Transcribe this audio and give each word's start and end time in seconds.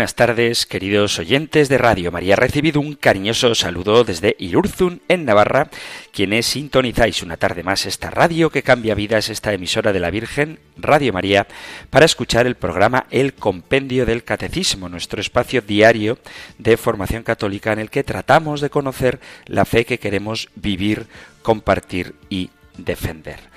Buenas 0.00 0.14
tardes, 0.14 0.64
queridos 0.64 1.18
oyentes 1.18 1.68
de 1.68 1.76
Radio 1.76 2.10
María. 2.10 2.34
Recibido 2.34 2.80
un 2.80 2.94
cariñoso 2.94 3.54
saludo 3.54 4.02
desde 4.02 4.34
Irurzun, 4.38 5.02
en 5.08 5.26
Navarra, 5.26 5.68
quienes 6.10 6.46
sintonizáis 6.46 7.22
una 7.22 7.36
tarde 7.36 7.62
más 7.62 7.84
esta 7.84 8.08
radio 8.08 8.48
que 8.48 8.62
cambia 8.62 8.94
vidas, 8.94 9.28
esta 9.28 9.52
emisora 9.52 9.92
de 9.92 10.00
la 10.00 10.10
Virgen, 10.10 10.58
Radio 10.78 11.12
María, 11.12 11.46
para 11.90 12.06
escuchar 12.06 12.46
el 12.46 12.54
programa 12.54 13.04
El 13.10 13.34
Compendio 13.34 14.06
del 14.06 14.24
Catecismo, 14.24 14.88
nuestro 14.88 15.20
espacio 15.20 15.60
diario 15.60 16.16
de 16.56 16.78
formación 16.78 17.22
católica 17.22 17.74
en 17.74 17.80
el 17.80 17.90
que 17.90 18.02
tratamos 18.02 18.62
de 18.62 18.70
conocer 18.70 19.20
la 19.44 19.66
fe 19.66 19.84
que 19.84 19.98
queremos 19.98 20.48
vivir, 20.54 21.08
compartir 21.42 22.14
y 22.30 22.48
defender 22.78 23.50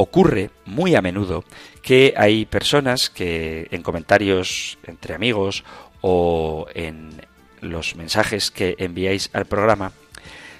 ocurre 0.00 0.50
muy 0.64 0.94
a 0.94 1.02
menudo 1.02 1.42
que 1.82 2.14
hay 2.16 2.46
personas 2.46 3.10
que 3.10 3.66
en 3.72 3.82
comentarios 3.82 4.78
entre 4.86 5.12
amigos 5.12 5.64
o 6.00 6.66
en 6.74 7.26
los 7.60 7.96
mensajes 7.96 8.50
que 8.50 8.76
enviáis 8.78 9.30
al 9.32 9.46
programa 9.46 9.92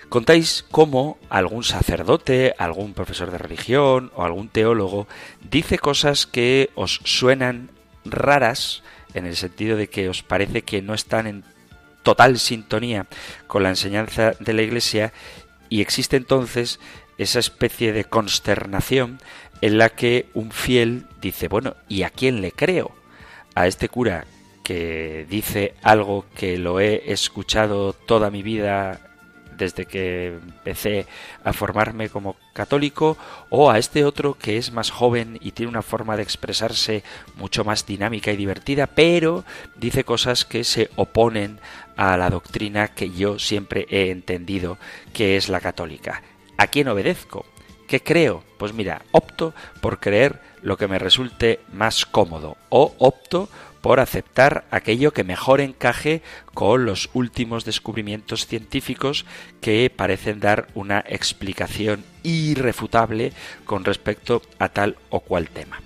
contáis 0.08 0.64
cómo 0.70 1.19
algún 1.28 1.64
sacerdote, 1.64 2.55
algún 2.58 2.94
profesor 2.94 3.31
de 3.31 3.39
religión 3.39 4.11
o 4.14 4.25
algún 4.25 4.48
teólogo 4.48 5.06
dice 5.50 5.78
cosas 5.78 6.27
que 6.27 6.70
os 6.75 7.00
suenan 7.05 7.70
raras 8.05 8.83
en 9.14 9.27
el 9.27 9.36
sentido 9.36 9.77
de 9.77 9.89
que 9.89 10.09
os 10.09 10.22
parece 10.22 10.62
que 10.62 10.83
no 10.83 10.94
están 10.94 11.27
en 11.27 11.44
total 12.03 12.39
sintonía 12.39 13.06
con 13.47 13.62
la 13.62 13.69
enseñanza 13.69 14.33
de 14.41 14.53
la 14.53 14.62
Iglesia 14.62 15.12
y 15.69 15.83
existe 15.83 16.16
entonces 16.16 16.81
esa 17.19 17.39
especie 17.39 17.92
de 17.92 18.05
consternación 18.05 19.20
en 19.61 19.77
la 19.77 19.91
que 19.91 20.28
un 20.34 20.53
fiel 20.53 21.06
dice, 21.20 21.48
bueno, 21.48 21.75
¿y 21.89 22.05
a 22.05 22.11
quién 22.11 22.41
le 22.41 22.53
creo? 22.53 22.92
A 23.55 23.66
este 23.66 23.89
cura 23.89 24.25
que 24.69 25.24
dice 25.30 25.72
algo 25.80 26.27
que 26.36 26.58
lo 26.58 26.78
he 26.78 27.11
escuchado 27.11 27.94
toda 27.94 28.28
mi 28.28 28.42
vida 28.42 29.00
desde 29.56 29.86
que 29.86 30.27
empecé 30.27 31.06
a 31.42 31.55
formarme 31.55 32.10
como 32.10 32.36
católico, 32.52 33.16
o 33.48 33.70
a 33.70 33.78
este 33.78 34.05
otro 34.05 34.34
que 34.34 34.58
es 34.58 34.70
más 34.70 34.91
joven 34.91 35.38
y 35.41 35.52
tiene 35.52 35.70
una 35.70 35.80
forma 35.80 36.19
de 36.19 36.22
expresarse 36.22 37.02
mucho 37.36 37.64
más 37.64 37.86
dinámica 37.86 38.30
y 38.30 38.36
divertida, 38.36 38.86
pero 38.86 39.42
dice 39.77 40.05
cosas 40.05 40.44
que 40.44 40.64
se 40.64 40.91
oponen 40.97 41.60
a 41.97 42.19
la 42.19 42.28
doctrina 42.28 42.88
que 42.88 43.08
yo 43.08 43.38
siempre 43.38 43.86
he 43.88 44.10
entendido 44.10 44.77
que 45.14 45.38
es 45.38 45.48
la 45.48 45.60
católica. 45.60 46.22
¿A 46.58 46.66
quién 46.66 46.88
obedezco? 46.88 47.47
¿Qué 47.86 48.03
creo? 48.03 48.44
Pues 48.59 48.75
mira, 48.75 49.00
opto 49.12 49.54
por 49.81 49.98
creer 49.98 50.43
lo 50.60 50.76
que 50.76 50.88
me 50.88 50.98
resulte 50.98 51.60
más 51.72 52.04
cómodo 52.04 52.59
o 52.69 52.94
opto 52.98 53.48
por 53.48 53.48
aceptar 54.00 54.66
aquello 54.71 55.12
que 55.12 55.25
mejor 55.25 55.61
encaje 55.61 56.22
con 56.55 56.84
los 56.84 57.11
últimos 57.12 57.65
descubrimientos 57.65 58.47
científicos 58.47 59.25
que 59.61 59.91
parecen 59.94 60.41
dar 60.41 60.69
una 60.75 61.05
explicación 61.06 62.05
irrefutable 62.22 63.33
con 63.65 63.84
respecto 63.84 64.43
a 64.59 64.69
tal 64.69 64.97
o 65.11 65.21
cual 65.21 65.49
tema. 65.49 65.81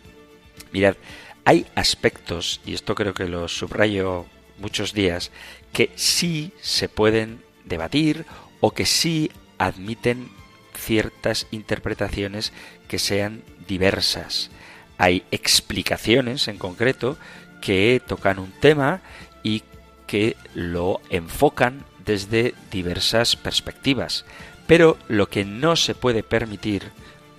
Mirad, 0.72 0.96
hay 1.44 1.66
aspectos, 1.74 2.60
y 2.64 2.74
esto 2.74 2.94
creo 2.94 3.14
que 3.14 3.28
lo 3.28 3.48
subrayo 3.48 4.26
muchos 4.58 4.92
días, 4.92 5.30
que 5.72 5.90
sí 5.96 6.52
se 6.60 6.88
pueden 6.88 7.42
debatir 7.64 8.24
o 8.60 8.72
que 8.72 8.86
sí 8.86 9.30
admiten 9.58 10.30
ciertas 10.76 11.46
interpretaciones 11.50 12.52
que 12.88 12.98
sean 12.98 13.42
diversas. 13.66 14.50
Hay 14.98 15.24
explicaciones 15.30 16.48
en 16.48 16.58
concreto 16.58 17.18
que 17.62 18.02
tocan 18.06 18.38
un 18.38 18.52
tema 18.60 19.00
y 19.42 19.62
que 20.06 20.36
lo 20.52 21.00
enfocan 21.08 21.86
desde 22.04 22.54
diversas 22.70 23.36
perspectivas. 23.36 24.26
Pero 24.66 24.98
lo 25.08 25.30
que 25.30 25.46
no 25.46 25.76
se 25.76 25.94
puede 25.94 26.22
permitir, 26.22 26.90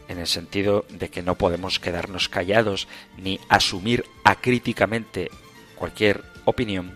en 0.08 0.18
el 0.18 0.28
sentido 0.28 0.86
de 0.90 1.10
que 1.10 1.22
no 1.22 1.36
podemos 1.36 1.80
quedarnos 1.80 2.30
callados 2.30 2.88
ni 3.18 3.40
asumir 3.50 4.06
acríticamente 4.24 5.30
cualquier 5.76 6.24
opinión, 6.46 6.94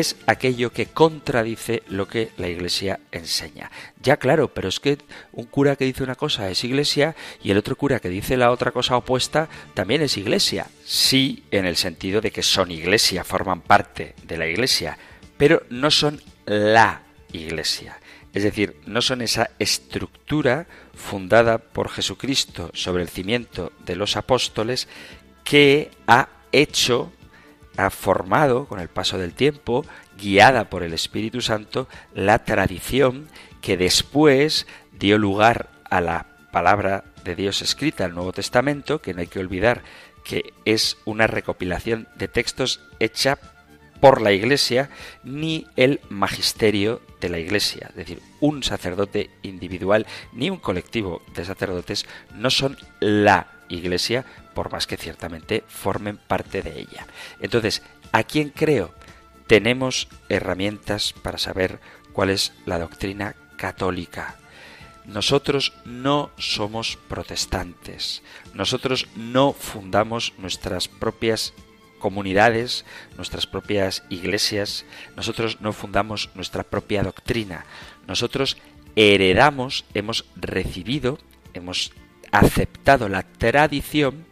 es 0.00 0.16
aquello 0.26 0.72
que 0.72 0.86
contradice 0.86 1.82
lo 1.88 2.06
que 2.06 2.30
la 2.36 2.48
Iglesia 2.48 3.00
enseña. 3.12 3.70
Ya 4.02 4.18
claro, 4.18 4.52
pero 4.52 4.68
es 4.68 4.78
que 4.78 4.98
un 5.32 5.46
cura 5.46 5.76
que 5.76 5.86
dice 5.86 6.02
una 6.02 6.14
cosa 6.14 6.50
es 6.50 6.64
Iglesia 6.64 7.16
y 7.42 7.50
el 7.50 7.58
otro 7.58 7.76
cura 7.76 7.98
que 7.98 8.10
dice 8.10 8.36
la 8.36 8.50
otra 8.50 8.72
cosa 8.72 8.96
opuesta 8.96 9.48
también 9.74 10.02
es 10.02 10.16
Iglesia. 10.16 10.66
Sí, 10.84 11.44
en 11.50 11.64
el 11.64 11.76
sentido 11.76 12.20
de 12.20 12.30
que 12.30 12.42
son 12.42 12.70
Iglesia, 12.70 13.24
forman 13.24 13.62
parte 13.62 14.14
de 14.22 14.36
la 14.36 14.46
Iglesia, 14.46 14.98
pero 15.38 15.62
no 15.70 15.90
son 15.90 16.20
la 16.44 17.02
Iglesia. 17.32 17.98
Es 18.34 18.42
decir, 18.42 18.76
no 18.84 19.00
son 19.00 19.22
esa 19.22 19.48
estructura 19.58 20.66
fundada 20.94 21.56
por 21.56 21.88
Jesucristo 21.88 22.70
sobre 22.74 23.02
el 23.02 23.08
cimiento 23.08 23.72
de 23.86 23.96
los 23.96 24.16
apóstoles 24.16 24.88
que 25.42 25.90
ha 26.06 26.28
hecho 26.52 27.12
ha 27.76 27.90
formado 27.90 28.66
con 28.66 28.80
el 28.80 28.88
paso 28.88 29.18
del 29.18 29.34
tiempo, 29.34 29.84
guiada 30.18 30.70
por 30.70 30.82
el 30.82 30.92
Espíritu 30.92 31.40
Santo, 31.40 31.88
la 32.14 32.44
tradición 32.44 33.28
que 33.60 33.76
después 33.76 34.66
dio 34.92 35.18
lugar 35.18 35.68
a 35.90 36.00
la 36.00 36.26
palabra 36.52 37.04
de 37.24 37.34
Dios 37.34 37.62
escrita, 37.62 38.04
el 38.04 38.14
Nuevo 38.14 38.32
Testamento, 38.32 39.00
que 39.00 39.12
no 39.12 39.20
hay 39.20 39.26
que 39.26 39.40
olvidar 39.40 39.82
que 40.24 40.54
es 40.64 40.98
una 41.04 41.26
recopilación 41.26 42.08
de 42.16 42.28
textos 42.28 42.80
hecha 42.98 43.38
por 44.00 44.20
la 44.20 44.32
Iglesia, 44.32 44.90
ni 45.24 45.66
el 45.76 46.00
magisterio 46.08 47.00
de 47.20 47.28
la 47.28 47.38
Iglesia. 47.38 47.86
Es 47.90 47.96
decir, 47.96 48.20
un 48.40 48.62
sacerdote 48.62 49.30
individual 49.42 50.06
ni 50.32 50.50
un 50.50 50.58
colectivo 50.58 51.22
de 51.34 51.44
sacerdotes 51.44 52.06
no 52.34 52.50
son 52.50 52.76
la 53.00 53.48
Iglesia, 53.68 54.24
por 54.56 54.72
más 54.72 54.86
que 54.86 54.96
ciertamente 54.96 55.64
formen 55.68 56.16
parte 56.16 56.62
de 56.62 56.80
ella. 56.80 57.06
Entonces, 57.40 57.82
¿a 58.10 58.24
quién 58.24 58.48
creo? 58.48 58.94
Tenemos 59.46 60.08
herramientas 60.30 61.12
para 61.12 61.36
saber 61.36 61.78
cuál 62.14 62.30
es 62.30 62.54
la 62.64 62.78
doctrina 62.78 63.36
católica. 63.58 64.36
Nosotros 65.04 65.74
no 65.84 66.30
somos 66.38 66.96
protestantes. 67.06 68.22
Nosotros 68.54 69.08
no 69.14 69.52
fundamos 69.52 70.32
nuestras 70.38 70.88
propias 70.88 71.52
comunidades, 71.98 72.86
nuestras 73.18 73.46
propias 73.46 74.04
iglesias. 74.08 74.86
Nosotros 75.16 75.60
no 75.60 75.74
fundamos 75.74 76.30
nuestra 76.34 76.62
propia 76.62 77.02
doctrina. 77.02 77.66
Nosotros 78.08 78.56
heredamos, 78.96 79.84
hemos 79.92 80.24
recibido, 80.34 81.18
hemos 81.52 81.92
aceptado 82.32 83.10
la 83.10 83.22
tradición 83.22 84.25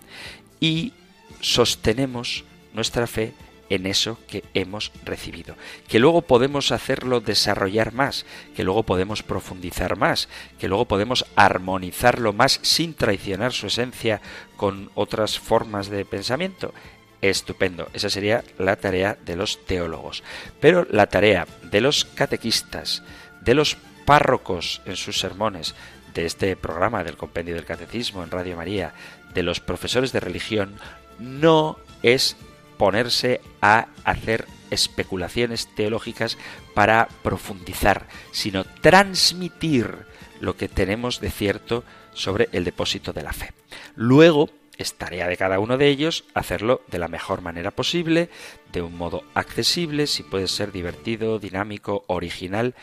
y 0.61 0.93
sostenemos 1.41 2.45
nuestra 2.73 3.07
fe 3.07 3.35
en 3.71 3.87
eso 3.87 4.19
que 4.29 4.45
hemos 4.55 4.93
recibido. 5.05 5.57
Que 5.89 5.99
luego 5.99 6.23
podemos 6.23 6.73
hacerlo 6.73 7.21
desarrollar 7.21 7.93
más, 7.93 8.27
que 8.55 8.65
luego 8.65 8.83
podemos 8.83 9.23
profundizar 9.23 9.97
más, 9.97 10.29
que 10.59 10.69
luego 10.69 10.87
podemos 10.87 11.27
armonizarlo 11.37 12.33
más 12.33 12.61
sin 12.63 12.95
traicionar 12.95 13.53
su 13.53 13.67
esencia 13.67 14.21
con 14.57 14.91
otras 14.95 15.39
formas 15.39 15.89
de 15.89 16.05
pensamiento. 16.05 16.75
Estupendo, 17.21 17.89
esa 17.95 18.11
sería 18.11 18.45
la 18.59 18.77
tarea 18.77 19.17
de 19.25 19.37
los 19.37 19.65
teólogos. 19.65 20.23
Pero 20.61 20.87
la 20.91 21.07
tarea 21.07 21.47
de 21.63 21.81
los 21.81 22.05
catequistas, 22.05 23.03
de 23.41 23.55
los 23.55 23.77
párrocos 24.05 24.83
en 24.85 24.97
sus 24.97 25.19
sermones, 25.19 25.75
de 26.13 26.27
este 26.27 26.55
programa 26.55 27.03
del 27.03 27.17
Compendio 27.17 27.55
del 27.55 27.65
Catecismo 27.65 28.23
en 28.23 28.31
Radio 28.31 28.57
María, 28.57 28.95
de 29.35 29.43
los 29.43 29.61
profesores 29.61 30.13
de 30.13 30.21
religión 30.21 30.77
no 31.19 31.79
es 32.03 32.37
ponerse 32.77 33.41
a 33.61 33.89
hacer 34.05 34.47
especulaciones 34.71 35.69
teológicas 35.75 36.37
para 36.75 37.09
profundizar, 37.23 38.07
sino 38.33 38.65
transmitir 38.65 39.97
lo 40.41 40.57
que 40.57 40.69
tenemos 40.69 41.21
de 41.21 41.31
cierto 41.31 41.85
sobre 42.13 42.49
el 42.53 42.65
depósito 42.65 43.13
de 43.13 43.23
la 43.23 43.33
fe. 43.33 43.53
Luego, 43.95 44.51
es 44.77 44.95
tarea 44.95 45.29
de 45.29 45.37
cada 45.37 45.61
uno 45.61 45.79
de 45.79 45.89
ellos 45.89 46.25
hacerlo 46.35 46.83
de 46.89 46.99
la 46.99 47.09
mejor 47.09 47.43
manera 47.43 47.71
posible, 47.71 48.29
de 48.73 48.83
un 48.83 48.97
modo 48.97 49.23
accesible, 49.35 50.07
si 50.07 50.23
puede 50.23 50.49
ser 50.49 50.73
divertido, 50.73 51.39
dinámico, 51.39 52.05
original, 52.09 52.75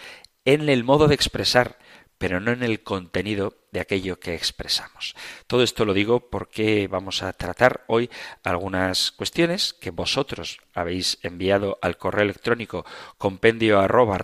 en 0.46 0.70
el 0.70 0.84
modo 0.84 1.08
de 1.08 1.16
expresar, 1.16 1.78
pero 2.22 2.40
no 2.40 2.52
en 2.52 2.62
el 2.62 2.84
contenido 2.84 3.58
de 3.72 3.80
aquello 3.80 4.20
que 4.20 4.36
expresamos. 4.36 5.16
Todo 5.48 5.64
esto 5.64 5.86
lo 5.86 5.96
digo 5.96 6.30
porque 6.30 6.88
vamos 6.88 7.24
a 7.24 7.34
tratar 7.34 7.84
hoy 7.88 8.12
algunas 8.44 9.12
cuestiones 9.12 9.74
que 9.74 9.90
vosotros 9.90 10.60
habéis 10.76 11.18
enviado 11.24 11.80
al 11.82 11.98
correo 11.98 12.22
electrónico 12.22 12.86
compendio 13.18 13.80
arroba 13.80 14.20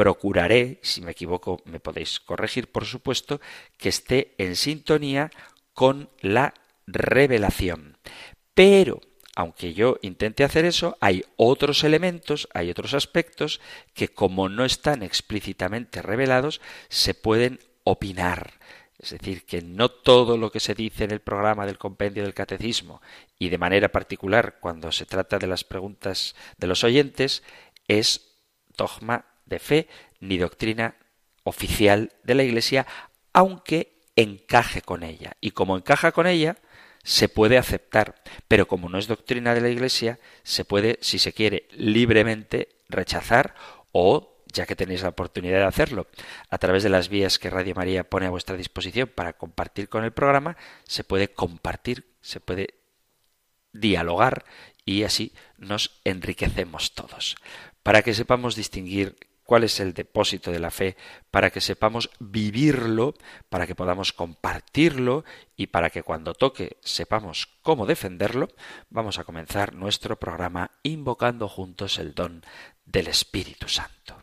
procuraré, 0.00 0.80
si 0.80 1.02
me 1.02 1.10
equivoco 1.10 1.60
me 1.66 1.78
podéis 1.78 2.20
corregir 2.20 2.72
por 2.72 2.86
supuesto, 2.86 3.38
que 3.76 3.90
esté 3.90 4.34
en 4.38 4.56
sintonía 4.56 5.30
con 5.74 6.08
la 6.22 6.54
revelación. 6.86 7.98
Pero, 8.54 9.02
aunque 9.36 9.74
yo 9.74 9.98
intente 10.00 10.42
hacer 10.42 10.64
eso, 10.64 10.96
hay 11.02 11.22
otros 11.36 11.84
elementos, 11.84 12.48
hay 12.54 12.70
otros 12.70 12.94
aspectos 12.94 13.60
que 13.92 14.08
como 14.08 14.48
no 14.48 14.64
están 14.64 15.02
explícitamente 15.02 16.00
revelados, 16.00 16.62
se 16.88 17.12
pueden 17.12 17.60
opinar. 17.84 18.54
Es 18.98 19.10
decir, 19.10 19.44
que 19.44 19.60
no 19.60 19.90
todo 19.90 20.38
lo 20.38 20.50
que 20.50 20.60
se 20.60 20.74
dice 20.74 21.04
en 21.04 21.10
el 21.10 21.20
programa 21.20 21.66
del 21.66 21.76
compendio 21.76 22.22
del 22.22 22.32
catecismo 22.32 23.02
y 23.38 23.50
de 23.50 23.58
manera 23.58 23.90
particular 23.90 24.60
cuando 24.60 24.92
se 24.92 25.04
trata 25.04 25.38
de 25.38 25.46
las 25.46 25.62
preguntas 25.62 26.34
de 26.56 26.68
los 26.68 26.84
oyentes 26.84 27.42
es 27.86 28.38
dogma 28.78 29.26
de 29.50 29.58
fe 29.58 29.88
ni 30.20 30.38
doctrina 30.38 30.94
oficial 31.42 32.12
de 32.22 32.34
la 32.34 32.42
Iglesia, 32.42 32.86
aunque 33.34 34.00
encaje 34.16 34.80
con 34.82 35.02
ella. 35.02 35.36
Y 35.40 35.50
como 35.50 35.76
encaja 35.76 36.12
con 36.12 36.26
ella, 36.26 36.56
se 37.02 37.28
puede 37.28 37.58
aceptar, 37.58 38.22
pero 38.48 38.68
como 38.68 38.88
no 38.88 38.98
es 38.98 39.06
doctrina 39.06 39.54
de 39.54 39.60
la 39.60 39.68
Iglesia, 39.68 40.18
se 40.42 40.64
puede, 40.64 40.98
si 41.00 41.18
se 41.18 41.32
quiere, 41.32 41.66
libremente 41.72 42.68
rechazar 42.88 43.54
o, 43.92 44.42
ya 44.52 44.66
que 44.66 44.76
tenéis 44.76 45.02
la 45.02 45.10
oportunidad 45.10 45.58
de 45.58 45.64
hacerlo, 45.64 46.06
a 46.50 46.58
través 46.58 46.82
de 46.82 46.90
las 46.90 47.08
vías 47.08 47.38
que 47.38 47.50
Radio 47.50 47.74
María 47.74 48.04
pone 48.04 48.26
a 48.26 48.30
vuestra 48.30 48.56
disposición 48.56 49.08
para 49.08 49.32
compartir 49.32 49.88
con 49.88 50.04
el 50.04 50.12
programa, 50.12 50.56
se 50.84 51.04
puede 51.04 51.28
compartir, 51.28 52.04
se 52.20 52.40
puede 52.40 52.74
dialogar 53.72 54.44
y 54.84 55.04
así 55.04 55.32
nos 55.56 56.00
enriquecemos 56.04 56.94
todos. 56.94 57.36
Para 57.82 58.02
que 58.02 58.12
sepamos 58.12 58.56
distinguir 58.56 59.16
cuál 59.50 59.64
es 59.64 59.80
el 59.80 59.94
depósito 59.94 60.52
de 60.52 60.60
la 60.60 60.70
fe, 60.70 60.96
para 61.32 61.50
que 61.50 61.60
sepamos 61.60 62.08
vivirlo, 62.20 63.14
para 63.48 63.66
que 63.66 63.74
podamos 63.74 64.12
compartirlo 64.12 65.24
y 65.56 65.66
para 65.66 65.90
que 65.90 66.04
cuando 66.04 66.34
toque 66.34 66.76
sepamos 66.82 67.48
cómo 67.60 67.84
defenderlo, 67.84 68.46
vamos 68.90 69.18
a 69.18 69.24
comenzar 69.24 69.74
nuestro 69.74 70.20
programa 70.20 70.70
invocando 70.84 71.48
juntos 71.48 71.98
el 71.98 72.14
don 72.14 72.44
del 72.84 73.08
Espíritu 73.08 73.66
Santo. 73.68 74.22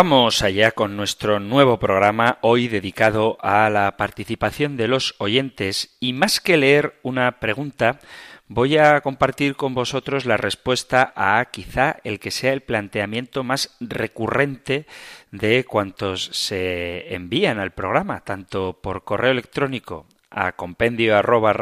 Vamos 0.00 0.42
allá 0.42 0.70
con 0.70 0.96
nuestro 0.96 1.40
nuevo 1.40 1.80
programa, 1.80 2.38
hoy 2.40 2.68
dedicado 2.68 3.36
a 3.40 3.68
la 3.68 3.96
participación 3.96 4.76
de 4.76 4.86
los 4.86 5.16
oyentes. 5.18 5.96
Y 5.98 6.12
más 6.12 6.38
que 6.38 6.56
leer 6.56 7.00
una 7.02 7.40
pregunta, 7.40 7.98
voy 8.46 8.78
a 8.78 9.00
compartir 9.00 9.56
con 9.56 9.74
vosotros 9.74 10.24
la 10.24 10.36
respuesta 10.36 11.12
a 11.16 11.44
quizá 11.46 11.96
el 12.04 12.20
que 12.20 12.30
sea 12.30 12.52
el 12.52 12.60
planteamiento 12.60 13.42
más 13.42 13.76
recurrente 13.80 14.86
de 15.32 15.64
cuantos 15.64 16.30
se 16.32 17.12
envían 17.12 17.58
al 17.58 17.72
programa, 17.72 18.20
tanto 18.20 18.78
por 18.80 19.02
correo 19.02 19.32
electrónico 19.32 20.06
a 20.30 20.52
compendio 20.52 21.16
arroba 21.16 21.52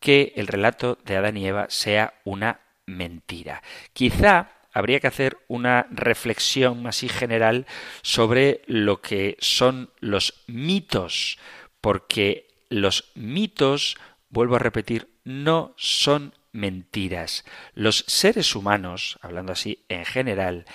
que 0.00 0.32
el 0.36 0.46
relato 0.46 0.98
de 1.04 1.16
Adán 1.16 1.36
y 1.36 1.46
Eva 1.46 1.66
sea 1.68 2.14
una 2.24 2.60
mentira. 2.86 3.62
Quizá 3.92 4.50
habría 4.72 5.00
que 5.00 5.06
hacer 5.06 5.38
una 5.48 5.86
reflexión 5.90 6.86
así 6.86 7.08
general 7.08 7.66
sobre 8.02 8.62
lo 8.66 9.00
que 9.00 9.36
son 9.40 9.90
los 10.00 10.42
mitos, 10.46 11.38
porque 11.80 12.48
los 12.68 13.10
mitos, 13.14 13.96
vuelvo 14.28 14.56
a 14.56 14.60
repetir, 14.60 15.08
no 15.24 15.74
son 15.76 16.34
mentiras. 16.52 17.44
Los 17.74 18.04
seres 18.06 18.54
humanos, 18.54 19.18
hablando 19.22 19.52
así 19.52 19.84
en 19.88 20.04
general, 20.04 20.66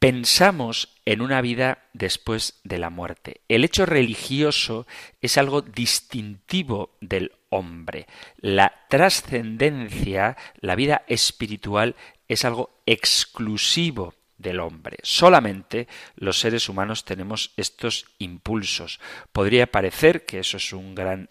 pensamos 0.00 0.88
en 1.04 1.20
una 1.20 1.42
vida 1.42 1.86
después 1.92 2.58
de 2.64 2.78
la 2.78 2.90
muerte. 2.90 3.42
El 3.48 3.64
hecho 3.64 3.86
religioso 3.86 4.86
es 5.20 5.36
algo 5.38 5.60
distintivo 5.60 6.96
del 7.00 7.32
hombre. 7.50 8.06
La 8.38 8.86
trascendencia, 8.88 10.36
la 10.60 10.74
vida 10.74 11.04
espiritual, 11.06 11.96
es 12.28 12.46
algo 12.46 12.80
exclusivo 12.86 14.14
del 14.38 14.60
hombre. 14.60 14.96
Solamente 15.02 15.86
los 16.16 16.40
seres 16.40 16.70
humanos 16.70 17.04
tenemos 17.04 17.52
estos 17.58 18.06
impulsos. 18.18 19.00
Podría 19.32 19.70
parecer 19.70 20.24
que 20.24 20.38
eso 20.38 20.56
es 20.56 20.72
un 20.72 20.94
gran 20.94 21.28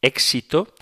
éxito 0.00 0.72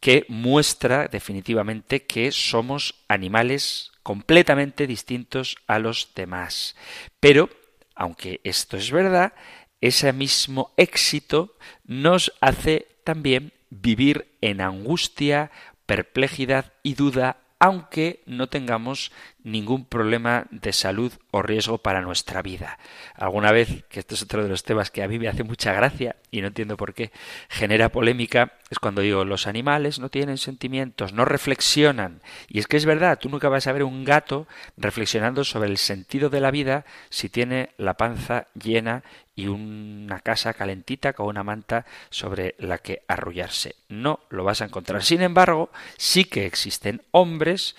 que 0.00 0.24
muestra 0.28 1.06
definitivamente 1.06 2.04
que 2.06 2.32
somos 2.32 2.96
animales 3.06 3.92
completamente 4.10 4.88
distintos 4.88 5.56
a 5.68 5.78
los 5.78 6.10
demás. 6.16 6.74
Pero, 7.20 7.48
aunque 7.94 8.40
esto 8.42 8.76
es 8.76 8.90
verdad, 8.90 9.34
ese 9.80 10.12
mismo 10.12 10.74
éxito 10.76 11.56
nos 11.84 12.32
hace 12.40 12.88
también 13.04 13.52
vivir 13.68 14.36
en 14.40 14.62
angustia, 14.62 15.52
perplejidad 15.86 16.72
y 16.82 16.94
duda 16.94 17.36
aunque 17.60 18.24
no 18.26 18.48
tengamos 18.48 19.12
ningún 19.44 19.84
problema 19.84 20.46
de 20.50 20.72
salud 20.72 21.12
o 21.30 21.42
riesgo 21.42 21.78
para 21.78 22.00
nuestra 22.00 22.42
vida. 22.42 22.78
Alguna 23.14 23.52
vez, 23.52 23.84
que 23.88 24.00
esto 24.00 24.14
es 24.14 24.22
otro 24.22 24.42
de 24.42 24.48
los 24.48 24.62
temas 24.62 24.90
que 24.90 25.02
a 25.02 25.08
mí 25.08 25.18
me 25.18 25.28
hace 25.28 25.44
mucha 25.44 25.72
gracia 25.72 26.16
y 26.30 26.40
no 26.40 26.48
entiendo 26.48 26.76
por 26.76 26.94
qué, 26.94 27.10
genera 27.48 27.90
polémica, 27.90 28.52
es 28.70 28.78
cuando 28.78 29.02
digo 29.02 29.24
los 29.24 29.46
animales 29.46 29.98
no 29.98 30.08
tienen 30.08 30.38
sentimientos, 30.38 31.12
no 31.12 31.24
reflexionan. 31.24 32.20
Y 32.48 32.58
es 32.58 32.66
que 32.66 32.76
es 32.76 32.84
verdad, 32.84 33.18
tú 33.18 33.28
nunca 33.28 33.48
vas 33.48 33.66
a 33.66 33.72
ver 33.72 33.84
un 33.84 34.04
gato 34.04 34.46
reflexionando 34.76 35.44
sobre 35.44 35.68
el 35.68 35.78
sentido 35.78 36.30
de 36.30 36.40
la 36.40 36.50
vida 36.50 36.84
si 37.08 37.28
tiene 37.28 37.70
la 37.78 37.94
panza 37.94 38.46
llena 38.54 39.02
y 39.34 39.46
una 39.46 40.20
casa 40.20 40.52
calentita 40.52 41.12
con 41.14 41.26
una 41.26 41.42
manta 41.42 41.86
sobre 42.10 42.54
la 42.58 42.78
que 42.78 43.02
arrullarse. 43.08 43.76
No 43.88 44.20
lo 44.28 44.44
vas 44.44 44.60
a 44.60 44.66
encontrar. 44.66 45.02
Sin 45.02 45.22
embargo, 45.22 45.70
sí 45.96 46.24
que 46.26 46.46
existen 46.46 47.02
hombres, 47.10 47.74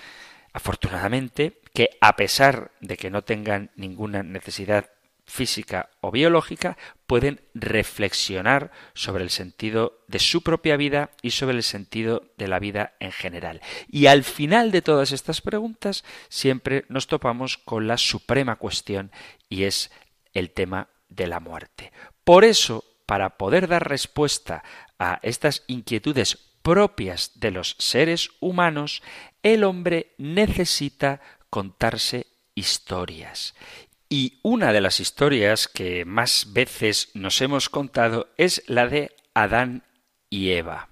afortunadamente, 0.53 1.59
que 1.73 1.89
a 2.01 2.15
pesar 2.15 2.71
de 2.81 2.97
que 2.97 3.09
no 3.09 3.23
tengan 3.23 3.71
ninguna 3.75 4.23
necesidad 4.23 4.89
física 5.25 5.89
o 6.01 6.11
biológica, 6.11 6.77
pueden 7.07 7.41
reflexionar 7.53 8.71
sobre 8.93 9.23
el 9.23 9.29
sentido 9.29 10.03
de 10.07 10.19
su 10.19 10.41
propia 10.41 10.75
vida 10.75 11.11
y 11.21 11.31
sobre 11.31 11.55
el 11.57 11.63
sentido 11.63 12.23
de 12.37 12.47
la 12.47 12.59
vida 12.59 12.93
en 12.99 13.11
general. 13.11 13.61
Y 13.87 14.07
al 14.07 14.23
final 14.23 14.71
de 14.71 14.81
todas 14.81 15.11
estas 15.11 15.41
preguntas 15.41 16.03
siempre 16.27 16.85
nos 16.89 17.07
topamos 17.07 17.57
con 17.57 17.87
la 17.87 17.97
suprema 17.97 18.57
cuestión 18.57 19.11
y 19.47 19.63
es 19.63 19.91
el 20.33 20.51
tema 20.51 20.89
de 21.07 21.27
la 21.27 21.39
muerte. 21.39 21.91
Por 22.23 22.43
eso, 22.43 22.83
para 23.05 23.37
poder 23.37 23.67
dar 23.67 23.87
respuesta 23.87 24.63
a 24.99 25.19
estas 25.23 25.63
inquietudes 25.67 26.50
propias 26.61 27.39
de 27.39 27.51
los 27.51 27.75
seres 27.79 28.29
humanos, 28.39 29.01
el 29.43 29.63
hombre 29.63 30.13
necesita 30.17 31.21
contarse 31.49 32.27
historias. 32.55 33.55
Y 34.09 34.39
una 34.43 34.73
de 34.73 34.81
las 34.81 34.99
historias 34.99 35.67
que 35.67 36.05
más 36.05 36.53
veces 36.53 37.09
nos 37.13 37.41
hemos 37.41 37.69
contado 37.69 38.29
es 38.37 38.63
la 38.67 38.87
de 38.87 39.15
Adán 39.33 39.83
y 40.29 40.51
Eva. 40.51 40.90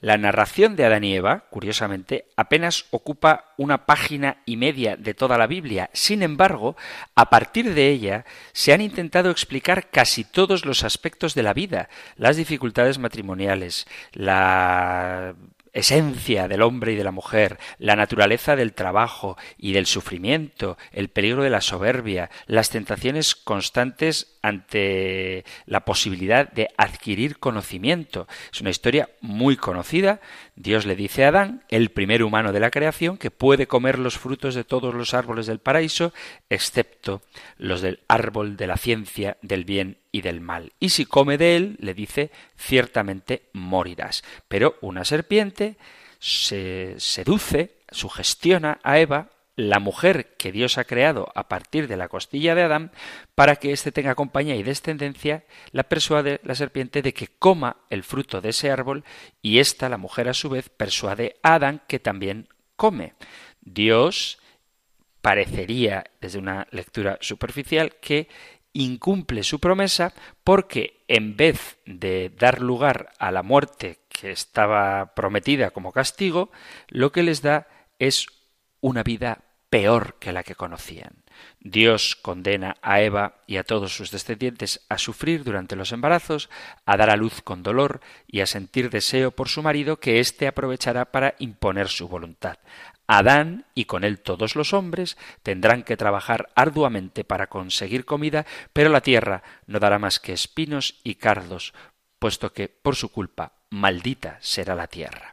La 0.00 0.16
narración 0.16 0.76
de 0.76 0.84
Adán 0.84 1.04
y 1.04 1.14
Eva, 1.14 1.44
curiosamente, 1.50 2.26
apenas 2.36 2.86
ocupa 2.90 3.52
una 3.56 3.86
página 3.86 4.38
y 4.46 4.56
media 4.56 4.96
de 4.96 5.14
toda 5.14 5.38
la 5.38 5.46
Biblia. 5.46 5.90
Sin 5.92 6.22
embargo, 6.22 6.76
a 7.14 7.30
partir 7.30 7.74
de 7.74 7.88
ella 7.88 8.24
se 8.52 8.72
han 8.72 8.80
intentado 8.80 9.30
explicar 9.30 9.90
casi 9.90 10.24
todos 10.24 10.64
los 10.64 10.84
aspectos 10.84 11.34
de 11.34 11.42
la 11.42 11.52
vida, 11.52 11.88
las 12.16 12.36
dificultades 12.36 12.98
matrimoniales, 12.98 13.86
la 14.12 15.34
esencia 15.72 16.48
del 16.48 16.62
hombre 16.62 16.92
y 16.92 16.96
de 16.96 17.04
la 17.04 17.12
mujer, 17.12 17.58
la 17.78 17.96
naturaleza 17.96 18.56
del 18.56 18.72
trabajo 18.72 19.36
y 19.58 19.72
del 19.72 19.86
sufrimiento, 19.86 20.76
el 20.92 21.08
peligro 21.08 21.42
de 21.42 21.50
la 21.50 21.60
soberbia, 21.60 22.30
las 22.46 22.70
tentaciones 22.70 23.34
constantes 23.34 24.38
ante 24.42 25.44
la 25.66 25.84
posibilidad 25.84 26.50
de 26.50 26.68
adquirir 26.76 27.38
conocimiento. 27.38 28.26
Es 28.52 28.60
una 28.60 28.70
historia 28.70 29.10
muy 29.20 29.56
conocida. 29.56 30.20
Dios 30.62 30.84
le 30.84 30.94
dice 30.94 31.24
a 31.24 31.28
Adán, 31.28 31.64
el 31.70 31.88
primer 31.88 32.22
humano 32.22 32.52
de 32.52 32.60
la 32.60 32.70
creación, 32.70 33.16
que 33.16 33.30
puede 33.30 33.66
comer 33.66 33.98
los 33.98 34.18
frutos 34.18 34.54
de 34.54 34.62
todos 34.62 34.94
los 34.94 35.14
árboles 35.14 35.46
del 35.46 35.58
paraíso, 35.58 36.12
excepto 36.50 37.22
los 37.56 37.80
del 37.80 38.00
árbol 38.08 38.58
de 38.58 38.66
la 38.66 38.76
ciencia 38.76 39.38
del 39.40 39.64
bien 39.64 39.96
y 40.12 40.20
del 40.20 40.42
mal. 40.42 40.74
Y 40.78 40.90
si 40.90 41.06
come 41.06 41.38
de 41.38 41.56
él, 41.56 41.76
le 41.80 41.94
dice, 41.94 42.30
ciertamente 42.58 43.44
morirás. 43.54 44.22
Pero 44.48 44.76
una 44.82 45.06
serpiente 45.06 45.76
se 46.18 46.94
seduce, 46.98 47.76
sugestiona 47.90 48.80
a 48.82 48.98
Eva, 48.98 49.30
la 49.60 49.78
mujer 49.78 50.34
que 50.38 50.52
Dios 50.52 50.78
ha 50.78 50.84
creado 50.84 51.30
a 51.34 51.48
partir 51.48 51.86
de 51.86 51.98
la 51.98 52.08
costilla 52.08 52.54
de 52.54 52.62
Adán, 52.62 52.92
para 53.34 53.56
que 53.56 53.72
éste 53.72 53.92
tenga 53.92 54.14
compañía 54.14 54.56
y 54.56 54.62
descendencia, 54.62 55.44
la 55.70 55.84
persuade 55.84 56.40
la 56.44 56.54
serpiente 56.54 57.02
de 57.02 57.12
que 57.12 57.28
coma 57.28 57.76
el 57.90 58.02
fruto 58.02 58.40
de 58.40 58.50
ese 58.50 58.70
árbol 58.70 59.04
y 59.42 59.58
ésta, 59.58 59.88
la 59.88 59.98
mujer 59.98 60.28
a 60.28 60.34
su 60.34 60.48
vez, 60.48 60.70
persuade 60.70 61.36
a 61.42 61.54
Adán 61.54 61.82
que 61.86 61.98
también 61.98 62.48
come. 62.76 63.14
Dios 63.60 64.38
parecería, 65.20 66.04
desde 66.20 66.38
una 66.38 66.66
lectura 66.70 67.18
superficial, 67.20 67.96
que 68.00 68.28
incumple 68.72 69.42
su 69.42 69.60
promesa 69.60 70.14
porque 70.42 71.04
en 71.06 71.36
vez 71.36 71.78
de 71.84 72.30
dar 72.30 72.62
lugar 72.62 73.10
a 73.18 73.30
la 73.30 73.42
muerte 73.42 73.98
que 74.08 74.30
estaba 74.30 75.14
prometida 75.14 75.70
como 75.70 75.92
castigo, 75.92 76.50
lo 76.88 77.12
que 77.12 77.22
les 77.22 77.42
da 77.42 77.68
es 77.98 78.26
una 78.80 79.02
vida 79.02 79.44
peor 79.70 80.16
que 80.18 80.32
la 80.32 80.42
que 80.42 80.56
conocían. 80.56 81.22
Dios 81.60 82.16
condena 82.16 82.76
a 82.82 83.00
Eva 83.00 83.36
y 83.46 83.56
a 83.56 83.64
todos 83.64 83.96
sus 83.96 84.10
descendientes 84.10 84.84
a 84.88 84.98
sufrir 84.98 85.44
durante 85.44 85.76
los 85.76 85.92
embarazos, 85.92 86.50
a 86.84 86.96
dar 86.96 87.08
a 87.08 87.16
luz 87.16 87.40
con 87.40 87.62
dolor 87.62 88.00
y 88.26 88.40
a 88.40 88.46
sentir 88.46 88.90
deseo 88.90 89.30
por 89.30 89.48
su 89.48 89.62
marido 89.62 89.98
que 89.98 90.18
éste 90.18 90.48
aprovechará 90.48 91.06
para 91.06 91.34
imponer 91.38 91.88
su 91.88 92.08
voluntad. 92.08 92.58
Adán 93.06 93.66
y 93.74 93.86
con 93.86 94.04
él 94.04 94.20
todos 94.20 94.54
los 94.54 94.72
hombres 94.72 95.16
tendrán 95.42 95.82
que 95.82 95.96
trabajar 95.96 96.50
arduamente 96.54 97.24
para 97.24 97.48
conseguir 97.48 98.04
comida, 98.04 98.46
pero 98.72 98.90
la 98.90 99.00
tierra 99.00 99.42
no 99.66 99.80
dará 99.80 99.98
más 99.98 100.20
que 100.20 100.32
espinos 100.32 101.00
y 101.02 101.16
cardos, 101.16 101.74
puesto 102.18 102.52
que 102.52 102.68
por 102.68 102.96
su 102.96 103.10
culpa 103.10 103.52
maldita 103.70 104.38
será 104.40 104.74
la 104.74 104.86
tierra. 104.86 105.32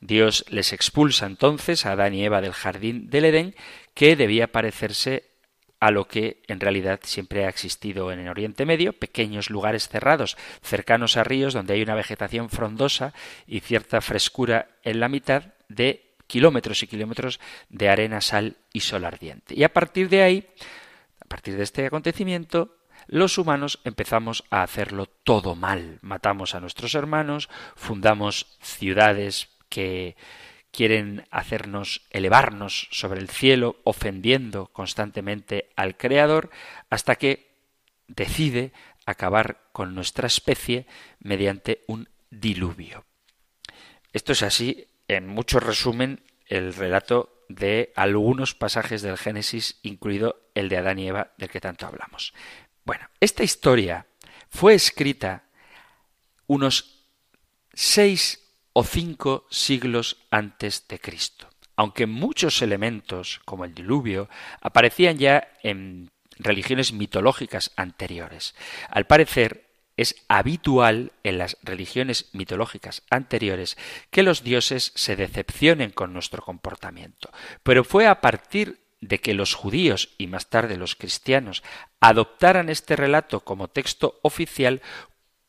Dios 0.00 0.44
les 0.48 0.72
expulsa 0.72 1.26
entonces 1.26 1.86
a 1.86 1.92
Adán 1.92 2.14
y 2.14 2.24
Eva 2.24 2.40
del 2.40 2.52
jardín 2.52 3.08
del 3.10 3.26
Edén, 3.26 3.54
que 3.94 4.16
debía 4.16 4.52
parecerse 4.52 5.32
a 5.82 5.90
lo 5.90 6.06
que 6.06 6.42
en 6.46 6.60
realidad 6.60 7.00
siempre 7.02 7.44
ha 7.44 7.48
existido 7.48 8.12
en 8.12 8.20
el 8.20 8.28
Oriente 8.28 8.64
Medio, 8.64 8.92
pequeños 8.92 9.50
lugares 9.50 9.88
cerrados, 9.88 10.36
cercanos 10.62 11.16
a 11.16 11.24
ríos 11.24 11.54
donde 11.54 11.74
hay 11.74 11.82
una 11.82 11.96
vegetación 11.96 12.50
frondosa 12.50 13.12
y 13.48 13.60
cierta 13.60 14.00
frescura 14.00 14.68
en 14.84 15.00
la 15.00 15.08
mitad 15.08 15.54
de 15.68 16.14
kilómetros 16.28 16.84
y 16.84 16.86
kilómetros 16.86 17.40
de 17.68 17.88
arena, 17.88 18.20
sal 18.20 18.56
y 18.72 18.80
sol 18.80 19.04
ardiente. 19.04 19.54
Y 19.56 19.64
a 19.64 19.72
partir 19.72 20.08
de 20.08 20.22
ahí, 20.22 20.46
a 21.20 21.24
partir 21.24 21.56
de 21.56 21.64
este 21.64 21.84
acontecimiento, 21.84 22.76
los 23.06 23.38
humanos 23.38 23.80
empezamos 23.84 24.44
a 24.50 24.62
hacerlo 24.62 25.06
todo 25.06 25.54
mal. 25.54 25.98
Matamos 26.02 26.54
a 26.54 26.60
nuestros 26.60 26.94
hermanos, 26.94 27.48
fundamos 27.76 28.58
ciudades 28.60 29.48
que 29.68 30.16
quieren 30.70 31.26
hacernos 31.30 32.02
elevarnos 32.10 32.88
sobre 32.90 33.20
el 33.20 33.28
cielo, 33.28 33.76
ofendiendo 33.84 34.66
constantemente 34.68 35.70
al 35.76 35.96
Creador, 35.96 36.50
hasta 36.90 37.16
que 37.16 37.52
decide 38.08 38.72
acabar 39.06 39.60
con 39.72 39.94
nuestra 39.94 40.26
especie 40.26 40.86
mediante 41.20 41.82
un 41.86 42.08
diluvio. 42.30 43.04
Esto 44.12 44.32
es 44.32 44.42
así, 44.42 44.88
en 45.08 45.26
mucho 45.26 45.60
resumen, 45.60 46.22
el 46.46 46.74
relato 46.74 47.44
de 47.48 47.92
algunos 47.96 48.54
pasajes 48.54 49.02
del 49.02 49.18
Génesis, 49.18 49.78
incluido 49.82 50.40
el 50.54 50.68
de 50.68 50.78
Adán 50.78 50.98
y 50.98 51.08
Eva, 51.08 51.32
del 51.36 51.50
que 51.50 51.60
tanto 51.60 51.86
hablamos. 51.86 52.32
Bueno, 52.84 53.08
esta 53.20 53.42
historia 53.42 54.06
fue 54.48 54.74
escrita 54.74 55.44
unos 56.46 57.06
seis 57.72 58.40
o 58.72 58.84
cinco 58.84 59.46
siglos 59.50 60.18
antes 60.30 60.86
de 60.88 60.98
Cristo. 60.98 61.48
Aunque 61.76 62.06
muchos 62.06 62.60
elementos, 62.62 63.40
como 63.44 63.64
el 63.64 63.74
diluvio, 63.74 64.28
aparecían 64.60 65.18
ya 65.18 65.48
en 65.62 66.10
religiones 66.38 66.92
mitológicas 66.92 67.72
anteriores. 67.76 68.54
Al 68.90 69.06
parecer, 69.06 69.72
es 69.96 70.16
habitual 70.28 71.12
en 71.22 71.38
las 71.38 71.58
religiones 71.62 72.30
mitológicas 72.32 73.02
anteriores 73.10 73.76
que 74.10 74.22
los 74.22 74.42
dioses 74.42 74.92
se 74.94 75.16
decepcionen 75.16 75.90
con 75.90 76.12
nuestro 76.12 76.42
comportamiento. 76.42 77.30
Pero 77.62 77.84
fue 77.84 78.06
a 78.06 78.20
partir 78.20 78.81
de 79.02 79.18
que 79.18 79.34
los 79.34 79.54
judíos 79.54 80.14
y 80.16 80.28
más 80.28 80.48
tarde 80.48 80.78
los 80.78 80.94
cristianos 80.94 81.62
adoptaran 82.00 82.70
este 82.70 82.96
relato 82.96 83.40
como 83.40 83.68
texto 83.68 84.18
oficial 84.22 84.80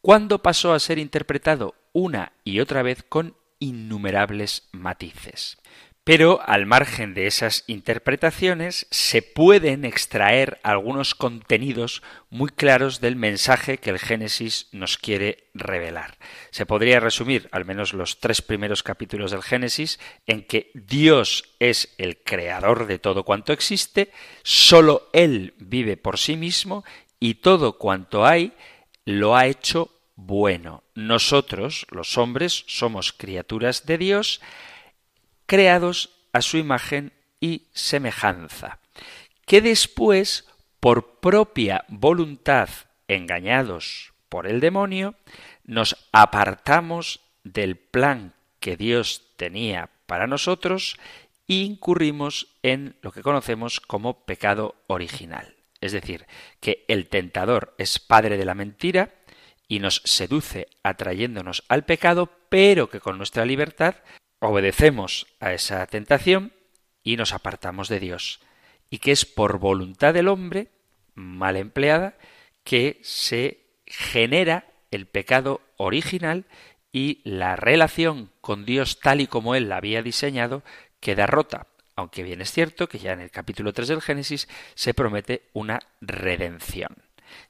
cuando 0.02 0.42
pasó 0.42 0.74
a 0.74 0.80
ser 0.80 0.98
interpretado 0.98 1.76
una 1.94 2.34
y 2.44 2.60
otra 2.60 2.82
vez 2.82 3.04
con 3.04 3.38
innumerables 3.60 4.68
matices. 4.74 5.58
Pero 6.06 6.42
al 6.46 6.66
margen 6.66 7.13
de 7.13 7.28
esas 7.28 7.63
interpretaciones 7.68 8.88
se 8.92 9.22
pueden 9.22 9.86
extraer 9.86 10.60
algunos 10.62 11.16
contenidos 11.16 12.04
muy 12.30 12.50
claros 12.50 13.00
del 13.00 13.16
mensaje 13.16 13.78
que 13.78 13.89
el 13.89 14.00
Génesis 14.00 14.68
nos 14.74 14.98
quiere 14.98 15.50
revelar. 15.54 16.18
Se 16.52 16.66
podría 16.66 17.00
resumir 17.00 17.48
al 17.54 17.63
menos 17.63 17.94
los 17.94 18.20
tres 18.20 18.42
primeros 18.42 18.84
capítulos 18.84 19.32
del 19.32 19.44
Génesis 19.44 19.98
en 20.28 20.46
que 20.46 20.72
Dios 20.74 21.46
es 21.60 21.94
el 21.98 22.18
creador 22.18 22.86
de 22.86 23.00
todo 23.00 23.24
cuanto 23.24 23.54
existe, 23.54 24.12
sólo 24.44 25.10
Él 25.13 25.54
vive 25.58 25.96
por 25.96 26.20
sí 26.20 26.36
mismo 26.36 26.84
y 27.18 27.36
todo 27.36 27.78
cuanto 27.78 28.26
hay 28.26 28.52
lo 29.06 29.38
ha 29.38 29.48
hecho 29.48 29.89
bueno. 30.16 30.84
Nosotros, 30.96 31.88
los 31.92 32.18
hombres, 32.18 32.66
somos 32.68 33.13
criaturas 33.13 33.86
de 33.86 33.98
Dios, 33.98 34.42
creados 35.45 36.12
a 36.32 36.41
su 36.41 36.58
imagen 36.58 37.13
y 37.39 37.67
semejanza, 37.73 38.79
que 39.45 39.62
después, 39.62 40.47
por 40.79 41.19
propia 41.19 41.86
voluntad, 41.88 42.69
engañados 43.08 44.13
por 44.29 44.47
el 44.47 44.60
demonio, 44.60 45.15
nos 45.63 46.08
apartamos 46.12 47.21
del 47.43 47.77
plan 47.77 48.34
que 48.60 48.77
Dios 48.77 49.34
tenía 49.38 49.89
para 50.06 50.27
nosotros 50.27 50.97
e 51.47 51.56
incurrimos 51.56 52.56
en 52.63 52.95
lo 53.01 53.12
que 53.12 53.21
conocemos 53.21 53.79
como 53.79 54.25
pecado 54.25 54.75
original. 54.88 55.56
Es 55.82 55.91
decir, 55.91 56.25
que 56.62 56.86
el 56.88 57.10
tentador 57.10 57.75
es 57.77 57.99
padre 57.99 58.38
de 58.38 58.45
la 58.45 58.56
mentira 58.56 59.13
y 59.67 59.79
nos 59.79 60.01
seduce 60.06 60.67
atrayéndonos 60.82 61.63
al 61.67 61.84
pecado, 61.84 62.29
pero 62.49 62.89
que 62.89 63.01
con 63.01 63.17
nuestra 63.17 63.45
libertad 63.45 63.95
obedecemos 64.43 65.27
a 65.39 65.53
esa 65.53 65.86
tentación 65.88 66.53
y 67.03 67.17
nos 67.17 67.34
apartamos 67.34 67.88
de 67.88 67.99
Dios, 67.99 68.39
y 68.89 68.99
que 68.99 69.12
es 69.12 69.25
por 69.25 69.58
voluntad 69.58 70.13
del 70.13 70.27
hombre, 70.27 70.69
mal 71.15 71.56
empleada, 71.56 72.17
que 72.63 72.99
se 73.03 73.62
genera 73.86 74.67
el 74.91 75.06
pecado 75.06 75.62
original 75.77 76.45
y 76.91 77.21
la 77.23 77.56
relación 77.56 78.32
con 78.41 78.65
Dios 78.65 78.99
tal 78.99 79.21
y 79.21 79.27
como 79.27 79.56
Él 79.56 79.69
la 79.69 79.77
había 79.77 80.03
diseñado 80.03 80.63
queda 80.99 81.25
rota, 81.25 81.67
aunque 81.95 82.23
bien 82.23 82.41
es 82.41 82.51
cierto 82.51 82.88
que 82.88 82.99
ya 82.99 83.13
en 83.13 83.21
el 83.21 83.32
capítulo 83.32 83.73
3 83.73 83.88
del 83.88 84.01
Génesis 84.01 84.47
se 84.75 84.93
promete 84.93 85.43
una 85.53 85.79
redención. 86.01 86.95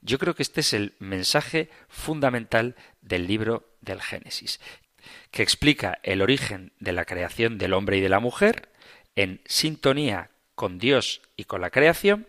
Yo 0.01 0.17
creo 0.19 0.35
que 0.35 0.43
este 0.43 0.61
es 0.61 0.73
el 0.73 0.93
mensaje 0.99 1.69
fundamental 1.89 2.75
del 3.01 3.27
libro 3.27 3.67
del 3.81 4.01
Génesis, 4.01 4.59
que 5.31 5.43
explica 5.43 5.99
el 6.03 6.21
origen 6.21 6.73
de 6.79 6.93
la 6.93 7.05
creación 7.05 7.57
del 7.57 7.73
hombre 7.73 7.97
y 7.97 8.01
de 8.01 8.09
la 8.09 8.19
mujer 8.19 8.69
en 9.15 9.41
sintonía 9.45 10.31
con 10.55 10.79
Dios 10.79 11.21
y 11.35 11.45
con 11.45 11.61
la 11.61 11.69
creación 11.69 12.27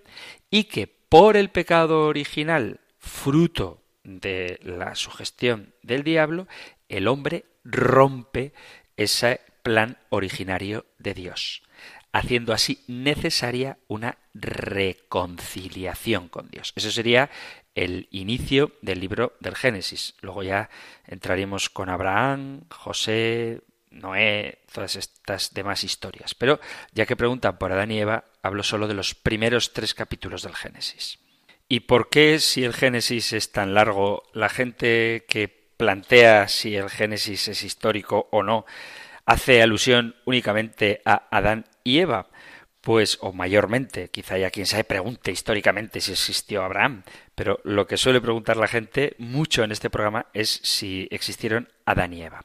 y 0.51 0.65
que 0.65 0.87
por 0.87 1.37
el 1.37 1.51
pecado 1.51 2.07
original, 2.07 2.81
fruto 2.99 3.83
de 4.03 4.59
la 4.63 4.95
sugestión 4.95 5.75
del 5.83 6.03
diablo, 6.03 6.49
el 6.89 7.09
hombre 7.09 7.45
rompe 7.65 8.53
ese 8.97 9.41
plan 9.63 9.99
originario 10.11 10.87
de 10.99 11.15
Dios, 11.15 11.63
haciendo 12.13 12.53
así 12.53 12.85
necesaria 12.87 13.79
una 13.89 14.19
reconciliación 14.35 16.29
con 16.29 16.51
Dios. 16.51 16.73
Eso 16.77 16.91
sería 16.91 17.31
el 17.75 18.09
inicio 18.11 18.73
del 18.83 19.01
libro 19.01 19.35
del 19.41 19.57
Génesis. 19.57 20.15
Luego 20.21 20.43
ya 20.43 20.71
entraremos 21.07 21.71
con 21.71 21.89
Abraham, 21.89 22.63
José, 22.71 23.63
Noé, 23.91 24.59
todas 24.73 24.97
estas 24.97 25.55
demás 25.55 25.85
historias. 25.85 26.35
Pero 26.35 26.61
ya 26.93 27.07
que 27.07 27.17
preguntan 27.17 27.59
por 27.59 27.73
Adán 27.73 27.91
y 27.91 28.01
Eva, 28.01 28.25
hablo 28.43 28.63
solo 28.63 28.89
de 28.89 28.95
los 28.95 29.15
primeros 29.15 29.73
tres 29.73 29.95
capítulos 29.95 30.43
del 30.43 30.55
Génesis. 30.55 31.19
¿Y 31.69 31.81
por 31.81 32.11
qué, 32.11 32.41
si 32.41 32.65
el 32.65 32.75
Génesis 32.75 33.33
es 33.33 33.53
tan 33.53 33.75
largo, 33.75 34.25
la 34.33 34.49
gente 34.49 35.25
que 35.29 35.49
plantea 35.77 36.49
si 36.49 36.77
el 36.77 36.91
Génesis 36.91 37.49
es 37.49 37.65
histórico 37.65 38.29
o 38.31 38.43
no, 38.43 38.67
hace 39.25 39.63
alusión 39.63 40.15
únicamente 40.25 41.01
a 41.05 41.27
Adán 41.31 41.67
y 41.83 41.99
Eva? 42.01 42.29
Pues, 42.81 43.17
o 43.23 43.33
mayormente, 43.33 44.11
quizá 44.11 44.35
haya 44.35 44.51
quien 44.51 44.67
se 44.67 44.85
pregunte 44.85 45.33
históricamente 45.33 46.03
si 46.03 46.13
existió 46.13 46.63
Abraham, 46.63 47.03
pero 47.35 47.61
lo 47.64 47.87
que 47.87 47.97
suele 47.97 48.20
preguntar 48.20 48.57
la 48.57 48.68
gente 48.68 49.14
mucho 49.18 49.64
en 49.64 49.73
este 49.73 49.90
programa 49.90 50.27
es 50.35 50.61
si 50.62 51.09
existieron 51.11 51.68
Adán 51.85 52.12
y 52.12 52.23
Eva. 52.23 52.44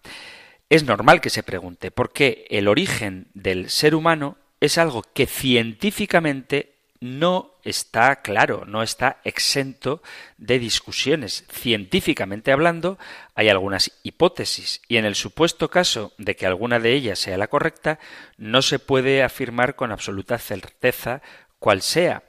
Es 0.70 0.84
normal 0.84 1.22
que 1.22 1.30
se 1.30 1.44
pregunte, 1.44 1.92
porque 1.92 2.46
el 2.50 2.68
origen 2.68 3.28
del 3.34 3.70
ser 3.70 3.96
humano 3.96 4.38
es 4.60 4.78
algo 4.78 5.04
que 5.14 5.26
científicamente 5.26 6.76
no 7.00 7.54
está 7.64 8.22
claro, 8.22 8.66
no 8.66 8.84
está 8.84 9.20
exento 9.24 10.02
de 10.38 10.60
discusiones. 10.60 11.46
Científicamente 11.50 12.52
hablando, 12.52 13.00
hay 13.36 13.50
algunas 13.50 13.92
hipótesis 14.04 14.82
y 14.88 14.98
en 14.98 15.06
el 15.06 15.16
supuesto 15.16 15.70
caso 15.70 16.14
de 16.18 16.36
que 16.36 16.46
alguna 16.46 16.80
de 16.80 16.94
ellas 16.94 17.20
sea 17.20 17.38
la 17.38 17.48
correcta, 17.48 18.00
no 18.38 18.62
se 18.62 18.80
puede 18.80 19.24
afirmar 19.24 19.76
con 19.76 19.92
absoluta 19.92 20.38
certeza 20.38 21.22
cuál 21.58 21.82
sea, 21.82 22.24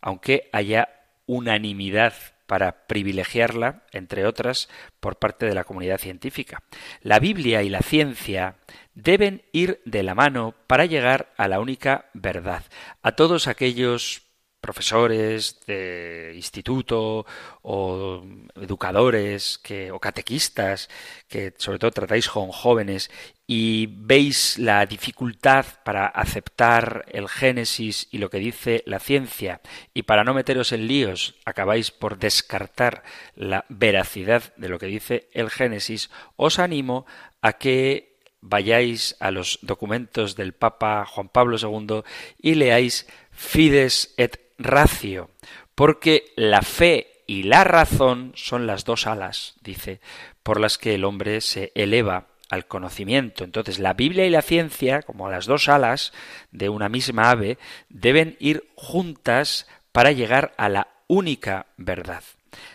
aunque 0.00 0.48
haya 0.52 0.88
unanimidad 1.30 2.12
para 2.46 2.88
privilegiarla, 2.88 3.84
entre 3.92 4.26
otras, 4.26 4.68
por 4.98 5.20
parte 5.20 5.46
de 5.46 5.54
la 5.54 5.62
comunidad 5.62 5.98
científica. 5.98 6.64
La 7.02 7.20
Biblia 7.20 7.62
y 7.62 7.68
la 7.68 7.82
ciencia 7.82 8.56
deben 8.94 9.42
ir 9.52 9.80
de 9.84 10.02
la 10.02 10.16
mano 10.16 10.56
para 10.66 10.86
llegar 10.86 11.32
a 11.36 11.46
la 11.46 11.60
única 11.60 12.10
verdad. 12.14 12.64
A 13.02 13.12
todos 13.12 13.46
aquellos 13.46 14.22
profesores 14.60 15.60
de 15.66 16.32
instituto 16.36 17.26
o 17.62 18.24
educadores 18.56 19.58
que, 19.58 19.90
o 19.90 19.98
catequistas 19.98 20.88
que 21.28 21.54
sobre 21.56 21.78
todo 21.78 21.90
tratáis 21.90 22.28
con 22.28 22.50
jóvenes 22.50 23.10
y 23.46 23.86
veis 23.90 24.58
la 24.58 24.86
dificultad 24.86 25.66
para 25.84 26.06
aceptar 26.06 27.04
el 27.08 27.28
Génesis 27.28 28.06
y 28.12 28.18
lo 28.18 28.30
que 28.30 28.38
dice 28.38 28.84
la 28.86 29.00
ciencia. 29.00 29.60
Y 29.92 30.02
para 30.02 30.22
no 30.22 30.34
meteros 30.34 30.72
en 30.72 30.86
líos 30.86 31.34
acabáis 31.44 31.90
por 31.90 32.18
descartar 32.18 33.02
la 33.34 33.64
veracidad 33.68 34.54
de 34.56 34.68
lo 34.68 34.78
que 34.78 34.86
dice 34.86 35.28
el 35.32 35.50
Génesis, 35.50 36.10
os 36.36 36.58
animo 36.58 37.06
a 37.40 37.54
que 37.54 38.10
vayáis 38.40 39.16
a 39.20 39.30
los 39.30 39.58
documentos 39.62 40.36
del 40.36 40.52
Papa 40.52 41.04
Juan 41.06 41.28
Pablo 41.28 41.56
II 41.60 42.02
y 42.40 42.54
leáis 42.54 43.06
Fides 43.30 44.14
et 44.16 44.49
Ratio, 44.60 45.30
porque 45.74 46.32
la 46.36 46.62
fe 46.62 47.22
y 47.26 47.44
la 47.44 47.64
razón 47.64 48.32
son 48.34 48.66
las 48.66 48.84
dos 48.84 49.06
alas, 49.06 49.54
dice, 49.62 50.00
por 50.42 50.60
las 50.60 50.78
que 50.78 50.94
el 50.94 51.04
hombre 51.04 51.40
se 51.40 51.72
eleva 51.74 52.26
al 52.50 52.66
conocimiento. 52.66 53.44
Entonces, 53.44 53.78
la 53.78 53.94
Biblia 53.94 54.26
y 54.26 54.30
la 54.30 54.42
ciencia, 54.42 55.02
como 55.02 55.30
las 55.30 55.46
dos 55.46 55.68
alas 55.68 56.12
de 56.50 56.68
una 56.68 56.88
misma 56.88 57.30
ave, 57.30 57.58
deben 57.88 58.36
ir 58.40 58.68
juntas 58.74 59.66
para 59.92 60.12
llegar 60.12 60.52
a 60.58 60.68
la 60.68 60.88
única 61.06 61.66
verdad. 61.76 62.22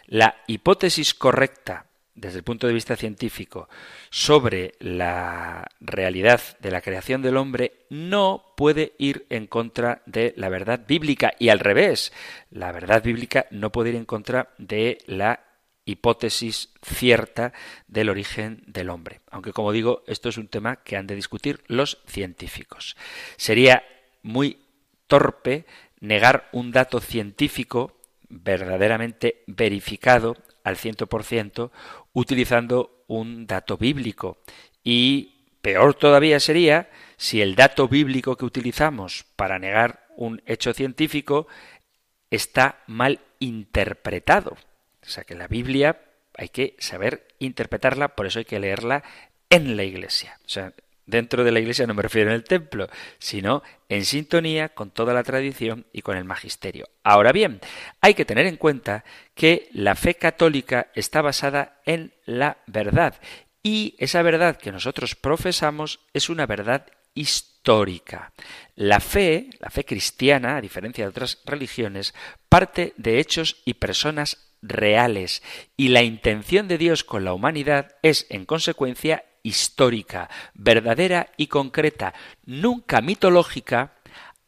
La 0.07 0.37
hipótesis 0.47 1.13
correcta 1.13 1.85
desde 2.15 2.37
el 2.37 2.43
punto 2.43 2.65
de 2.65 2.73
vista 2.73 2.95
científico 2.95 3.69
sobre 4.09 4.73
la 4.79 5.67
realidad 5.81 6.41
de 6.59 6.71
la 6.71 6.81
creación 6.81 7.21
del 7.21 7.37
hombre 7.37 7.85
no 7.89 8.53
puede 8.55 8.93
ir 8.97 9.25
en 9.29 9.47
contra 9.47 10.01
de 10.05 10.33
la 10.37 10.49
verdad 10.49 10.85
bíblica 10.87 11.33
y 11.37 11.49
al 11.49 11.59
revés, 11.59 12.13
la 12.49 12.71
verdad 12.71 13.03
bíblica 13.03 13.45
no 13.51 13.71
puede 13.71 13.89
ir 13.89 13.95
en 13.95 14.05
contra 14.05 14.49
de 14.57 14.97
la 15.05 15.41
hipótesis 15.83 16.73
cierta 16.81 17.53
del 17.87 18.09
origen 18.09 18.63
del 18.65 18.89
hombre. 18.89 19.21
Aunque 19.29 19.53
como 19.53 19.71
digo, 19.71 20.03
esto 20.07 20.29
es 20.29 20.37
un 20.37 20.47
tema 20.47 20.77
que 20.77 20.97
han 20.97 21.07
de 21.07 21.15
discutir 21.15 21.63
los 21.67 21.99
científicos. 22.07 22.95
Sería 23.37 23.83
muy 24.23 24.57
torpe 25.07 25.65
negar 25.99 26.49
un 26.51 26.71
dato 26.71 26.99
científico 26.99 27.97
verdaderamente 28.29 29.43
verificado 29.47 30.35
al 30.65 30.77
ciento 30.77 31.07
por 31.07 31.23
ciento 31.23 31.71
utilizando 32.11 33.05
un 33.07 33.45
dato 33.45 33.77
bíblico. 33.77 34.39
Y 34.83 35.45
peor 35.61 35.93
todavía 35.93 36.39
sería 36.39 36.89
si 37.17 37.41
el 37.41 37.55
dato 37.55 37.87
bíblico 37.87 38.35
que 38.35 38.45
utilizamos 38.45 39.25
para 39.35 39.59
negar 39.59 40.07
un 40.17 40.41
hecho 40.47 40.73
científico 40.73 41.47
está 42.31 42.83
mal 42.87 43.19
interpretado. 43.39 44.57
O 45.03 45.07
sea 45.07 45.23
que 45.23 45.35
la 45.35 45.47
Biblia 45.47 46.01
hay 46.35 46.49
que 46.49 46.75
saber 46.79 47.27
interpretarla, 47.37 48.15
por 48.15 48.25
eso 48.25 48.39
hay 48.39 48.45
que 48.45 48.59
leerla 48.59 49.03
en 49.51 49.77
la 49.77 49.83
iglesia. 49.83 50.39
O 50.45 50.49
sea, 50.49 50.73
dentro 51.05 51.43
de 51.43 51.51
la 51.51 51.59
iglesia 51.59 51.87
no 51.87 51.93
me 51.93 52.01
refiero 52.01 52.29
en 52.29 52.35
el 52.35 52.43
templo, 52.43 52.87
sino 53.19 53.63
en 53.89 54.05
sintonía 54.05 54.69
con 54.69 54.91
toda 54.91 55.13
la 55.13 55.23
tradición 55.23 55.85
y 55.93 56.01
con 56.01 56.17
el 56.17 56.25
magisterio. 56.25 56.89
Ahora 57.03 57.31
bien, 57.31 57.59
hay 58.01 58.13
que 58.13 58.25
tener 58.25 58.45
en 58.45 58.57
cuenta 58.57 59.03
que 59.33 59.69
la 59.71 59.95
fe 59.95 60.15
católica 60.15 60.87
está 60.95 61.21
basada 61.21 61.81
en 61.85 62.13
la 62.25 62.57
verdad 62.67 63.15
y 63.63 63.95
esa 63.97 64.21
verdad 64.21 64.57
que 64.57 64.71
nosotros 64.71 65.15
profesamos 65.15 65.99
es 66.13 66.29
una 66.29 66.45
verdad 66.45 66.85
histórica. 67.15 68.31
La 68.75 68.99
fe, 68.99 69.49
la 69.59 69.69
fe 69.69 69.85
cristiana, 69.85 70.57
a 70.57 70.61
diferencia 70.61 71.03
de 71.03 71.09
otras 71.09 71.41
religiones, 71.45 72.13
parte 72.49 72.93
de 72.97 73.19
hechos 73.19 73.61
y 73.65 73.75
personas 73.75 74.51
reales 74.61 75.41
y 75.77 75.89
la 75.89 76.03
intención 76.03 76.67
de 76.67 76.77
Dios 76.77 77.03
con 77.03 77.25
la 77.25 77.33
humanidad 77.33 77.95
es, 78.01 78.27
en 78.29 78.45
consecuencia, 78.45 79.25
histórica, 79.45 80.29
verdadera 80.55 81.29
y 81.37 81.47
concreta, 81.47 82.13
nunca 82.45 83.01
mitológica, 83.01 83.93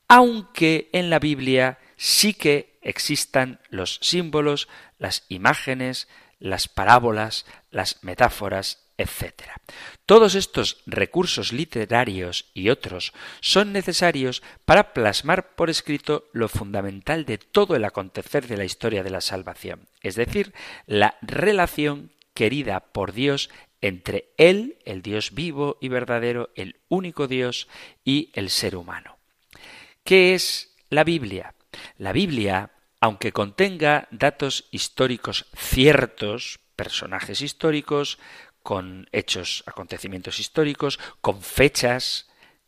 aunque 0.07 0.89
en 0.91 1.09
la 1.09 1.19
Biblia 1.19 1.77
sí 1.97 2.33
que 2.33 2.79
existan 2.81 3.59
los 3.69 3.99
símbolos, 4.01 4.67
las 4.97 5.25
imágenes, 5.29 6.07
las 6.39 6.67
parábolas, 6.67 7.45
las 7.69 8.03
metáforas, 8.03 8.87
etc. 8.97 9.43
Todos 10.07 10.33
estos 10.33 10.81
recursos 10.87 11.53
literarios 11.53 12.49
y 12.55 12.69
otros 12.69 13.13
son 13.39 13.73
necesarios 13.73 14.41
para 14.65 14.93
plasmar 14.93 15.55
por 15.55 15.69
escrito 15.69 16.27
lo 16.33 16.47
fundamental 16.47 17.25
de 17.25 17.37
todo 17.37 17.75
el 17.75 17.85
acontecer 17.85 18.47
de 18.47 18.57
la 18.57 18.65
historia 18.65 19.03
de 19.03 19.11
la 19.11 19.21
salvación, 19.21 19.87
es 20.01 20.15
decir, 20.15 20.53
la 20.87 21.17
relación 21.21 22.11
querida 22.37 22.79
por 22.79 23.13
Dios 23.13 23.49
entre 23.81 24.33
Él, 24.37 24.79
el 24.85 25.01
Dios 25.01 25.33
vivo 25.33 25.77
y 25.81 25.89
verdadero, 25.89 26.49
el 26.55 26.79
único 26.89 27.27
Dios, 27.27 27.67
y 28.03 28.31
el 28.33 28.49
ser 28.49 28.75
humano. 28.75 29.17
¿Qué 30.03 30.33
es 30.33 30.75
la 30.89 31.03
Biblia? 31.03 31.53
La 31.97 32.11
Biblia, 32.11 32.71
aunque 32.99 33.31
contenga 33.31 34.07
datos 34.11 34.65
históricos 34.71 35.45
ciertos, 35.55 36.59
personajes 36.75 37.41
históricos, 37.41 38.19
con 38.63 39.07
hechos, 39.11 39.63
acontecimientos 39.65 40.39
históricos, 40.39 40.99
con 41.21 41.41
fechas, 41.41 42.27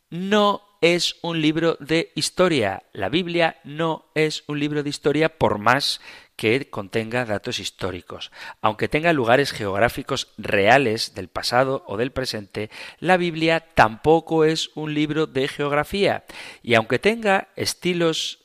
no 0.10 0.62
es 0.82 1.17
un 1.22 1.41
libro 1.41 1.78
de 1.80 2.12
historia. 2.15 2.84
La 2.93 3.10
Biblia 3.10 3.60
no 3.63 4.06
es 4.15 4.43
un 4.48 4.60
libro 4.60 4.84
de 4.84 4.89
historia 4.89 5.38
por 5.38 5.58
más 5.58 6.00
que 6.39 6.69
contenga 6.69 7.25
datos 7.25 7.60
históricos. 7.60 8.32
Aunque 8.62 8.88
tenga 8.88 9.12
lugares 9.12 9.52
geográficos 9.52 10.32
reales 10.38 11.13
del 11.13 11.28
pasado 11.28 11.84
o 11.86 11.97
del 11.97 12.13
presente, 12.13 12.69
la 12.99 13.17
Biblia 13.17 13.60
tampoco 13.60 14.45
es 14.45 14.71
un 14.73 14.93
libro 14.93 15.28
de 15.28 15.49
geografía. 15.49 16.23
Y 16.63 16.75
aunque 16.75 16.97
tenga 16.97 17.49
estilos 17.58 18.39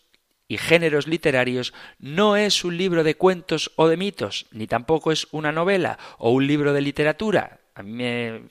y 0.49 0.59
géneros 0.59 1.07
literarios, 1.07 1.73
no 2.01 2.37
es 2.37 2.65
un 2.65 2.77
libro 2.77 3.05
de 3.05 3.15
cuentos 3.15 3.71
o 3.77 3.87
de 3.87 3.97
mitos, 3.97 4.47
ni 4.51 4.67
tampoco 4.67 5.13
es 5.13 5.29
una 5.31 5.53
novela 5.53 5.97
o 6.19 6.33
un 6.33 6.49
libro 6.49 6.73
de 6.73 6.81
literatura. 6.81 7.61
A 7.77 7.85
mí 7.85 7.93
me 7.93 8.43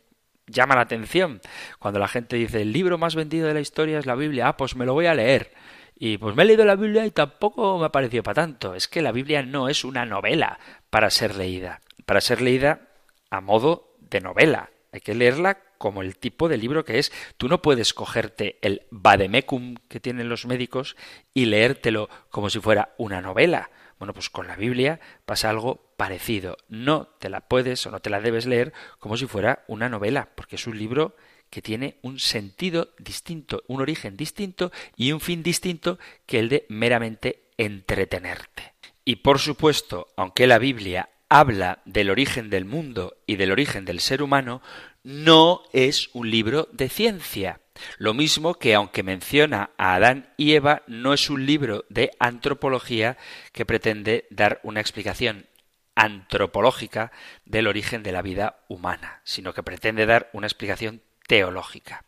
llama 0.47 0.75
la 0.75 0.81
atención 0.83 1.41
cuando 1.79 1.99
la 1.99 2.07
gente 2.07 2.37
dice 2.37 2.61
el 2.61 2.71
libro 2.71 2.97
más 2.97 3.13
vendido 3.13 3.49
de 3.49 3.55
la 3.55 3.59
historia 3.59 3.99
es 3.99 4.05
la 4.05 4.15
Biblia, 4.15 4.47
ah, 4.47 4.55
pues 4.55 4.77
me 4.77 4.85
lo 4.85 4.93
voy 4.93 5.07
a 5.07 5.13
leer. 5.13 5.51
Y 5.95 6.17
pues 6.17 6.35
me 6.35 6.43
he 6.43 6.45
leído 6.45 6.65
la 6.65 6.75
Biblia 6.75 7.05
y 7.05 7.11
tampoco 7.11 7.77
me 7.77 7.85
ha 7.85 7.91
parecido 7.91 8.23
para 8.23 8.41
tanto. 8.41 8.75
Es 8.75 8.87
que 8.87 9.01
la 9.01 9.11
Biblia 9.11 9.43
no 9.43 9.69
es 9.69 9.83
una 9.83 10.05
novela 10.05 10.59
para 10.89 11.09
ser 11.09 11.35
leída. 11.35 11.81
Para 12.05 12.21
ser 12.21 12.41
leída 12.41 12.89
a 13.29 13.41
modo 13.41 13.95
de 13.99 14.21
novela. 14.21 14.69
Hay 14.91 15.01
que 15.01 15.15
leerla 15.15 15.59
como 15.77 16.01
el 16.01 16.17
tipo 16.17 16.49
de 16.49 16.57
libro 16.57 16.85
que 16.85 16.99
es. 16.99 17.11
Tú 17.37 17.47
no 17.47 17.61
puedes 17.61 17.93
cogerte 17.93 18.57
el 18.61 18.83
vademecum 18.91 19.75
que 19.87 19.99
tienen 19.99 20.29
los 20.29 20.45
médicos 20.45 20.95
y 21.33 21.45
leértelo 21.45 22.09
como 22.29 22.49
si 22.49 22.59
fuera 22.59 22.93
una 22.97 23.21
novela. 23.21 23.69
Bueno, 23.97 24.13
pues 24.13 24.29
con 24.29 24.47
la 24.47 24.55
Biblia 24.55 24.99
pasa 25.25 25.49
algo 25.49 25.93
parecido. 25.97 26.57
No 26.67 27.07
te 27.19 27.29
la 27.29 27.41
puedes 27.41 27.85
o 27.87 27.91
no 27.91 28.01
te 28.01 28.09
la 28.09 28.21
debes 28.21 28.45
leer 28.45 28.73
como 28.99 29.17
si 29.17 29.25
fuera 29.25 29.63
una 29.67 29.89
novela, 29.89 30.29
porque 30.35 30.57
es 30.57 30.67
un 30.67 30.77
libro 30.77 31.15
que 31.53 31.61
tiene 31.61 31.97
un 32.01 32.17
sentido 32.17 32.95
distinto, 32.97 33.61
un 33.67 33.79
origen 33.79 34.17
distinto 34.17 34.71
y 34.97 35.11
un 35.11 35.19
fin 35.19 35.43
distinto 35.43 35.99
que 36.25 36.39
el 36.39 36.49
de 36.49 36.65
meramente 36.67 37.43
entretenerte. 37.59 38.73
Y 39.05 39.17
por 39.17 39.37
supuesto, 39.37 40.07
aunque 40.15 40.47
la 40.47 40.57
Biblia 40.57 41.09
habla 41.29 41.83
del 41.85 42.09
origen 42.09 42.49
del 42.49 42.65
mundo 42.65 43.17
y 43.27 43.35
del 43.35 43.51
origen 43.51 43.85
del 43.85 43.99
ser 43.99 44.23
humano, 44.23 44.63
no 45.03 45.61
es 45.73 46.09
un 46.13 46.31
libro 46.31 46.69
de 46.71 46.89
ciencia. 46.89 47.61
Lo 47.99 48.15
mismo 48.15 48.55
que 48.55 48.73
aunque 48.73 49.03
menciona 49.03 49.69
a 49.77 49.93
Adán 49.93 50.33
y 50.37 50.53
Eva, 50.53 50.81
no 50.87 51.13
es 51.13 51.29
un 51.29 51.45
libro 51.45 51.85
de 51.87 52.09
antropología 52.17 53.15
que 53.51 53.63
pretende 53.63 54.25
dar 54.31 54.59
una 54.63 54.79
explicación 54.79 55.45
antropológica 55.93 57.11
del 57.45 57.67
origen 57.67 58.01
de 58.01 58.11
la 58.11 58.23
vida 58.23 58.63
humana, 58.69 59.21
sino 59.23 59.53
que 59.53 59.61
pretende 59.61 60.07
dar 60.07 60.31
una 60.33 60.47
explicación 60.47 61.03
teológica. 61.27 62.03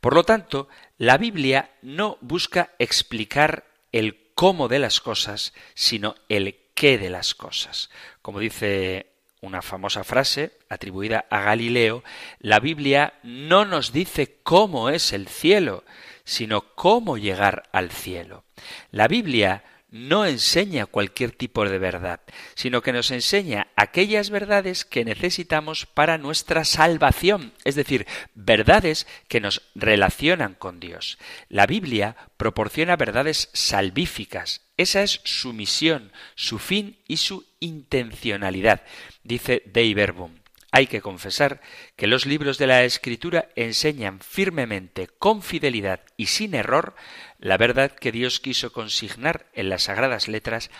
Por 0.00 0.14
lo 0.14 0.24
tanto, 0.24 0.68
la 0.98 1.18
Biblia 1.18 1.70
no 1.82 2.18
busca 2.20 2.70
explicar 2.78 3.64
el 3.92 4.32
cómo 4.34 4.68
de 4.68 4.78
las 4.78 5.00
cosas, 5.00 5.54
sino 5.74 6.14
el 6.28 6.56
qué 6.74 6.98
de 6.98 7.10
las 7.10 7.34
cosas. 7.34 7.90
Como 8.22 8.40
dice 8.40 9.06
una 9.40 9.62
famosa 9.62 10.04
frase 10.04 10.52
atribuida 10.68 11.26
a 11.30 11.40
Galileo, 11.40 12.02
la 12.40 12.60
Biblia 12.60 13.14
no 13.22 13.64
nos 13.64 13.92
dice 13.92 14.38
cómo 14.42 14.90
es 14.90 15.12
el 15.12 15.28
cielo, 15.28 15.84
sino 16.24 16.74
cómo 16.74 17.16
llegar 17.16 17.68
al 17.72 17.90
cielo. 17.90 18.44
La 18.90 19.08
Biblia 19.08 19.62
no 19.96 20.26
enseña 20.26 20.86
cualquier 20.86 21.30
tipo 21.32 21.68
de 21.68 21.78
verdad, 21.78 22.20
sino 22.54 22.82
que 22.82 22.92
nos 22.92 23.10
enseña 23.10 23.68
aquellas 23.76 24.30
verdades 24.30 24.84
que 24.84 25.04
necesitamos 25.04 25.86
para 25.86 26.18
nuestra 26.18 26.64
salvación, 26.64 27.52
es 27.64 27.74
decir, 27.74 28.06
verdades 28.34 29.06
que 29.28 29.40
nos 29.40 29.62
relacionan 29.74 30.54
con 30.54 30.80
Dios. 30.80 31.18
La 31.48 31.66
Biblia 31.66 32.16
proporciona 32.36 32.96
verdades 32.96 33.50
salvíficas. 33.52 34.62
Esa 34.76 35.02
es 35.02 35.20
su 35.24 35.52
misión, 35.52 36.12
su 36.34 36.58
fin 36.58 36.98
y 37.08 37.16
su 37.16 37.46
intencionalidad, 37.60 38.82
dice 39.22 39.62
Dei 39.66 39.94
Verbum. 39.94 40.32
Hay 40.76 40.88
que 40.88 41.00
confesar 41.00 41.62
que 41.96 42.06
los 42.06 42.26
libros 42.26 42.58
de 42.58 42.66
la 42.66 42.84
Escritura 42.84 43.48
enseñan 43.56 44.20
firmemente, 44.20 45.08
con 45.18 45.42
fidelidad 45.42 46.00
y 46.18 46.26
sin 46.26 46.54
error, 46.54 46.94
la 47.38 47.56
verdad 47.56 47.92
que 47.92 48.12
Dios 48.12 48.40
quiso 48.40 48.72
consignar 48.72 49.50
en 49.52 49.68
las 49.68 49.84
sagradas 49.84 50.28
letras 50.28 50.70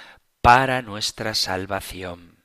para 0.41 0.83
nuestra 0.83 1.35
salvación. 1.35 2.45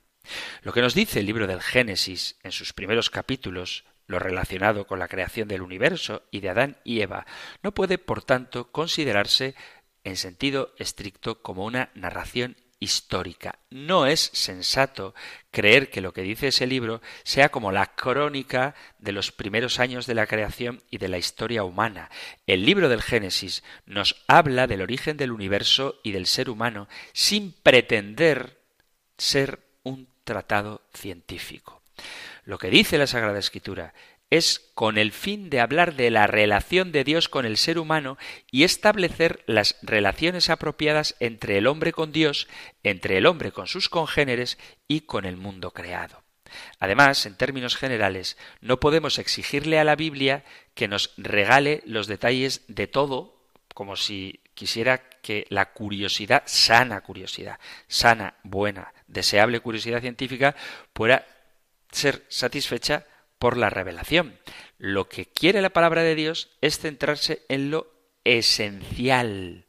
Lo 0.62 0.74
que 0.74 0.82
nos 0.82 0.94
dice 0.94 1.20
el 1.20 1.26
libro 1.26 1.48
del 1.48 1.62
Génesis 1.62 2.38
en 2.44 2.52
sus 2.52 2.74
primeros 2.74 3.10
capítulos, 3.10 3.86
lo 4.08 4.20
relacionado 4.20 4.86
con 4.86 5.00
la 5.00 5.08
creación 5.08 5.48
del 5.48 5.62
universo 5.62 6.24
y 6.32 6.42
de 6.42 6.50
Adán 6.50 6.78
y 6.84 7.02
Eva, 7.02 7.26
no 7.64 7.74
puede, 7.74 7.98
por 7.98 8.24
tanto, 8.24 8.72
considerarse 8.72 9.56
en 10.04 10.18
sentido 10.18 10.74
estricto 10.78 11.42
como 11.42 11.66
una 11.66 11.92
narración 11.94 12.58
histórica. 12.82 13.60
No 13.70 14.08
es 14.08 14.32
sensato 14.34 15.14
creer 15.52 15.90
que 15.90 16.02
lo 16.02 16.12
que 16.12 16.24
dice 16.24 16.48
ese 16.48 16.68
libro 16.68 17.02
sea 17.24 17.50
como 17.50 17.72
la 17.72 17.96
crónica 17.96 18.76
de 18.98 19.14
los 19.14 19.32
primeros 19.32 19.80
años 19.80 20.08
de 20.08 20.16
la 20.16 20.28
creación 20.28 20.82
y 20.90 20.98
de 20.98 21.08
la 21.08 21.20
historia 21.20 21.64
humana. 21.64 22.10
El 22.48 22.66
libro 22.66 22.90
del 22.90 23.02
Génesis 23.02 23.64
nos 23.86 24.22
habla 24.28 24.68
del 24.68 24.82
origen 24.82 25.16
del 25.16 25.32
universo 25.32 26.02
y 26.04 26.12
del 26.12 26.26
ser 26.26 26.50
humano 26.50 26.90
sin 27.14 27.54
pretender 27.54 28.60
ser 29.18 29.60
un 29.84 30.10
tratado 30.24 30.82
científico. 30.94 31.82
Lo 32.44 32.58
que 32.58 32.72
dice 32.72 32.98
la 32.98 33.08
Sagrada 33.08 33.38
Escritura 33.38 33.94
es 34.32 34.72
con 34.74 34.98
el 34.98 35.12
fin 35.12 35.50
de 35.50 35.60
hablar 35.60 35.96
de 35.96 36.10
la 36.10 36.26
relación 36.26 36.92
de 36.92 37.04
Dios 37.04 37.30
con 37.30 37.46
el 37.46 37.58
ser 37.58 37.78
humano 37.78 38.18
y 38.50 38.64
establecer 38.64 39.44
las 39.46 39.76
relaciones 39.84 40.50
apropiadas 40.50 41.16
entre 41.20 41.58
el 41.58 41.68
hombre 41.68 41.92
con 41.92 42.14
Dios, 42.14 42.48
entre 42.82 43.18
el 43.18 43.28
hombre 43.28 43.52
con 43.52 43.68
sus 43.68 43.90
congéneres 43.90 44.58
y 44.88 45.02
con 45.02 45.26
el 45.26 45.36
mundo 45.36 45.72
creado. 45.72 46.24
Además, 46.80 47.26
en 47.26 47.36
términos 47.36 47.76
generales, 47.76 48.38
no 48.62 48.80
podemos 48.80 49.20
exigirle 49.20 49.80
a 49.80 49.84
la 49.84 49.96
Biblia 49.98 50.46
que 50.76 50.88
nos 50.88 51.14
regale 51.18 51.84
los 51.86 52.08
detalles 52.08 52.64
de 52.68 52.88
todo, 52.88 53.36
como 53.74 53.98
si 53.98 54.40
quisiera 54.54 55.10
que 55.22 55.46
la 55.50 55.74
curiosidad, 55.74 56.44
sana 56.46 57.02
curiosidad, 57.02 57.60
sana, 57.88 58.36
buena, 58.44 58.94
deseable 59.08 59.60
curiosidad 59.60 60.02
científica, 60.02 60.56
pueda 60.94 61.26
ser 61.92 62.26
satisfecha 62.30 63.06
por 63.42 63.58
la 63.58 63.72
revelación. 63.72 64.38
Lo 64.78 65.10
que 65.10 65.26
quiere 65.26 65.64
la 65.64 65.72
palabra 65.72 66.04
de 66.04 66.14
Dios 66.14 66.52
es 66.62 66.78
centrarse 66.78 67.42
en 67.50 67.72
lo 67.72 67.92
esencial, 68.24 69.66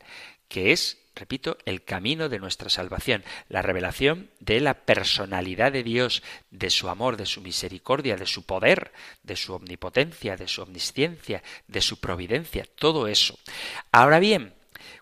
que 0.49 0.73
es, 0.73 0.99
repito, 1.17 1.57
el 1.65 1.83
camino 1.83 2.29
de 2.29 2.39
nuestra 2.39 2.69
salvación, 2.69 3.25
la 3.49 3.63
revelación 3.63 4.31
de 4.41 4.61
la 4.61 4.75
personalidad 4.75 5.73
de 5.73 5.85
Dios, 5.85 6.23
de 6.51 6.69
su 6.69 6.91
amor, 6.91 7.17
de 7.17 7.25
su 7.25 7.41
misericordia, 7.41 8.17
de 8.17 8.27
su 8.27 8.45
poder, 8.45 8.93
de 9.23 9.37
su 9.37 9.55
omnipotencia, 9.55 10.37
de 10.37 10.49
su 10.49 10.61
omnisciencia, 10.61 11.43
de 11.67 11.81
su 11.81 11.99
providencia, 11.99 12.67
todo 12.75 13.09
eso. 13.09 13.39
Ahora 13.91 14.19
bien, 14.19 14.53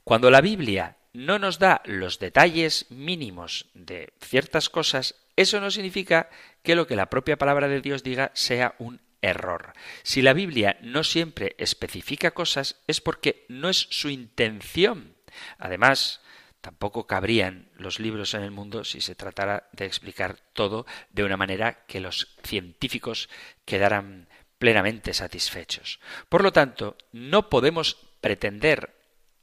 cuando 0.05 0.31
la 0.31 0.41
Biblia 0.41 0.97
no 1.13 1.41
nos 1.41 1.59
da 1.59 1.83
los 1.87 2.21
detalles 2.21 2.87
mínimos 2.89 3.67
de 3.75 4.13
ciertas 4.21 4.69
cosas, 4.69 5.17
eso 5.35 5.61
no 5.61 5.71
significa 5.71 6.29
que 6.63 6.75
lo 6.75 6.87
que 6.87 6.97
la 6.97 7.11
propia 7.11 7.39
palabra 7.39 7.69
de 7.69 7.81
Dios 7.81 8.03
diga 8.03 8.31
sea 8.35 8.75
un 8.79 9.01
error. 9.23 9.73
Si 10.03 10.23
la 10.23 10.33
Biblia 10.33 10.79
no 10.83 11.05
siempre 11.05 11.55
especifica 11.59 12.33
cosas 12.33 12.83
es 12.87 13.01
porque 13.01 13.45
no 13.49 13.69
es 13.69 13.87
su 13.91 14.09
intención. 14.09 15.17
Además, 15.59 16.21
tampoco 16.61 17.07
cabrían 17.07 17.71
los 17.75 18.01
libros 18.01 18.35
en 18.35 18.43
el 18.43 18.51
mundo 18.51 18.85
si 18.85 19.01
se 19.01 19.15
tratara 19.15 19.69
de 19.73 19.87
explicar 19.87 20.37
todo 20.53 20.87
de 21.11 21.25
una 21.25 21.37
manera 21.37 21.85
que 21.87 22.01
los 22.01 22.37
científicos 22.43 23.29
quedaran 23.65 24.29
plenamente 24.59 25.15
satisfechos. 25.15 26.01
Por 26.29 26.43
lo 26.43 26.53
tanto, 26.53 26.97
no 27.13 27.49
podemos 27.49 27.97
pretender 28.21 28.95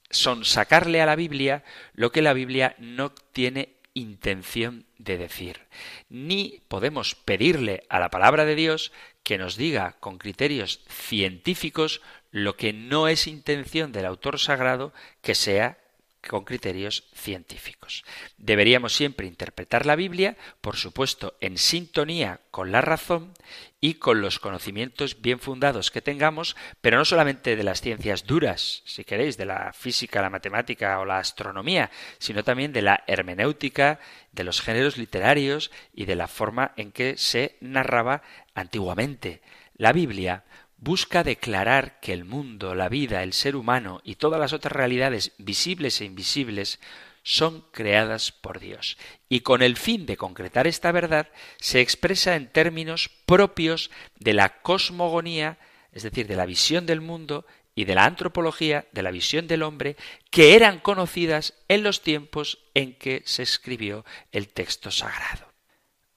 sonsacarle 0.10 1.02
a 1.02 1.06
la 1.06 1.16
Biblia 1.16 1.64
lo 1.94 2.12
que 2.12 2.22
la 2.22 2.34
Biblia 2.34 2.76
no 2.78 3.12
tiene 3.12 3.77
intención 4.00 4.86
de 4.98 5.18
decir. 5.18 5.62
Ni 6.10 6.62
podemos 6.68 7.16
pedirle 7.16 7.84
a 7.90 8.00
la 8.00 8.10
palabra 8.10 8.46
de 8.46 8.56
Dios 8.56 8.92
que 9.24 9.38
nos 9.38 9.58
diga 9.58 9.98
con 10.00 10.18
criterios 10.18 10.82
científicos 10.88 12.02
lo 12.32 12.56
que 12.56 12.74
no 12.74 13.08
es 13.08 13.28
intención 13.28 13.92
del 13.92 14.06
autor 14.06 14.40
sagrado 14.40 14.94
que 15.22 15.36
sea 15.36 15.80
con 16.28 16.44
criterios 16.44 17.06
científicos. 17.14 18.04
Deberíamos 18.38 18.96
siempre 18.96 19.28
interpretar 19.28 19.86
la 19.86 19.96
Biblia, 19.96 20.38
por 20.62 20.76
supuesto, 20.76 21.36
en 21.42 21.58
sintonía 21.58 22.42
con 22.52 22.72
la 22.72 22.82
razón 22.82 23.34
y 23.80 23.96
con 23.96 24.22
los 24.22 24.40
conocimientos 24.40 25.22
bien 25.22 25.40
fundados 25.40 25.92
que 25.92 26.02
tengamos, 26.02 26.56
pero 26.82 26.98
no 26.98 27.06
solamente 27.06 27.56
de 27.56 27.64
las 27.64 27.82
ciencias 27.82 28.26
duras, 28.26 28.82
si 28.86 29.04
queréis, 29.04 29.38
de 29.38 29.46
la 29.46 29.74
física, 29.74 30.22
la 30.22 30.30
matemática 30.30 31.00
o 31.00 31.06
la 31.06 31.20
astronomía, 31.20 31.92
sino 32.18 32.44
también 32.44 32.74
de 32.74 32.82
la 32.82 33.04
hermenéutica, 33.08 34.00
de 34.32 34.44
los 34.44 34.62
géneros 34.62 34.98
literarios 34.98 35.72
y 35.94 36.06
de 36.06 36.16
la 36.16 36.28
forma 36.28 36.74
en 36.76 36.92
que 36.92 37.18
se 37.18 37.58
narraba 37.62 38.22
antiguamente. 38.54 39.42
La 39.76 39.94
Biblia 39.94 40.44
busca 40.78 41.24
declarar 41.24 42.00
que 42.00 42.14
el 42.14 42.26
mundo, 42.26 42.76
la 42.76 42.90
vida, 42.90 43.24
el 43.24 43.34
ser 43.34 43.56
humano 43.56 44.02
y 44.04 44.16
todas 44.16 44.40
las 44.40 44.54
otras 44.54 44.72
realidades 44.72 45.34
visibles 45.38 46.00
e 46.02 46.06
invisibles 46.06 46.80
son 47.24 47.66
creadas 47.72 48.32
por 48.32 48.60
Dios. 48.60 48.98
Y 49.28 49.42
con 49.42 49.62
el 49.62 49.76
fin 49.76 50.06
de 50.06 50.16
concretar 50.16 50.66
esta 50.66 50.92
verdad, 50.94 51.28
se 51.60 51.82
expresa 51.82 52.36
en 52.36 52.48
términos 52.48 53.10
propios 53.26 53.92
de 54.18 54.34
la 54.34 54.62
cosmogonía, 54.62 55.58
es 55.92 56.04
decir, 56.04 56.28
de 56.28 56.38
la 56.38 56.46
visión 56.46 56.86
del 56.86 57.02
mundo 57.02 57.46
y 57.76 57.84
de 57.84 57.96
la 57.96 58.06
antropología, 58.06 58.88
de 58.94 59.04
la 59.04 59.12
visión 59.12 59.46
del 59.48 59.64
hombre, 59.64 59.98
que 60.32 60.56
eran 60.56 60.80
conocidas 60.80 61.54
en 61.68 61.84
los 61.84 62.02
tiempos 62.02 62.60
en 62.74 62.94
que 62.94 63.24
se 63.26 63.44
escribió 63.44 64.06
el 64.32 64.48
texto 64.48 64.90
sagrado. 64.90 65.52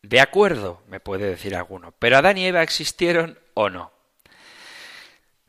De 0.02 0.20
acuerdo, 0.20 0.82
me 0.88 1.00
puede 1.00 1.28
decir 1.28 1.56
alguno, 1.56 1.92
pero 1.98 2.18
Adán 2.18 2.38
y 2.38 2.46
Eva 2.46 2.62
existieron 2.62 3.38
o 3.54 3.68
no. 3.68 3.99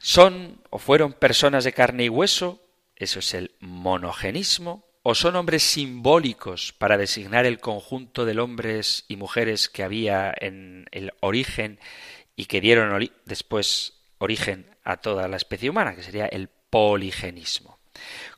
¿Son 0.02 0.60
o 0.72 0.80
fueron 0.80 1.14
personas 1.14 1.64
de 1.64 1.74
carne 1.74 2.06
y 2.06 2.10
hueso? 2.10 2.60
Eso 2.96 3.20
es 3.20 3.36
el 3.36 3.52
monogenismo. 3.60 4.84
¿O 5.04 5.14
son 5.14 5.36
hombres 5.36 5.62
simbólicos 5.62 6.74
para 6.74 6.98
designar 6.98 7.46
el 7.46 7.60
conjunto 7.60 8.26
de 8.26 8.40
hombres 8.40 9.06
y 9.08 9.16
mujeres 9.16 9.70
que 9.70 9.84
había 9.84 10.34
en 10.36 10.86
el 10.92 11.14
origen 11.22 11.80
y 12.36 12.46
que 12.46 12.62
dieron 12.62 13.12
después 13.26 14.02
origen 14.18 14.76
a 14.84 14.98
toda 14.98 15.28
la 15.28 15.38
especie 15.38 15.70
humana, 15.70 15.96
que 15.96 16.04
sería 16.04 16.26
el 16.26 16.50
poligenismo? 16.50 17.80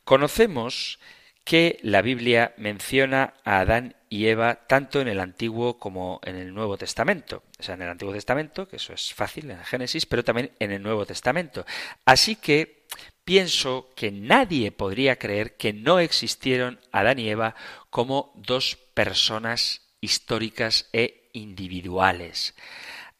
Conocemos 0.03 0.99
que 1.43 1.79
la 1.81 2.01
Biblia 2.01 2.53
menciona 2.57 3.33
a 3.43 3.59
Adán 3.59 3.95
y 4.09 4.27
Eva 4.27 4.65
tanto 4.67 5.01
en 5.01 5.07
el 5.07 5.19
Antiguo 5.19 5.77
como 5.77 6.21
en 6.23 6.35
el 6.35 6.53
Nuevo 6.53 6.77
Testamento. 6.77 7.43
O 7.59 7.63
sea, 7.63 7.75
en 7.75 7.81
el 7.81 7.89
Antiguo 7.89 8.13
Testamento, 8.13 8.67
que 8.67 8.77
eso 8.77 8.93
es 8.93 9.13
fácil 9.13 9.51
en 9.51 9.57
el 9.57 9.65
Génesis, 9.65 10.05
pero 10.05 10.23
también 10.23 10.51
en 10.59 10.71
el 10.71 10.81
Nuevo 10.81 11.05
Testamento. 11.05 11.65
Así 12.05 12.35
que 12.35 12.85
pienso 13.25 13.89
que 13.95 14.11
nadie 14.11 14.71
podría 14.71 15.17
creer 15.17 15.57
que 15.57 15.73
no 15.73 15.99
existieron 15.99 16.79
Adán 16.91 17.19
y 17.19 17.29
Eva 17.29 17.55
como 17.89 18.31
dos 18.35 18.77
personas 18.93 19.81
históricas 19.99 20.89
e 20.93 21.29
individuales. 21.33 22.53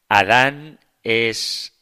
Adán 0.07 0.79
es 1.03 1.73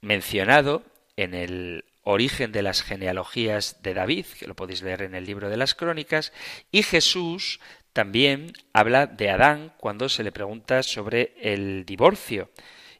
mencionado 0.00 0.82
en 1.16 1.34
el 1.34 1.84
origen 2.08 2.52
de 2.52 2.62
las 2.62 2.82
genealogías 2.82 3.82
de 3.82 3.92
David, 3.92 4.26
que 4.38 4.46
lo 4.46 4.54
podéis 4.54 4.82
leer 4.82 5.02
en 5.02 5.16
el 5.16 5.26
libro 5.26 5.50
de 5.50 5.56
las 5.56 5.74
crónicas, 5.74 6.32
y 6.70 6.84
Jesús 6.84 7.58
también 7.92 8.52
habla 8.72 9.06
de 9.06 9.28
Adán 9.28 9.72
cuando 9.76 10.08
se 10.08 10.22
le 10.22 10.30
pregunta 10.30 10.84
sobre 10.84 11.34
el 11.40 11.84
divorcio. 11.84 12.50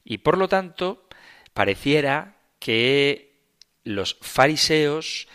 Y 0.05 0.19
por 0.19 0.37
lo 0.37 0.49
tanto, 0.49 1.09
pareciera 1.55 2.37
que 2.59 3.39
los 3.85 4.17
fariseos 4.21 5.29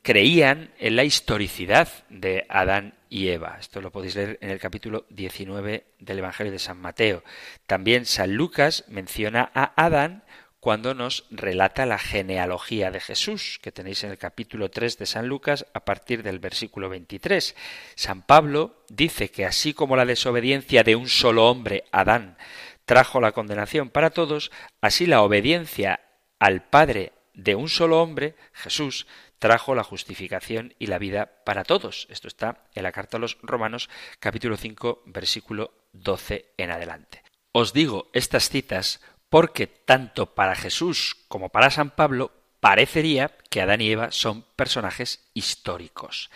creían 0.00 0.72
en 0.78 0.96
la 0.96 1.04
historicidad 1.04 1.88
de 2.08 2.46
Adán 2.48 2.94
y 3.10 3.28
Eva. 3.28 3.58
Esto 3.60 3.82
lo 3.82 3.92
podéis 3.92 4.16
leer 4.16 4.38
en 4.40 4.48
el 4.48 4.58
capítulo 4.58 5.04
19 5.10 5.84
del 5.98 6.18
Evangelio 6.18 6.50
de 6.50 6.58
San 6.58 6.78
Mateo. 6.78 7.22
También 7.66 8.06
San 8.06 8.34
Lucas 8.34 8.84
menciona 8.88 9.50
a 9.52 9.84
Adán 9.84 10.24
cuando 10.62 10.94
nos 10.94 11.24
relata 11.28 11.86
la 11.86 11.98
genealogía 11.98 12.92
de 12.92 13.00
Jesús, 13.00 13.58
que 13.60 13.72
tenéis 13.72 14.04
en 14.04 14.12
el 14.12 14.16
capítulo 14.16 14.70
3 14.70 14.96
de 14.96 15.06
San 15.06 15.26
Lucas 15.26 15.66
a 15.74 15.84
partir 15.84 16.22
del 16.22 16.38
versículo 16.38 16.88
23. 16.88 17.56
San 17.96 18.22
Pablo 18.22 18.84
dice 18.88 19.28
que 19.32 19.44
así 19.44 19.74
como 19.74 19.96
la 19.96 20.04
desobediencia 20.04 20.84
de 20.84 20.94
un 20.94 21.08
solo 21.08 21.50
hombre, 21.50 21.82
Adán, 21.90 22.38
trajo 22.84 23.20
la 23.20 23.32
condenación 23.32 23.90
para 23.90 24.10
todos, 24.10 24.52
así 24.80 25.06
la 25.06 25.22
obediencia 25.22 25.98
al 26.38 26.62
Padre 26.62 27.10
de 27.34 27.56
un 27.56 27.68
solo 27.68 28.00
hombre, 28.00 28.36
Jesús, 28.52 29.08
trajo 29.40 29.74
la 29.74 29.82
justificación 29.82 30.74
y 30.78 30.86
la 30.86 30.98
vida 30.98 31.42
para 31.44 31.64
todos. 31.64 32.06
Esto 32.08 32.28
está 32.28 32.62
en 32.76 32.84
la 32.84 32.92
carta 32.92 33.16
a 33.16 33.20
los 33.20 33.36
Romanos 33.42 33.90
capítulo 34.20 34.56
5 34.56 35.02
versículo 35.06 35.74
12 35.92 36.52
en 36.56 36.70
adelante. 36.70 37.24
Os 37.54 37.74
digo 37.74 38.08
estas 38.14 38.48
citas 38.48 39.00
porque 39.32 39.66
tanto 39.66 40.34
para 40.34 40.54
Jesús 40.54 41.16
como 41.26 41.48
para 41.48 41.70
San 41.70 41.88
Pablo 41.88 42.32
parecería 42.60 43.34
que 43.48 43.62
Adán 43.62 43.80
y 43.80 43.90
Eva 43.90 44.12
son 44.12 44.44
personajes 44.56 45.24
históricos. 45.32 46.28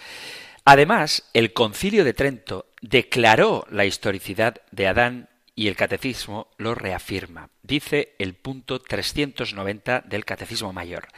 Además, 0.65 1.29
el 1.35 1.53
concilio 1.53 2.05
de 2.05 2.15
Trento 2.15 2.65
declaró 2.81 3.67
la 3.71 3.85
historicidad 3.85 4.63
de 4.71 4.87
Adán 4.87 5.29
y 5.55 5.69
el 5.69 5.77
catecismo 5.77 6.49
lo 6.57 6.75
reafirma. 6.75 7.51
Dice 7.63 8.15
el 8.19 8.33
punto 8.33 8.81
390 8.81 10.01
del 10.07 10.25
catecismo 10.25 10.73
mayor. 10.73 11.09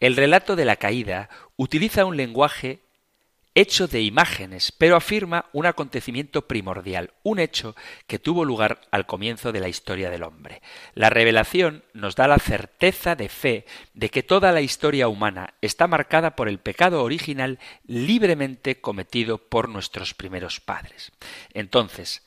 El 0.00 0.16
relato 0.16 0.56
de 0.56 0.64
la 0.64 0.74
caída 0.74 1.28
utiliza 1.56 2.04
un 2.04 2.16
lenguaje 2.16 2.80
hecho 3.60 3.88
de 3.88 4.02
imágenes, 4.02 4.70
pero 4.70 4.94
afirma 4.94 5.46
un 5.52 5.66
acontecimiento 5.66 6.46
primordial, 6.46 7.12
un 7.24 7.40
hecho 7.40 7.74
que 8.06 8.20
tuvo 8.20 8.44
lugar 8.44 8.82
al 8.92 9.06
comienzo 9.06 9.50
de 9.50 9.58
la 9.58 9.68
historia 9.68 10.10
del 10.10 10.22
hombre. 10.22 10.62
La 10.94 11.10
revelación 11.10 11.82
nos 11.92 12.14
da 12.14 12.28
la 12.28 12.38
certeza 12.38 13.16
de 13.16 13.28
fe 13.28 13.66
de 13.94 14.10
que 14.10 14.22
toda 14.22 14.52
la 14.52 14.60
historia 14.60 15.08
humana 15.08 15.54
está 15.60 15.88
marcada 15.88 16.36
por 16.36 16.48
el 16.48 16.60
pecado 16.60 17.02
original 17.02 17.58
libremente 17.84 18.80
cometido 18.80 19.38
por 19.38 19.68
nuestros 19.68 20.14
primeros 20.14 20.60
padres. 20.60 21.10
Entonces, 21.52 22.24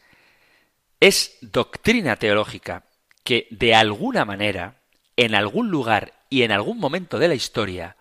es 0.99 1.37
doctrina 1.39 2.17
teológica 2.17 2.83
que 3.23 3.47
de 3.51 3.73
alguna 3.73 4.25
manera, 4.25 4.81
en 5.15 5.33
algún 5.33 5.71
lugar 5.71 6.11
y 6.29 6.43
en 6.43 6.51
algún 6.51 6.77
momento 6.77 7.19
de 7.19 7.29
la 7.29 7.35
historia, 7.35 7.95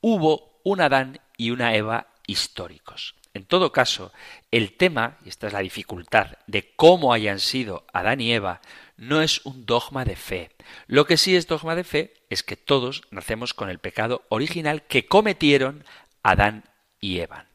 hubo 0.00 0.60
un 0.62 0.80
Adán 0.80 1.20
y 1.36 1.50
una 1.50 1.74
Eva 1.74 2.08
históricos. 2.26 3.14
En 3.34 3.44
todo 3.44 3.70
caso, 3.70 4.12
el 4.50 4.72
tema, 4.76 5.18
y 5.24 5.28
esta 5.28 5.46
es 5.46 5.52
la 5.52 5.60
dificultad, 5.60 6.38
de 6.46 6.72
cómo 6.74 7.12
hayan 7.12 7.38
sido 7.38 7.84
Adán 7.92 8.20
y 8.20 8.32
Eva, 8.32 8.62
no 8.96 9.20
es 9.20 9.44
un 9.44 9.66
dogma 9.66 10.06
de 10.06 10.16
fe. 10.16 10.50
Lo 10.86 11.06
que 11.06 11.18
sí 11.18 11.36
es 11.36 11.46
dogma 11.46 11.76
de 11.76 11.84
fe 11.84 12.14
es 12.30 12.42
que 12.42 12.56
todos 12.56 13.02
nacemos 13.10 13.52
con 13.52 13.68
el 13.68 13.78
pecado 13.78 14.24
original 14.30 14.82
que 14.84 15.06
cometieron 15.06 15.84
Adán 16.22 16.64
y 16.98 17.18
Eva. 17.18 17.46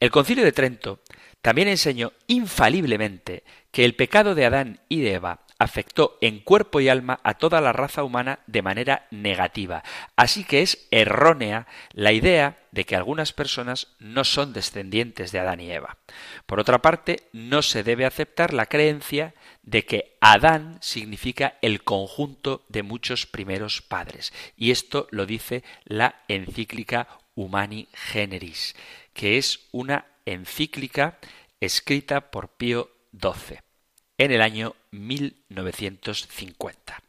El 0.00 0.10
concilio 0.10 0.44
de 0.44 0.52
Trento 0.52 1.00
también 1.40 1.68
enseñó 1.68 2.12
infaliblemente 2.26 3.44
que 3.70 3.84
el 3.84 3.94
pecado 3.94 4.34
de 4.34 4.44
Adán 4.44 4.80
y 4.88 5.00
de 5.00 5.14
Eva 5.14 5.40
afectó 5.60 6.16
en 6.22 6.40
cuerpo 6.40 6.80
y 6.80 6.88
alma 6.88 7.20
a 7.22 7.34
toda 7.34 7.60
la 7.60 7.74
raza 7.74 8.02
humana 8.02 8.40
de 8.46 8.62
manera 8.62 9.06
negativa. 9.10 9.84
Así 10.16 10.42
que 10.42 10.62
es 10.62 10.88
errónea 10.90 11.66
la 11.92 12.12
idea 12.12 12.58
de 12.72 12.86
que 12.86 12.96
algunas 12.96 13.34
personas 13.34 13.88
no 13.98 14.24
son 14.24 14.54
descendientes 14.54 15.32
de 15.32 15.38
Adán 15.38 15.60
y 15.60 15.70
Eva. 15.70 15.98
Por 16.46 16.60
otra 16.60 16.80
parte, 16.80 17.28
no 17.32 17.60
se 17.60 17.82
debe 17.82 18.06
aceptar 18.06 18.54
la 18.54 18.66
creencia 18.66 19.34
de 19.62 19.84
que 19.84 20.16
Adán 20.22 20.78
significa 20.80 21.58
el 21.60 21.84
conjunto 21.84 22.64
de 22.68 22.82
muchos 22.82 23.26
primeros 23.26 23.82
padres. 23.82 24.32
Y 24.56 24.70
esto 24.70 25.08
lo 25.10 25.26
dice 25.26 25.62
la 25.84 26.22
encíclica 26.28 27.06
Humani 27.34 27.88
Generis, 27.92 28.74
que 29.12 29.36
es 29.36 29.68
una 29.72 30.06
encíclica 30.24 31.18
escrita 31.60 32.30
por 32.30 32.48
Pío 32.48 32.88
XII 33.12 33.58
en 34.20 34.32
el 34.32 34.42
año 34.42 34.74
1950. 34.90 37.02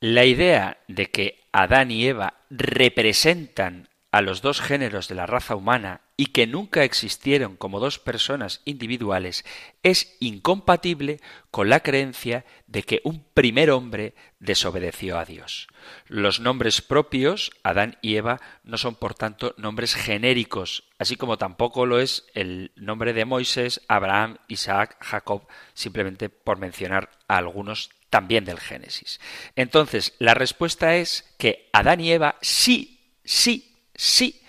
La 0.00 0.24
idea 0.24 0.78
de 0.88 1.10
que 1.10 1.40
Adán 1.52 1.90
y 1.90 2.06
Eva 2.06 2.34
representan 2.50 3.88
a 4.10 4.20
los 4.20 4.42
dos 4.42 4.60
géneros 4.60 5.08
de 5.08 5.14
la 5.14 5.26
raza 5.26 5.54
humana 5.54 6.00
y 6.22 6.26
que 6.26 6.46
nunca 6.46 6.84
existieron 6.84 7.56
como 7.56 7.80
dos 7.80 7.98
personas 7.98 8.60
individuales 8.64 9.44
es 9.82 10.16
incompatible 10.20 11.18
con 11.50 11.68
la 11.68 11.80
creencia 11.80 12.44
de 12.68 12.84
que 12.84 13.00
un 13.02 13.24
primer 13.34 13.72
hombre 13.72 14.14
desobedeció 14.38 15.18
a 15.18 15.24
Dios. 15.24 15.66
Los 16.06 16.38
nombres 16.38 16.80
propios, 16.80 17.50
Adán 17.64 17.98
y 18.02 18.14
Eva, 18.14 18.40
no 18.62 18.78
son 18.78 18.94
por 18.94 19.14
tanto 19.14 19.56
nombres 19.58 19.96
genéricos, 19.96 20.84
así 20.96 21.16
como 21.16 21.38
tampoco 21.38 21.86
lo 21.86 21.98
es 21.98 22.24
el 22.34 22.70
nombre 22.76 23.14
de 23.14 23.24
Moisés, 23.24 23.80
Abraham, 23.88 24.36
Isaac, 24.46 24.98
Jacob, 25.00 25.48
simplemente 25.74 26.28
por 26.28 26.60
mencionar 26.60 27.10
a 27.26 27.38
algunos 27.38 27.90
también 28.10 28.44
del 28.44 28.60
Génesis. 28.60 29.18
Entonces, 29.56 30.14
la 30.20 30.34
respuesta 30.34 30.94
es 30.94 31.34
que 31.36 31.68
Adán 31.72 31.98
y 31.98 32.12
Eva 32.12 32.36
sí, 32.42 33.10
sí 33.24 33.70
sí, 33.94 34.41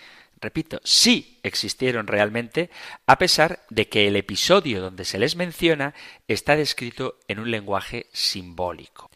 repito, 0.43 0.79
sí 0.83 1.39
existieron 1.41 2.05
realmente, 2.05 2.69
a 3.07 3.17
pesar 3.17 3.65
de 3.69 3.89
que 3.89 4.07
el 4.07 4.15
episodio 4.15 4.81
donde 4.81 5.05
se 5.05 5.17
les 5.17 5.35
menciona 5.35 5.95
está 6.27 6.55
descrito 6.55 7.17
en 7.27 7.39
un 7.39 7.49
lenguaje 7.49 8.07
simbólico. 8.13 9.09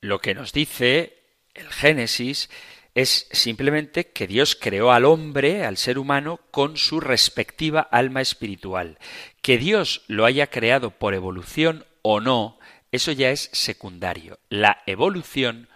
Lo 0.00 0.20
que 0.20 0.34
nos 0.34 0.52
dice 0.52 1.16
el 1.54 1.68
Génesis 1.70 2.50
es 2.94 3.28
simplemente 3.30 4.08
que 4.10 4.26
Dios 4.26 4.56
creó 4.60 4.92
al 4.92 5.06
hombre, 5.06 5.64
al 5.64 5.78
ser 5.78 5.98
humano, 5.98 6.40
con 6.50 6.76
su 6.76 7.00
respectiva 7.00 7.80
alma 7.80 8.20
espiritual. 8.20 8.98
Que 9.40 9.56
Dios 9.56 10.02
lo 10.08 10.26
haya 10.26 10.48
creado 10.48 10.90
por 10.90 11.14
evolución 11.14 11.86
o 12.02 12.20
no, 12.20 12.58
eso 12.90 13.12
ya 13.12 13.30
es 13.30 13.48
secundario. 13.52 14.38
La 14.50 14.82
evolución, 14.86 15.68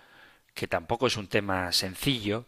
que 0.53 0.67
tampoco 0.67 1.07
es 1.07 1.17
un 1.17 1.29
tema 1.29 1.73
sencillo, 1.73 2.47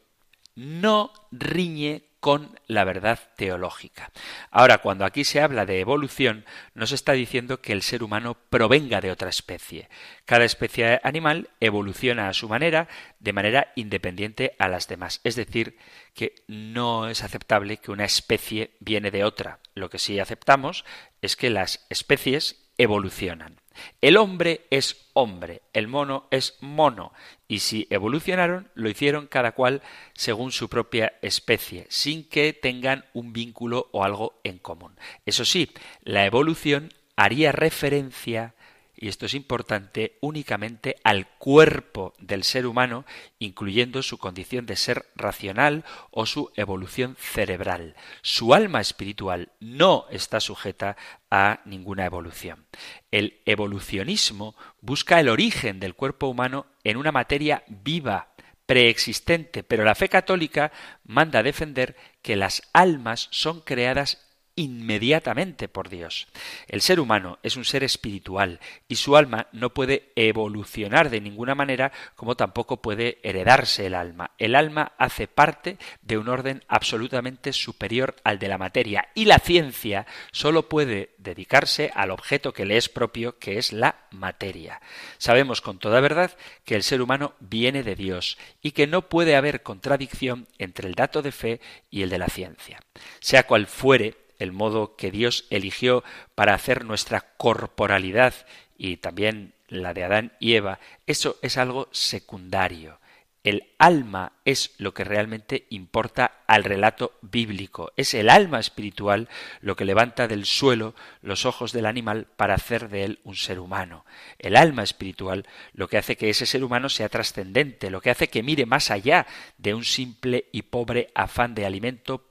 no 0.54 1.12
riñe 1.30 2.07
con 2.28 2.60
la 2.66 2.84
verdad 2.84 3.18
teológica. 3.36 4.12
Ahora, 4.50 4.82
cuando 4.82 5.06
aquí 5.06 5.24
se 5.24 5.40
habla 5.40 5.64
de 5.64 5.80
evolución, 5.80 6.44
no 6.74 6.86
se 6.86 6.94
está 6.94 7.12
diciendo 7.12 7.62
que 7.62 7.72
el 7.72 7.80
ser 7.80 8.02
humano 8.02 8.36
provenga 8.50 9.00
de 9.00 9.10
otra 9.10 9.30
especie. 9.30 9.88
Cada 10.26 10.44
especie 10.44 11.00
animal 11.04 11.48
evoluciona 11.58 12.28
a 12.28 12.34
su 12.34 12.46
manera, 12.46 12.86
de 13.18 13.32
manera 13.32 13.72
independiente 13.76 14.54
a 14.58 14.68
las 14.68 14.88
demás. 14.88 15.22
Es 15.24 15.36
decir, 15.36 15.78
que 16.12 16.34
no 16.48 17.08
es 17.08 17.24
aceptable 17.24 17.78
que 17.78 17.92
una 17.92 18.04
especie 18.04 18.72
viene 18.78 19.10
de 19.10 19.24
otra. 19.24 19.60
Lo 19.74 19.88
que 19.88 19.98
sí 19.98 20.20
aceptamos 20.20 20.84
es 21.22 21.34
que 21.34 21.48
las 21.48 21.86
especies 21.88 22.67
evolucionan. 22.78 23.60
El 24.00 24.16
hombre 24.16 24.66
es 24.70 25.08
hombre, 25.12 25.62
el 25.72 25.86
mono 25.88 26.26
es 26.30 26.56
mono, 26.60 27.12
y 27.46 27.60
si 27.60 27.86
evolucionaron, 27.90 28.68
lo 28.74 28.88
hicieron 28.88 29.26
cada 29.26 29.52
cual 29.52 29.82
según 30.14 30.52
su 30.52 30.68
propia 30.68 31.12
especie, 31.22 31.86
sin 31.88 32.24
que 32.24 32.52
tengan 32.52 33.04
un 33.12 33.32
vínculo 33.32 33.88
o 33.92 34.04
algo 34.04 34.40
en 34.42 34.58
común. 34.58 34.96
Eso 35.26 35.44
sí, 35.44 35.70
la 36.02 36.26
evolución 36.26 36.92
haría 37.16 37.52
referencia 37.52 38.54
y 39.00 39.08
esto 39.08 39.26
es 39.26 39.34
importante, 39.34 40.18
únicamente 40.20 40.96
al 41.04 41.28
cuerpo 41.38 42.14
del 42.18 42.42
ser 42.42 42.66
humano, 42.66 43.04
incluyendo 43.38 44.02
su 44.02 44.18
condición 44.18 44.66
de 44.66 44.74
ser 44.74 45.06
racional 45.14 45.84
o 46.10 46.26
su 46.26 46.50
evolución 46.56 47.16
cerebral. 47.16 47.94
Su 48.22 48.54
alma 48.54 48.80
espiritual 48.80 49.52
no 49.60 50.06
está 50.10 50.40
sujeta 50.40 50.96
a 51.30 51.60
ninguna 51.64 52.06
evolución. 52.06 52.66
El 53.12 53.38
evolucionismo 53.46 54.56
busca 54.80 55.20
el 55.20 55.28
origen 55.28 55.78
del 55.78 55.94
cuerpo 55.94 56.26
humano 56.26 56.66
en 56.82 56.96
una 56.96 57.12
materia 57.12 57.62
viva, 57.68 58.34
preexistente, 58.66 59.62
pero 59.62 59.84
la 59.84 59.94
fe 59.94 60.08
católica 60.08 60.72
manda 61.04 61.44
defender 61.44 61.96
que 62.20 62.34
las 62.34 62.62
almas 62.72 63.28
son 63.30 63.60
creadas 63.60 64.27
inmediatamente 64.58 65.68
por 65.68 65.88
Dios. 65.88 66.26
El 66.66 66.80
ser 66.80 66.98
humano 66.98 67.38
es 67.44 67.56
un 67.56 67.64
ser 67.64 67.84
espiritual 67.84 68.58
y 68.88 68.96
su 68.96 69.16
alma 69.16 69.46
no 69.52 69.72
puede 69.72 70.10
evolucionar 70.16 71.10
de 71.10 71.20
ninguna 71.20 71.54
manera 71.54 71.92
como 72.16 72.36
tampoco 72.36 72.82
puede 72.82 73.18
heredarse 73.22 73.86
el 73.86 73.94
alma. 73.94 74.32
El 74.36 74.56
alma 74.56 74.92
hace 74.98 75.28
parte 75.28 75.78
de 76.02 76.18
un 76.18 76.28
orden 76.28 76.64
absolutamente 76.66 77.52
superior 77.52 78.16
al 78.24 78.40
de 78.40 78.48
la 78.48 78.58
materia 78.58 79.10
y 79.14 79.26
la 79.26 79.38
ciencia 79.38 80.06
solo 80.32 80.68
puede 80.68 81.10
dedicarse 81.18 81.92
al 81.94 82.10
objeto 82.10 82.52
que 82.52 82.66
le 82.66 82.78
es 82.78 82.88
propio, 82.88 83.38
que 83.38 83.58
es 83.58 83.72
la 83.72 84.08
materia. 84.10 84.80
Sabemos 85.18 85.60
con 85.60 85.78
toda 85.78 86.00
verdad 86.00 86.36
que 86.64 86.74
el 86.74 86.82
ser 86.82 87.00
humano 87.00 87.34
viene 87.38 87.84
de 87.84 87.94
Dios 87.94 88.38
y 88.60 88.72
que 88.72 88.88
no 88.88 89.08
puede 89.08 89.36
haber 89.36 89.62
contradicción 89.62 90.48
entre 90.58 90.88
el 90.88 90.96
dato 90.96 91.22
de 91.22 91.30
fe 91.30 91.60
y 91.90 92.02
el 92.02 92.10
de 92.10 92.18
la 92.18 92.26
ciencia. 92.26 92.80
Sea 93.20 93.44
cual 93.44 93.68
fuere 93.68 94.27
el 94.38 94.52
modo 94.52 94.96
que 94.96 95.10
Dios 95.10 95.46
eligió 95.50 96.04
para 96.34 96.54
hacer 96.54 96.84
nuestra 96.84 97.20
corporalidad 97.36 98.34
y 98.76 98.98
también 98.98 99.54
la 99.68 99.94
de 99.94 100.04
Adán 100.04 100.32
y 100.40 100.54
Eva, 100.54 100.78
eso 101.06 101.36
es 101.42 101.58
algo 101.58 101.88
secundario. 101.92 102.98
El 103.44 103.68
alma 103.78 104.32
es 104.44 104.74
lo 104.78 104.92
que 104.92 105.04
realmente 105.04 105.66
importa 105.70 106.42
al 106.46 106.64
relato 106.64 107.12
bíblico. 107.22 107.92
Es 107.96 108.12
el 108.14 108.28
alma 108.28 108.58
espiritual 108.58 109.28
lo 109.60 109.76
que 109.76 109.84
levanta 109.84 110.28
del 110.28 110.44
suelo 110.44 110.94
los 111.22 111.46
ojos 111.46 111.72
del 111.72 111.86
animal 111.86 112.26
para 112.36 112.54
hacer 112.54 112.88
de 112.88 113.04
él 113.04 113.20
un 113.24 113.36
ser 113.36 113.60
humano. 113.60 114.04
El 114.38 114.56
alma 114.56 114.82
espiritual 114.82 115.46
lo 115.72 115.88
que 115.88 115.98
hace 115.98 116.16
que 116.16 116.30
ese 116.30 116.46
ser 116.46 116.64
humano 116.64 116.88
sea 116.88 117.08
trascendente, 117.08 117.90
lo 117.90 118.00
que 118.00 118.10
hace 118.10 118.28
que 118.28 118.42
mire 118.42 118.66
más 118.66 118.90
allá 118.90 119.26
de 119.56 119.72
un 119.72 119.84
simple 119.84 120.46
y 120.52 120.62
pobre 120.62 121.10
afán 121.14 121.54
de 121.54 121.64
alimento, 121.64 122.26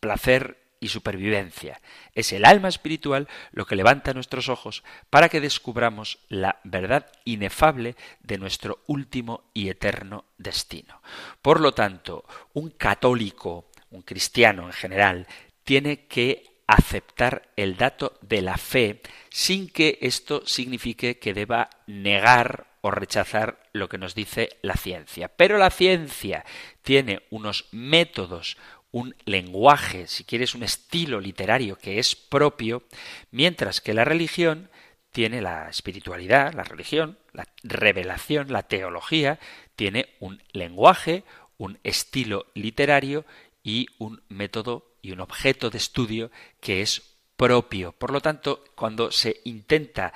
placer 0.00 0.58
y 0.80 0.88
supervivencia. 0.88 1.80
Es 2.14 2.32
el 2.32 2.44
alma 2.44 2.68
espiritual 2.68 3.28
lo 3.52 3.66
que 3.66 3.76
levanta 3.76 4.14
nuestros 4.14 4.48
ojos 4.48 4.82
para 5.10 5.28
que 5.28 5.40
descubramos 5.40 6.18
la 6.28 6.58
verdad 6.64 7.06
inefable 7.24 7.94
de 8.22 8.38
nuestro 8.38 8.82
último 8.86 9.44
y 9.54 9.68
eterno 9.68 10.24
destino. 10.38 11.02
Por 11.42 11.60
lo 11.60 11.72
tanto, 11.72 12.24
un 12.54 12.70
católico, 12.70 13.70
un 13.90 14.02
cristiano 14.02 14.66
en 14.66 14.72
general, 14.72 15.26
tiene 15.64 16.06
que 16.06 16.62
aceptar 16.66 17.50
el 17.56 17.76
dato 17.76 18.18
de 18.22 18.42
la 18.42 18.56
fe 18.56 19.02
sin 19.28 19.68
que 19.68 19.98
esto 20.00 20.46
signifique 20.46 21.18
que 21.18 21.34
deba 21.34 21.68
negar 21.86 22.66
o 22.80 22.90
rechazar 22.90 23.62
lo 23.72 23.88
que 23.88 23.98
nos 23.98 24.14
dice 24.14 24.56
la 24.62 24.74
ciencia. 24.74 25.28
Pero 25.28 25.58
la 25.58 25.70
ciencia 25.70 26.44
tiene 26.82 27.22
unos 27.30 27.66
métodos, 27.72 28.56
un 28.92 29.14
lenguaje, 29.24 30.06
si 30.06 30.24
quieres, 30.24 30.54
un 30.54 30.62
estilo 30.62 31.20
literario 31.20 31.76
que 31.76 31.98
es 31.98 32.16
propio, 32.16 32.82
mientras 33.30 33.80
que 33.80 33.94
la 33.94 34.04
religión 34.04 34.70
tiene 35.12 35.40
la 35.42 35.68
espiritualidad, 35.68 36.54
la 36.54 36.64
religión, 36.64 37.18
la 37.32 37.46
revelación, 37.62 38.52
la 38.52 38.62
teología, 38.62 39.38
tiene 39.76 40.08
un 40.20 40.42
lenguaje, 40.52 41.24
un 41.58 41.78
estilo 41.82 42.46
literario 42.54 43.24
y 43.62 43.86
un 43.98 44.22
método 44.28 44.94
y 45.02 45.12
un 45.12 45.20
objeto 45.20 45.70
de 45.70 45.78
estudio 45.78 46.30
que 46.60 46.82
es 46.82 47.02
propio. 47.36 47.92
Por 47.92 48.12
lo 48.12 48.20
tanto, 48.20 48.64
cuando 48.74 49.10
se 49.10 49.40
intenta 49.44 50.12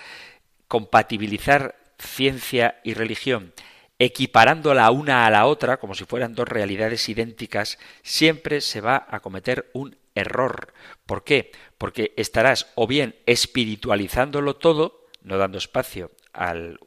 compatibilizar 0.68 1.77
ciencia 1.99 2.81
y 2.85 2.95
religión 2.95 3.53
equiparándola 3.99 4.90
una 4.90 5.26
a 5.26 5.30
la 5.30 5.47
otra, 5.47 5.78
como 5.78 5.95
si 5.95 6.05
fueran 6.05 6.34
dos 6.34 6.49
realidades 6.49 7.09
idénticas, 7.09 7.78
siempre 8.03 8.61
se 8.61 8.80
va 8.80 9.07
a 9.09 9.20
cometer 9.20 9.70
un 9.72 9.97
error. 10.14 10.72
¿Por 11.07 11.24
qué? 11.24 11.53
Porque 11.78 12.12
estarás 12.16 12.72
o 12.74 12.86
bien 12.86 13.16
espiritualizándolo 13.26 14.57
todo, 14.57 15.07
no 15.22 15.38
dando 15.38 15.59
espacio 15.59 16.11
al 16.32 16.78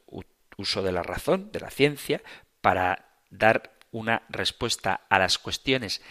uso 0.56 0.82
de 0.82 0.92
la 0.92 1.02
razón, 1.02 1.50
de 1.52 1.60
la 1.60 1.70
ciencia, 1.70 2.22
para 2.60 3.10
dar 3.30 3.72
una 3.90 4.22
respuesta 4.28 5.00
a 5.08 5.18
las 5.18 5.38
cuestiones 5.38 6.02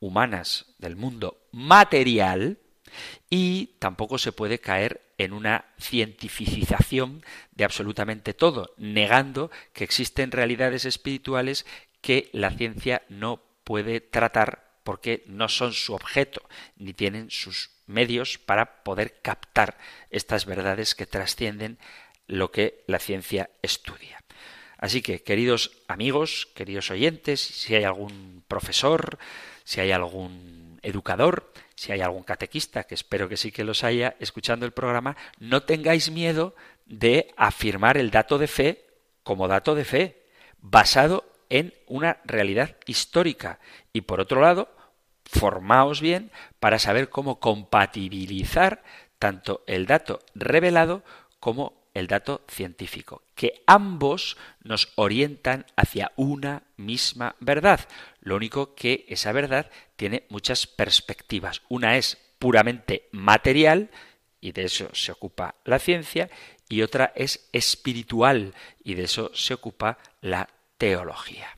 humanas 0.00 0.74
del 0.78 0.96
mundo 0.96 1.38
material, 1.52 2.58
y 3.30 3.76
tampoco 3.78 4.18
se 4.18 4.32
puede 4.32 4.60
caer 4.60 5.03
en 5.18 5.32
una 5.32 5.66
cientificización 5.78 7.24
de 7.52 7.64
absolutamente 7.64 8.34
todo, 8.34 8.74
negando 8.76 9.50
que 9.72 9.84
existen 9.84 10.30
realidades 10.30 10.84
espirituales 10.84 11.66
que 12.00 12.28
la 12.32 12.50
ciencia 12.50 13.02
no 13.08 13.42
puede 13.64 14.00
tratar 14.00 14.64
porque 14.84 15.24
no 15.26 15.48
son 15.48 15.72
su 15.72 15.94
objeto, 15.94 16.42
ni 16.76 16.92
tienen 16.92 17.30
sus 17.30 17.70
medios 17.86 18.38
para 18.38 18.84
poder 18.84 19.20
captar 19.22 19.78
estas 20.10 20.44
verdades 20.44 20.94
que 20.94 21.06
trascienden 21.06 21.78
lo 22.26 22.50
que 22.50 22.84
la 22.86 22.98
ciencia 22.98 23.50
estudia. 23.62 24.22
Así 24.76 25.00
que, 25.00 25.22
queridos 25.22 25.72
amigos, 25.88 26.48
queridos 26.54 26.90
oyentes, 26.90 27.40
si 27.40 27.74
hay 27.74 27.84
algún 27.84 28.44
profesor, 28.48 29.18
si 29.64 29.80
hay 29.80 29.92
algún 29.92 30.63
educador, 30.84 31.52
si 31.74 31.92
hay 31.92 32.00
algún 32.00 32.22
catequista, 32.22 32.84
que 32.84 32.94
espero 32.94 33.28
que 33.28 33.36
sí 33.36 33.50
que 33.50 33.64
los 33.64 33.82
haya, 33.84 34.16
escuchando 34.20 34.66
el 34.66 34.72
programa, 34.72 35.16
no 35.38 35.62
tengáis 35.62 36.10
miedo 36.10 36.54
de 36.86 37.32
afirmar 37.36 37.96
el 37.96 38.10
dato 38.10 38.38
de 38.38 38.46
fe 38.46 38.86
como 39.22 39.48
dato 39.48 39.74
de 39.74 39.84
fe, 39.84 40.22
basado 40.60 41.24
en 41.48 41.74
una 41.86 42.18
realidad 42.24 42.76
histórica. 42.86 43.58
Y 43.92 44.02
por 44.02 44.20
otro 44.20 44.40
lado, 44.40 44.68
formaos 45.24 46.00
bien 46.00 46.30
para 46.60 46.78
saber 46.78 47.08
cómo 47.08 47.40
compatibilizar 47.40 48.82
tanto 49.18 49.62
el 49.66 49.86
dato 49.86 50.20
revelado 50.34 51.02
como 51.40 51.83
el 51.94 52.08
dato 52.08 52.44
científico, 52.48 53.22
que 53.34 53.62
ambos 53.66 54.36
nos 54.62 54.92
orientan 54.96 55.64
hacia 55.76 56.12
una 56.16 56.64
misma 56.76 57.36
verdad. 57.40 57.88
Lo 58.20 58.36
único 58.36 58.74
que 58.74 59.06
esa 59.08 59.32
verdad 59.32 59.70
tiene 59.96 60.26
muchas 60.28 60.66
perspectivas. 60.66 61.62
Una 61.68 61.96
es 61.96 62.18
puramente 62.38 63.08
material, 63.12 63.90
y 64.40 64.52
de 64.52 64.64
eso 64.64 64.90
se 64.92 65.12
ocupa 65.12 65.54
la 65.64 65.78
ciencia, 65.78 66.28
y 66.68 66.82
otra 66.82 67.12
es 67.14 67.48
espiritual, 67.52 68.54
y 68.82 68.94
de 68.94 69.04
eso 69.04 69.30
se 69.32 69.54
ocupa 69.54 69.98
la 70.20 70.48
teología. 70.76 71.56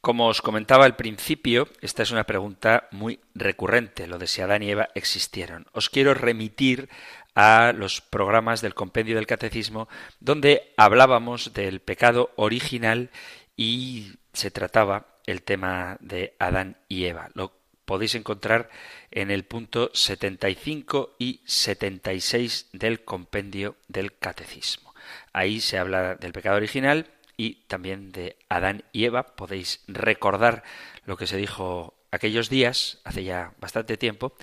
Como 0.00 0.26
os 0.26 0.42
comentaba 0.42 0.84
al 0.84 0.96
principio, 0.96 1.68
esta 1.80 2.02
es 2.02 2.10
una 2.10 2.24
pregunta 2.24 2.88
muy 2.90 3.20
recurrente, 3.34 4.08
lo 4.08 4.18
de 4.18 4.26
si 4.26 4.40
Adán 4.40 4.64
y 4.64 4.70
Eva 4.70 4.88
existieron. 4.96 5.66
Os 5.72 5.90
quiero 5.90 6.12
remitir 6.12 6.88
a 7.34 7.72
los 7.74 8.00
programas 8.00 8.60
del 8.60 8.74
compendio 8.74 9.16
del 9.16 9.26
catecismo 9.26 9.88
donde 10.20 10.72
hablábamos 10.76 11.52
del 11.54 11.80
pecado 11.80 12.30
original 12.36 13.10
y 13.56 14.12
se 14.32 14.50
trataba 14.50 15.06
el 15.26 15.42
tema 15.42 15.96
de 16.00 16.34
Adán 16.38 16.76
y 16.88 17.04
Eva. 17.04 17.30
Lo 17.34 17.52
podéis 17.84 18.14
encontrar 18.14 18.70
en 19.10 19.30
el 19.30 19.44
punto 19.44 19.90
75 19.92 21.16
y 21.18 21.40
76 21.44 22.68
del 22.72 23.04
compendio 23.04 23.76
del 23.88 24.16
catecismo. 24.16 24.94
Ahí 25.32 25.60
se 25.60 25.78
habla 25.78 26.14
del 26.14 26.32
pecado 26.32 26.56
original 26.56 27.06
y 27.36 27.64
también 27.66 28.12
de 28.12 28.36
Adán 28.48 28.84
y 28.92 29.04
Eva. 29.04 29.34
Podéis 29.34 29.82
recordar 29.88 30.62
lo 31.04 31.16
que 31.16 31.26
se 31.26 31.36
dijo 31.36 31.94
aquellos 32.10 32.48
días, 32.50 33.00
hace 33.04 33.24
ya 33.24 33.52
bastante 33.58 33.96
tiempo, 33.96 34.34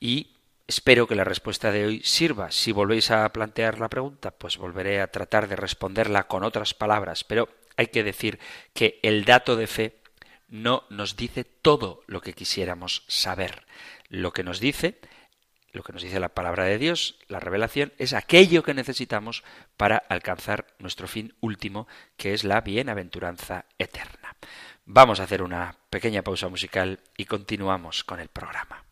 y 0.00 0.30
Espero 0.70 1.08
que 1.08 1.16
la 1.16 1.24
respuesta 1.24 1.72
de 1.72 1.84
hoy 1.84 2.00
sirva. 2.04 2.52
Si 2.52 2.70
volvéis 2.70 3.10
a 3.10 3.28
plantear 3.32 3.80
la 3.80 3.88
pregunta, 3.88 4.30
pues 4.30 4.56
volveré 4.56 5.00
a 5.00 5.10
tratar 5.10 5.48
de 5.48 5.56
responderla 5.56 6.28
con 6.28 6.44
otras 6.44 6.74
palabras, 6.74 7.24
pero 7.24 7.48
hay 7.76 7.88
que 7.88 8.04
decir 8.04 8.38
que 8.72 9.00
el 9.02 9.24
dato 9.24 9.56
de 9.56 9.66
fe 9.66 9.96
no 10.46 10.84
nos 10.88 11.16
dice 11.16 11.42
todo 11.42 12.04
lo 12.06 12.20
que 12.20 12.34
quisiéramos 12.34 13.02
saber. 13.08 13.66
Lo 14.10 14.32
que 14.32 14.44
nos 14.44 14.60
dice, 14.60 15.00
lo 15.72 15.82
que 15.82 15.92
nos 15.92 16.02
dice 16.02 16.20
la 16.20 16.34
palabra 16.36 16.66
de 16.66 16.78
Dios, 16.78 17.18
la 17.26 17.40
revelación, 17.40 17.92
es 17.98 18.12
aquello 18.12 18.62
que 18.62 18.72
necesitamos 18.72 19.42
para 19.76 19.96
alcanzar 19.96 20.68
nuestro 20.78 21.08
fin 21.08 21.34
último, 21.40 21.88
que 22.16 22.32
es 22.32 22.44
la 22.44 22.60
bienaventuranza 22.60 23.64
eterna. 23.76 24.36
Vamos 24.84 25.18
a 25.18 25.24
hacer 25.24 25.42
una 25.42 25.74
pequeña 25.90 26.22
pausa 26.22 26.46
musical 26.46 27.00
y 27.16 27.24
continuamos 27.24 28.04
con 28.04 28.20
el 28.20 28.28
programa. 28.28 28.84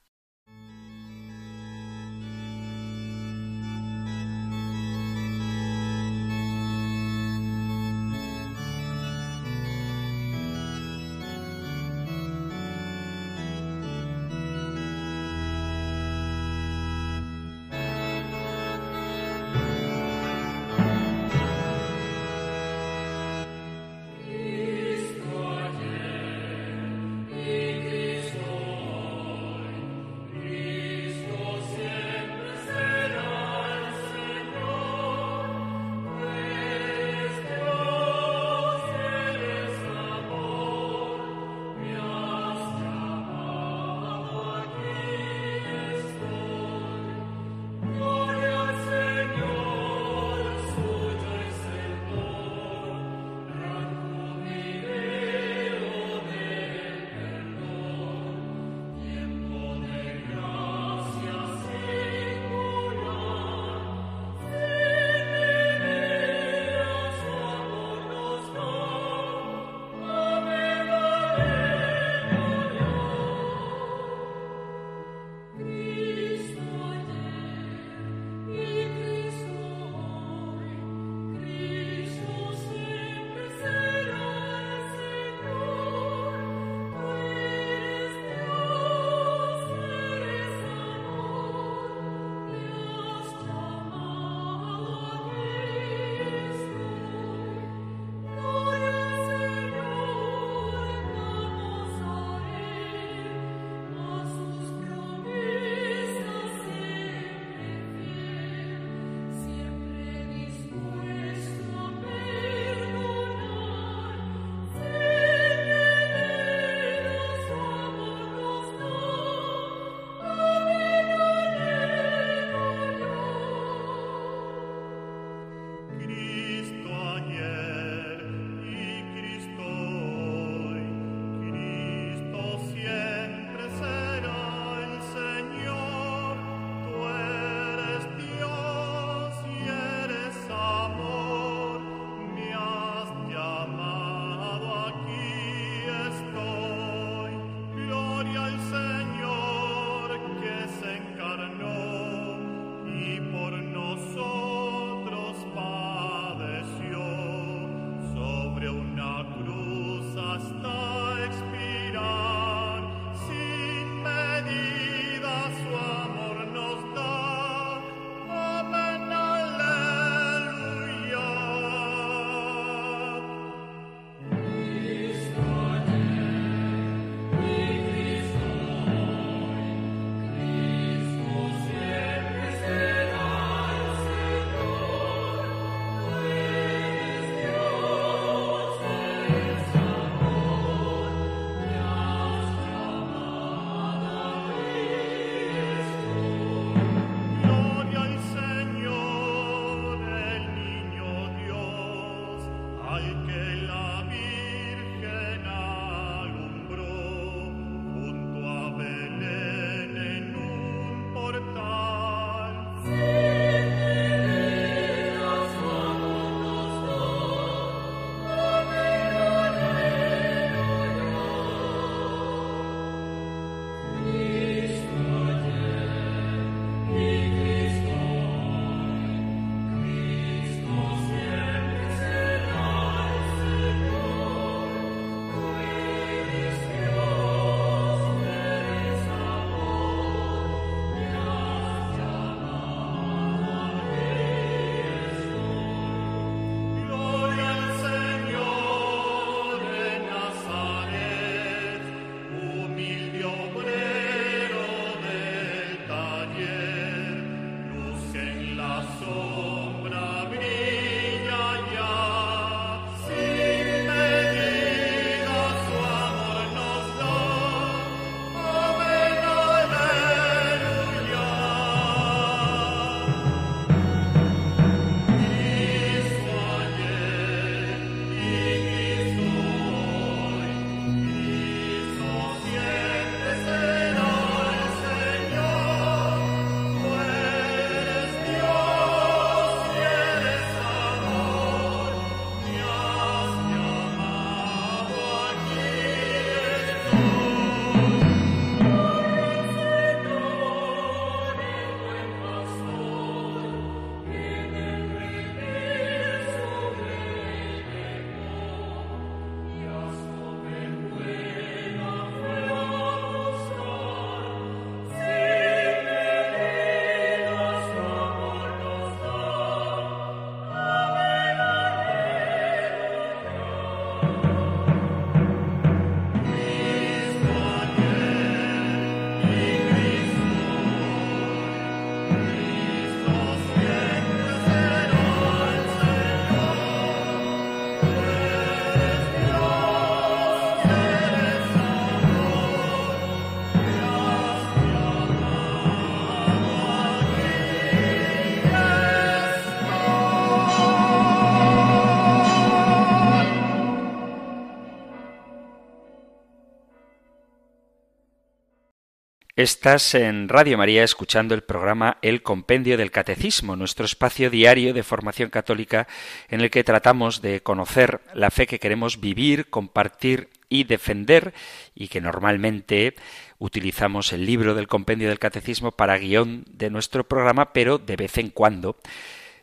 Estás 359.39 359.95
en 359.95 360.29
Radio 360.29 360.59
María 360.59 360.83
escuchando 360.83 361.33
el 361.33 361.45
programa 361.45 361.99
El 362.03 362.25
Compendio 362.25 362.77
del 362.77 362.91
Catecismo, 362.91 363.55
nuestro 363.55 363.85
espacio 363.85 364.31
diario 364.31 364.75
de 364.75 364.83
formación 364.83 365.31
católica 365.31 365.87
en 366.29 366.41
el 366.41 366.51
que 366.51 366.65
tratamos 366.65 367.23
de 367.23 367.41
conocer 367.41 368.01
la 368.15 368.33
fe 368.33 368.49
que 368.49 368.59
queremos 368.59 368.99
vivir, 368.99 369.49
compartir 369.49 370.29
y 370.49 370.65
defender 370.65 371.35
y 371.73 371.87
que 371.87 372.01
normalmente 372.01 372.97
utilizamos 373.39 374.13
el 374.13 374.27
libro 374.27 374.57
del 374.57 374.67
Compendio 374.67 375.09
del 375.09 375.21
Catecismo 375.21 375.71
para 375.71 375.99
guion 375.99 376.45
de 376.49 376.69
nuestro 376.69 377.07
programa, 377.07 377.53
pero 377.53 377.79
de 377.79 377.95
vez 377.95 378.19
en 378.19 378.31
cuando 378.31 378.81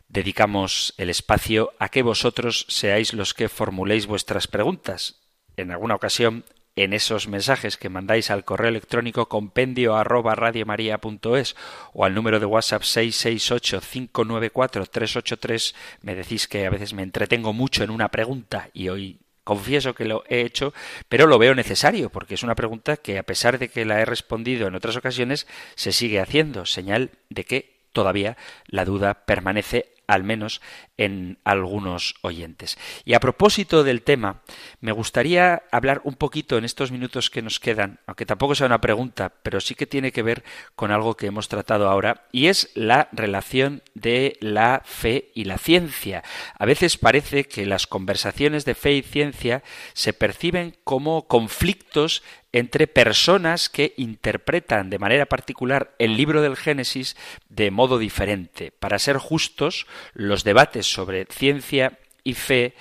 dedicamos 0.08 0.92
el 0.98 1.08
espacio 1.08 1.72
a 1.78 1.88
que 1.88 2.02
vosotros 2.02 2.66
seáis 2.68 3.14
los 3.14 3.32
que 3.32 3.48
formuléis 3.48 4.06
vuestras 4.06 4.46
preguntas. 4.46 5.22
En 5.56 5.70
alguna 5.70 5.94
ocasión 5.94 6.44
en 6.76 6.92
esos 6.92 7.26
mensajes 7.26 7.76
que 7.78 7.88
mandáis 7.88 8.30
al 8.30 8.44
correo 8.44 8.68
electrónico 8.68 9.28
compendio 9.28 9.96
arroba 9.96 10.34
radiomaria.es 10.34 11.56
o 11.94 12.04
al 12.04 12.14
número 12.14 12.38
de 12.38 12.44
WhatsApp 12.46 12.82
668-594-383 12.82 15.74
me 16.02 16.14
decís 16.14 16.46
que 16.46 16.66
a 16.66 16.70
veces 16.70 16.92
me 16.92 17.02
entretengo 17.02 17.54
mucho 17.54 17.82
en 17.82 17.90
una 17.90 18.08
pregunta 18.08 18.68
y 18.74 18.90
hoy 18.90 19.20
confieso 19.42 19.94
que 19.94 20.04
lo 20.04 20.24
he 20.28 20.40
hecho, 20.40 20.74
pero 21.08 21.26
lo 21.26 21.38
veo 21.38 21.54
necesario 21.54 22.10
porque 22.10 22.34
es 22.34 22.42
una 22.42 22.56
pregunta 22.56 22.96
que 22.96 23.18
a 23.18 23.22
pesar 23.22 23.58
de 23.58 23.68
que 23.68 23.84
la 23.84 24.00
he 24.00 24.04
respondido 24.04 24.66
en 24.66 24.74
otras 24.74 24.96
ocasiones 24.96 25.46
se 25.76 25.92
sigue 25.92 26.20
haciendo, 26.20 26.66
señal 26.66 27.12
de 27.30 27.44
que 27.44 27.76
todavía 27.92 28.36
la 28.66 28.84
duda 28.84 29.24
permanece 29.24 29.95
al 30.06 30.24
menos 30.24 30.60
en 30.96 31.38
algunos 31.44 32.14
oyentes. 32.22 32.78
Y 33.04 33.14
a 33.14 33.20
propósito 33.20 33.84
del 33.84 34.02
tema, 34.02 34.42
me 34.80 34.92
gustaría 34.92 35.62
hablar 35.70 36.00
un 36.04 36.14
poquito 36.14 36.58
en 36.58 36.64
estos 36.64 36.92
minutos 36.92 37.30
que 37.30 37.42
nos 37.42 37.60
quedan, 37.60 38.00
aunque 38.06 38.26
tampoco 38.26 38.54
sea 38.54 38.66
una 38.66 38.80
pregunta, 38.80 39.32
pero 39.42 39.60
sí 39.60 39.74
que 39.74 39.86
tiene 39.86 40.12
que 40.12 40.22
ver 40.22 40.44
con 40.74 40.90
algo 40.90 41.16
que 41.16 41.26
hemos 41.26 41.48
tratado 41.48 41.88
ahora, 41.88 42.26
y 42.32 42.46
es 42.46 42.70
la 42.74 43.08
relación 43.12 43.82
de 43.96 44.36
la 44.40 44.82
fe 44.84 45.30
y 45.34 45.44
la 45.44 45.56
ciencia. 45.56 46.22
A 46.58 46.66
veces 46.66 46.98
parece 46.98 47.44
que 47.44 47.64
las 47.64 47.86
conversaciones 47.86 48.66
de 48.66 48.74
fe 48.74 48.92
y 48.92 49.02
ciencia 49.02 49.62
se 49.94 50.12
perciben 50.12 50.76
como 50.84 51.26
conflictos 51.26 52.22
entre 52.52 52.86
personas 52.86 53.70
que 53.70 53.94
interpretan 53.96 54.90
de 54.90 54.98
manera 54.98 55.26
particular 55.26 55.94
el 55.98 56.16
libro 56.16 56.42
del 56.42 56.56
Génesis 56.56 57.16
de 57.48 57.70
modo 57.70 57.98
diferente. 57.98 58.70
Para 58.70 58.98
ser 58.98 59.16
justos, 59.16 59.86
los 60.12 60.44
debates 60.44 60.86
sobre 60.86 61.26
ciencia 61.30 61.98
y 62.22 62.34
fe 62.34 62.74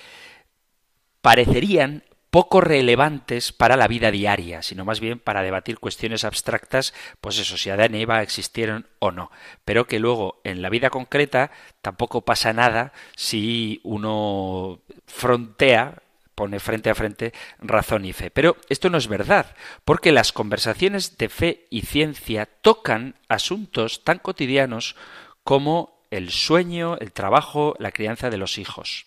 parecerían 1.21 2.03
poco 2.35 2.59
relevantes 2.59 3.53
para 3.53 3.77
la 3.77 3.87
vida 3.87 4.11
diaria, 4.11 4.61
sino 4.61 4.83
más 4.83 4.99
bien 4.99 5.19
para 5.19 5.41
debatir 5.41 5.79
cuestiones 5.79 6.25
abstractas, 6.25 6.93
pues 7.21 7.39
eso, 7.39 7.55
si 7.55 7.69
Adán 7.69 7.95
y 7.95 8.01
Eva 8.01 8.21
existieron 8.21 8.87
o 8.99 9.11
no, 9.11 9.31
pero 9.63 9.87
que 9.87 9.99
luego 9.99 10.41
en 10.43 10.61
la 10.61 10.67
vida 10.67 10.89
concreta 10.89 11.49
tampoco 11.81 12.25
pasa 12.25 12.51
nada 12.51 12.91
si 13.15 13.79
uno 13.85 14.81
frontea 15.07 16.01
pone 16.35 16.59
frente 16.59 16.89
a 16.89 16.95
frente 16.95 17.31
razón 17.59 18.03
y 18.03 18.11
fe. 18.11 18.31
Pero 18.31 18.57
esto 18.67 18.89
no 18.89 18.97
es 18.97 19.07
verdad, 19.07 19.55
porque 19.85 20.11
las 20.11 20.33
conversaciones 20.33 21.17
de 21.17 21.29
fe 21.29 21.67
y 21.69 21.83
ciencia 21.83 22.47
tocan 22.47 23.15
asuntos 23.29 24.03
tan 24.03 24.19
cotidianos 24.19 24.97
como 25.45 26.05
el 26.11 26.31
sueño, 26.31 26.97
el 26.97 27.13
trabajo, 27.13 27.77
la 27.79 27.93
crianza 27.93 28.29
de 28.29 28.35
los 28.35 28.57
hijos 28.57 29.05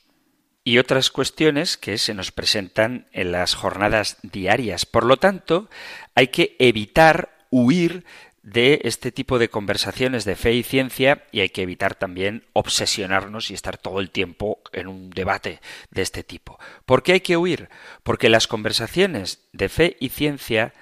y 0.68 0.76
otras 0.76 1.10
cuestiones 1.10 1.78
que 1.78 1.96
se 1.96 2.12
nos 2.12 2.30
presentan 2.30 3.06
en 3.12 3.32
las 3.32 3.54
jornadas 3.54 4.18
diarias. 4.22 4.84
Por 4.84 5.06
lo 5.06 5.16
tanto, 5.16 5.70
hay 6.14 6.28
que 6.28 6.56
evitar 6.58 7.38
huir 7.48 8.04
de 8.42 8.82
este 8.84 9.10
tipo 9.10 9.38
de 9.38 9.48
conversaciones 9.48 10.26
de 10.26 10.36
fe 10.36 10.52
y 10.52 10.62
ciencia 10.62 11.24
y 11.32 11.40
hay 11.40 11.48
que 11.48 11.62
evitar 11.62 11.94
también 11.94 12.44
obsesionarnos 12.52 13.50
y 13.50 13.54
estar 13.54 13.78
todo 13.78 13.98
el 14.00 14.10
tiempo 14.10 14.60
en 14.74 14.88
un 14.88 15.08
debate 15.08 15.62
de 15.90 16.02
este 16.02 16.22
tipo. 16.22 16.58
¿Por 16.84 17.02
qué 17.02 17.12
hay 17.12 17.20
que 17.20 17.38
huir? 17.38 17.70
Porque 18.02 18.28
las 18.28 18.46
conversaciones 18.46 19.48
de 19.54 19.70
fe 19.70 19.96
y 20.00 20.10
ciencia 20.10 20.74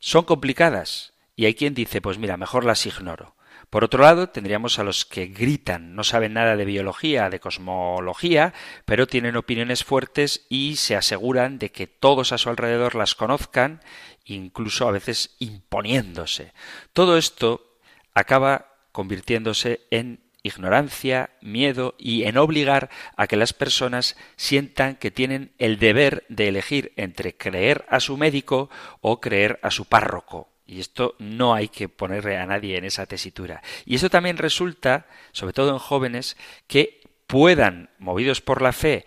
son 0.00 0.24
complicadas 0.24 1.12
y 1.36 1.44
hay 1.44 1.54
quien 1.54 1.74
dice, 1.74 2.00
pues 2.00 2.18
mira, 2.18 2.36
mejor 2.36 2.64
las 2.64 2.84
ignoro. 2.86 3.36
Por 3.70 3.84
otro 3.84 4.02
lado, 4.02 4.30
tendríamos 4.30 4.78
a 4.78 4.84
los 4.84 5.04
que 5.04 5.26
gritan, 5.26 5.94
no 5.94 6.02
saben 6.02 6.32
nada 6.32 6.56
de 6.56 6.64
biología, 6.64 7.28
de 7.28 7.38
cosmología, 7.38 8.54
pero 8.86 9.06
tienen 9.06 9.36
opiniones 9.36 9.84
fuertes 9.84 10.46
y 10.48 10.76
se 10.76 10.96
aseguran 10.96 11.58
de 11.58 11.70
que 11.70 11.86
todos 11.86 12.32
a 12.32 12.38
su 12.38 12.48
alrededor 12.48 12.94
las 12.94 13.14
conozcan 13.14 13.82
incluso 14.24 14.88
a 14.88 14.92
veces 14.92 15.36
imponiéndose. 15.38 16.52
Todo 16.92 17.18
esto 17.18 17.78
acaba 18.14 18.74
convirtiéndose 18.92 19.80
en 19.90 20.20
ignorancia, 20.42 21.30
miedo 21.40 21.94
y 21.98 22.24
en 22.24 22.38
obligar 22.38 22.90
a 23.16 23.26
que 23.26 23.36
las 23.36 23.52
personas 23.52 24.16
sientan 24.36 24.96
que 24.96 25.10
tienen 25.10 25.52
el 25.58 25.78
deber 25.78 26.24
de 26.28 26.48
elegir 26.48 26.92
entre 26.96 27.36
creer 27.36 27.84
a 27.88 28.00
su 28.00 28.16
médico 28.16 28.70
o 29.00 29.20
creer 29.20 29.58
a 29.62 29.70
su 29.70 29.84
párroco. 29.84 30.48
Y 30.68 30.80
esto 30.80 31.16
no 31.18 31.54
hay 31.54 31.68
que 31.68 31.88
ponerle 31.88 32.36
a 32.36 32.44
nadie 32.44 32.76
en 32.76 32.84
esa 32.84 33.06
tesitura. 33.06 33.62
Y 33.86 33.94
eso 33.94 34.10
también 34.10 34.36
resulta, 34.36 35.06
sobre 35.32 35.54
todo 35.54 35.70
en 35.70 35.78
jóvenes, 35.78 36.36
que 36.66 37.00
puedan, 37.26 37.88
movidos 37.98 38.42
por 38.42 38.60
la 38.60 38.72
fe, 38.72 39.06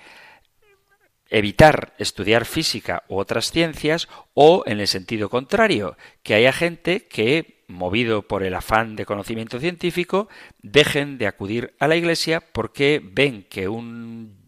evitar 1.30 1.94
estudiar 2.00 2.46
física 2.46 3.04
u 3.08 3.20
otras 3.20 3.52
ciencias 3.52 4.10
o 4.34 4.64
en 4.66 4.80
el 4.80 4.88
sentido 4.88 5.30
contrario, 5.30 5.98
que 6.24 6.34
haya 6.34 6.52
gente 6.52 7.08
que, 7.08 7.64
movido 7.68 8.24
por 8.24 8.42
el 8.42 8.56
afán 8.56 8.96
de 8.96 9.06
conocimiento 9.06 9.60
científico, 9.60 10.30
dejen 10.64 11.20
de 11.20 11.28
acudir 11.28 11.76
a 11.78 11.88
la 11.88 11.96
iglesia 11.96 12.42
porque 12.42 13.00
ven 13.04 13.44
que 13.44 13.70
un 13.70 14.41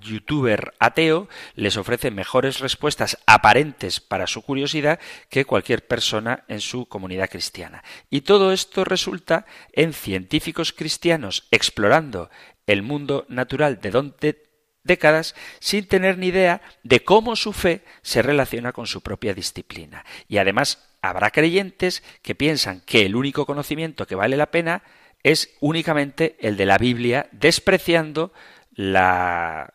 youtuber 0.00 0.74
ateo 0.78 1.28
les 1.54 1.76
ofrece 1.76 2.10
mejores 2.10 2.60
respuestas 2.60 3.18
aparentes 3.26 4.00
para 4.00 4.26
su 4.26 4.42
curiosidad 4.42 5.00
que 5.28 5.44
cualquier 5.44 5.86
persona 5.86 6.44
en 6.48 6.60
su 6.60 6.86
comunidad 6.86 7.30
cristiana. 7.30 7.82
Y 8.10 8.22
todo 8.22 8.52
esto 8.52 8.84
resulta 8.84 9.46
en 9.72 9.92
científicos 9.92 10.72
cristianos 10.72 11.46
explorando 11.50 12.30
el 12.66 12.82
mundo 12.82 13.26
natural 13.28 13.80
de 13.80 13.90
donde 13.90 14.48
décadas 14.84 15.34
sin 15.60 15.86
tener 15.86 16.18
ni 16.18 16.28
idea 16.28 16.62
de 16.82 17.04
cómo 17.04 17.36
su 17.36 17.52
fe 17.52 17.84
se 18.02 18.22
relaciona 18.22 18.72
con 18.72 18.86
su 18.86 19.02
propia 19.02 19.34
disciplina. 19.34 20.04
Y 20.28 20.38
además 20.38 20.88
habrá 21.02 21.30
creyentes 21.30 22.02
que 22.22 22.34
piensan 22.34 22.80
que 22.80 23.06
el 23.06 23.14
único 23.14 23.46
conocimiento 23.46 24.06
que 24.06 24.14
vale 24.14 24.36
la 24.36 24.50
pena 24.50 24.82
es 25.22 25.50
únicamente 25.60 26.36
el 26.40 26.56
de 26.56 26.66
la 26.66 26.78
Biblia, 26.78 27.28
despreciando 27.32 28.32
la 28.78 29.74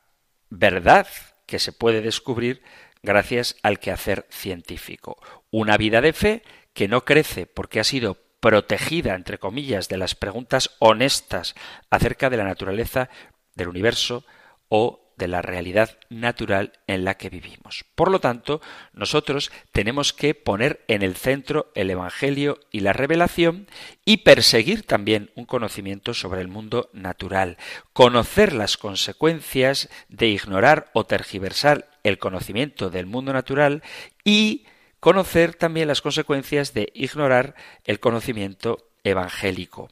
verdad 0.50 1.08
que 1.46 1.60
se 1.60 1.74
puede 1.74 2.02
descubrir 2.02 2.64
gracias 3.02 3.58
al 3.62 3.80
quehacer 3.80 4.26
científico. 4.30 5.22
Una 5.52 5.76
vida 5.76 6.00
de 6.00 6.14
fe 6.14 6.44
que 6.74 6.88
no 6.88 7.04
crece 7.04 7.46
porque 7.46 7.82
ha 7.82 7.84
sido 7.84 8.18
protegida, 8.40 9.14
entre 9.16 9.40
comillas, 9.40 9.90
de 9.90 9.98
las 9.98 10.16
preguntas 10.16 10.78
honestas 10.80 11.54
acerca 11.90 12.30
de 12.30 12.38
la 12.38 12.46
naturaleza 12.46 13.10
del 13.56 13.68
universo 13.68 14.24
o 14.70 15.03
de 15.18 15.28
la 15.28 15.42
realidad 15.42 15.98
natural 16.10 16.74
en 16.88 17.06
la 17.06 17.16
que 17.16 17.30
vivimos. 17.30 17.86
Por 17.96 18.12
lo 18.12 18.20
tanto, 18.20 18.62
nosotros 18.94 19.52
tenemos 19.72 20.14
que 20.14 20.36
poner 20.36 20.84
en 20.88 21.02
el 21.02 21.16
centro 21.16 21.72
el 21.76 21.90
Evangelio 21.90 22.60
y 22.72 22.82
la 22.82 22.94
revelación 22.94 23.68
y 24.06 24.18
perseguir 24.18 24.84
también 24.86 25.32
un 25.36 25.46
conocimiento 25.46 26.14
sobre 26.14 26.42
el 26.42 26.48
mundo 26.48 26.90
natural, 26.94 27.58
conocer 27.94 28.54
las 28.54 28.78
consecuencias 28.78 29.90
de 30.10 30.28
ignorar 30.28 30.90
o 30.94 31.06
tergiversar 31.06 31.90
el 32.04 32.18
conocimiento 32.18 32.90
del 32.90 33.06
mundo 33.06 33.34
natural 33.34 33.84
y 34.24 34.66
conocer 35.00 35.54
también 35.54 35.88
las 35.88 36.02
consecuencias 36.02 36.74
de 36.74 36.92
ignorar 36.94 37.56
el 37.84 38.00
conocimiento 38.00 38.90
evangélico. 39.04 39.90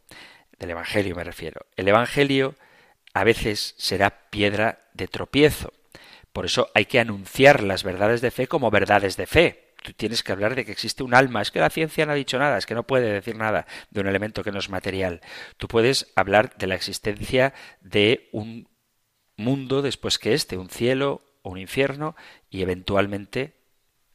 Del 0.57 0.71
Evangelio 0.71 1.15
me 1.15 1.23
refiero. 1.23 1.65
El 1.75 1.87
Evangelio 1.87 2.55
a 3.13 3.23
veces 3.23 3.75
será 3.77 4.29
piedra 4.29 4.89
de 4.93 5.07
tropiezo. 5.07 5.73
Por 6.33 6.45
eso 6.45 6.69
hay 6.73 6.85
que 6.85 6.99
anunciar 6.99 7.63
las 7.63 7.83
verdades 7.83 8.21
de 8.21 8.31
fe 8.31 8.47
como 8.47 8.71
verdades 8.71 9.17
de 9.17 9.27
fe. 9.27 9.73
Tú 9.83 9.93
tienes 9.93 10.23
que 10.23 10.31
hablar 10.31 10.55
de 10.55 10.63
que 10.63 10.71
existe 10.71 11.03
un 11.03 11.13
alma. 11.13 11.41
Es 11.41 11.51
que 11.51 11.59
la 11.59 11.69
ciencia 11.69 12.05
no 12.05 12.11
ha 12.11 12.15
dicho 12.15 12.37
nada, 12.37 12.57
es 12.57 12.65
que 12.65 12.75
no 12.75 12.87
puede 12.87 13.11
decir 13.11 13.35
nada 13.35 13.65
de 13.89 13.99
un 13.99 14.07
elemento 14.07 14.43
que 14.43 14.51
no 14.51 14.59
es 14.59 14.69
material. 14.69 15.21
Tú 15.57 15.67
puedes 15.67 16.11
hablar 16.15 16.55
de 16.57 16.67
la 16.67 16.75
existencia 16.75 17.53
de 17.81 18.29
un 18.31 18.69
mundo 19.35 19.81
después 19.81 20.19
que 20.19 20.33
este, 20.33 20.57
un 20.57 20.69
cielo 20.69 21.21
un 21.43 21.57
infierno 21.57 22.15
y 22.49 22.61
eventualmente 22.61 23.55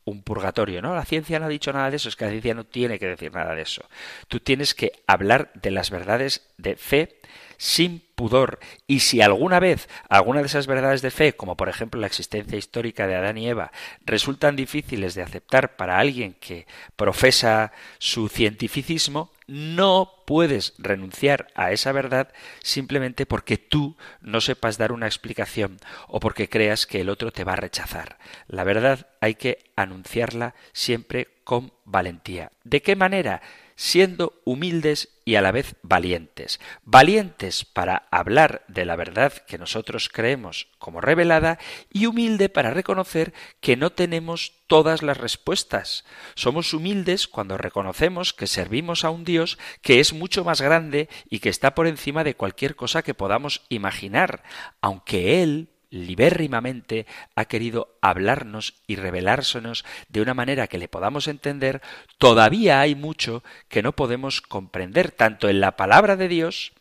un 0.05 0.22
purgatorio, 0.22 0.82
¿no? 0.82 0.94
La 0.94 1.05
ciencia 1.05 1.40
no 1.40 1.47
ha 1.47 1.49
dicho 1.49 1.72
nada 1.72 1.90
de 1.90 1.97
eso, 1.97 2.09
es 2.09 2.14
que 2.14 2.24
la 2.24 2.30
ciencia 2.30 2.55
no 2.55 2.64
tiene 2.64 2.99
que 2.99 3.09
decir 3.09 3.32
nada 3.32 3.55
de 3.55 3.62
eso. 3.62 3.84
Tú 4.28 4.38
tienes 4.38 4.74
que 4.74 4.92
hablar 5.07 5.51
de 5.55 5.72
las 5.72 5.90
verdades 5.90 6.49
de 6.59 6.76
fe 6.76 7.20
sin 7.59 8.02
pudor. 8.14 8.59
Y 8.86 9.00
si 9.00 9.20
alguna 9.20 9.61
vez 9.61 9.88
alguna 10.09 10.40
de 10.40 10.46
esas 10.46 10.66
verdades 10.66 11.02
de 11.02 11.11
fe, 11.11 11.34
como 11.34 11.57
por 11.57 11.68
ejemplo 11.68 12.00
la 12.00 12.07
existencia 12.07 12.59
histórica 12.59 13.07
de 13.07 13.14
Adán 13.14 13.38
y 13.38 13.48
Eva, 13.48 13.72
resultan 14.04 14.57
difíciles 14.57 15.14
de 15.14 15.22
aceptar 15.22 15.76
para 15.76 15.98
alguien 15.98 16.34
que 16.34 16.66
profesa 16.96 17.72
su 17.98 18.28
cientificismo, 18.28 19.30
no 19.46 20.12
puedes 20.26 20.74
renunciar 20.78 21.48
a 21.54 21.70
esa 21.70 21.92
verdad 21.92 22.32
simplemente 22.62 23.26
porque 23.26 23.59
tú 23.59 23.96
no 24.20 24.40
sepas 24.40 24.76
dar 24.76 24.90
una 24.90 25.07
explicación 25.07 25.78
o 26.09 26.18
porque 26.18 26.48
creas 26.48 26.86
que 26.86 27.00
el 27.00 27.11
otro 27.11 27.30
te 27.30 27.44
va 27.44 27.52
a 27.52 27.57
rechazar. 27.57 28.18
La 28.48 28.64
verdad 28.64 29.07
hay 29.20 29.36
que 29.36 29.59
anunciarla 29.76 30.54
siempre 30.72 31.28
con 31.44 31.72
valentía. 31.84 32.50
¿De 32.64 32.82
qué 32.82 32.96
manera? 32.96 33.40
siendo 33.76 34.40
humildes 34.44 35.11
y 35.26 35.34
a 35.34 35.42
la 35.42 35.50
vez 35.50 35.74
valientes. 35.82 36.60
Valientes 36.84 37.64
para 37.64 38.06
hablar 38.12 38.64
de 38.68 38.84
la 38.84 38.94
verdad 38.94 39.32
que 39.32 39.58
nosotros 39.58 40.08
creemos 40.08 40.68
como 40.78 41.00
revelada 41.00 41.58
y 41.92 42.06
humilde 42.06 42.48
para 42.48 42.70
reconocer 42.70 43.34
que 43.60 43.76
no 43.76 43.90
tenemos 43.90 44.52
todas 44.68 45.02
las 45.02 45.18
respuestas. 45.18 46.04
Somos 46.36 46.72
humildes 46.72 47.26
cuando 47.26 47.58
reconocemos 47.58 48.32
que 48.32 48.46
servimos 48.46 49.04
a 49.04 49.10
un 49.10 49.24
Dios 49.24 49.58
que 49.82 49.98
es 49.98 50.12
mucho 50.12 50.44
más 50.44 50.60
grande 50.60 51.08
y 51.28 51.40
que 51.40 51.48
está 51.48 51.74
por 51.74 51.88
encima 51.88 52.22
de 52.22 52.36
cualquier 52.36 52.76
cosa 52.76 53.02
que 53.02 53.12
podamos 53.12 53.62
imaginar, 53.68 54.44
aunque 54.80 55.42
Él 55.42 55.75
libérrimamente 55.91 57.07
ha 57.34 57.45
querido 57.47 57.97
hablarnos 58.01 58.74
y 58.87 58.97
revelársenos 58.97 59.84
de 60.09 60.20
una 60.20 60.34
manera 60.34 60.66
que 60.66 60.78
le 60.78 60.89
podamos 60.89 61.28
entender, 61.28 61.82
todavía 62.18 62.80
hay 62.80 62.95
mucho 62.95 63.43
que 63.68 63.82
no 63.82 63.93
podemos 63.93 64.41
comprender, 64.41 65.11
tanto 65.11 65.49
en 65.49 65.61
la 65.61 65.76
palabra 65.76 66.16
de 66.16 66.28
Dios 66.28 66.72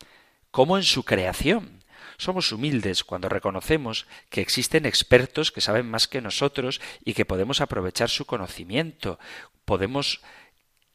como 0.51 0.77
en 0.77 0.83
su 0.83 1.03
creación. 1.03 1.83
Somos 2.17 2.51
humildes 2.51 3.03
cuando 3.03 3.27
reconocemos 3.27 4.07
que 4.29 4.41
existen 4.41 4.85
expertos 4.85 5.51
que 5.51 5.61
saben 5.61 5.89
más 5.89 6.07
que 6.07 6.21
nosotros 6.21 6.79
y 7.03 7.13
que 7.13 7.25
podemos 7.25 7.59
aprovechar 7.59 8.09
su 8.09 8.25
conocimiento. 8.25 9.19
Podemos 9.65 10.21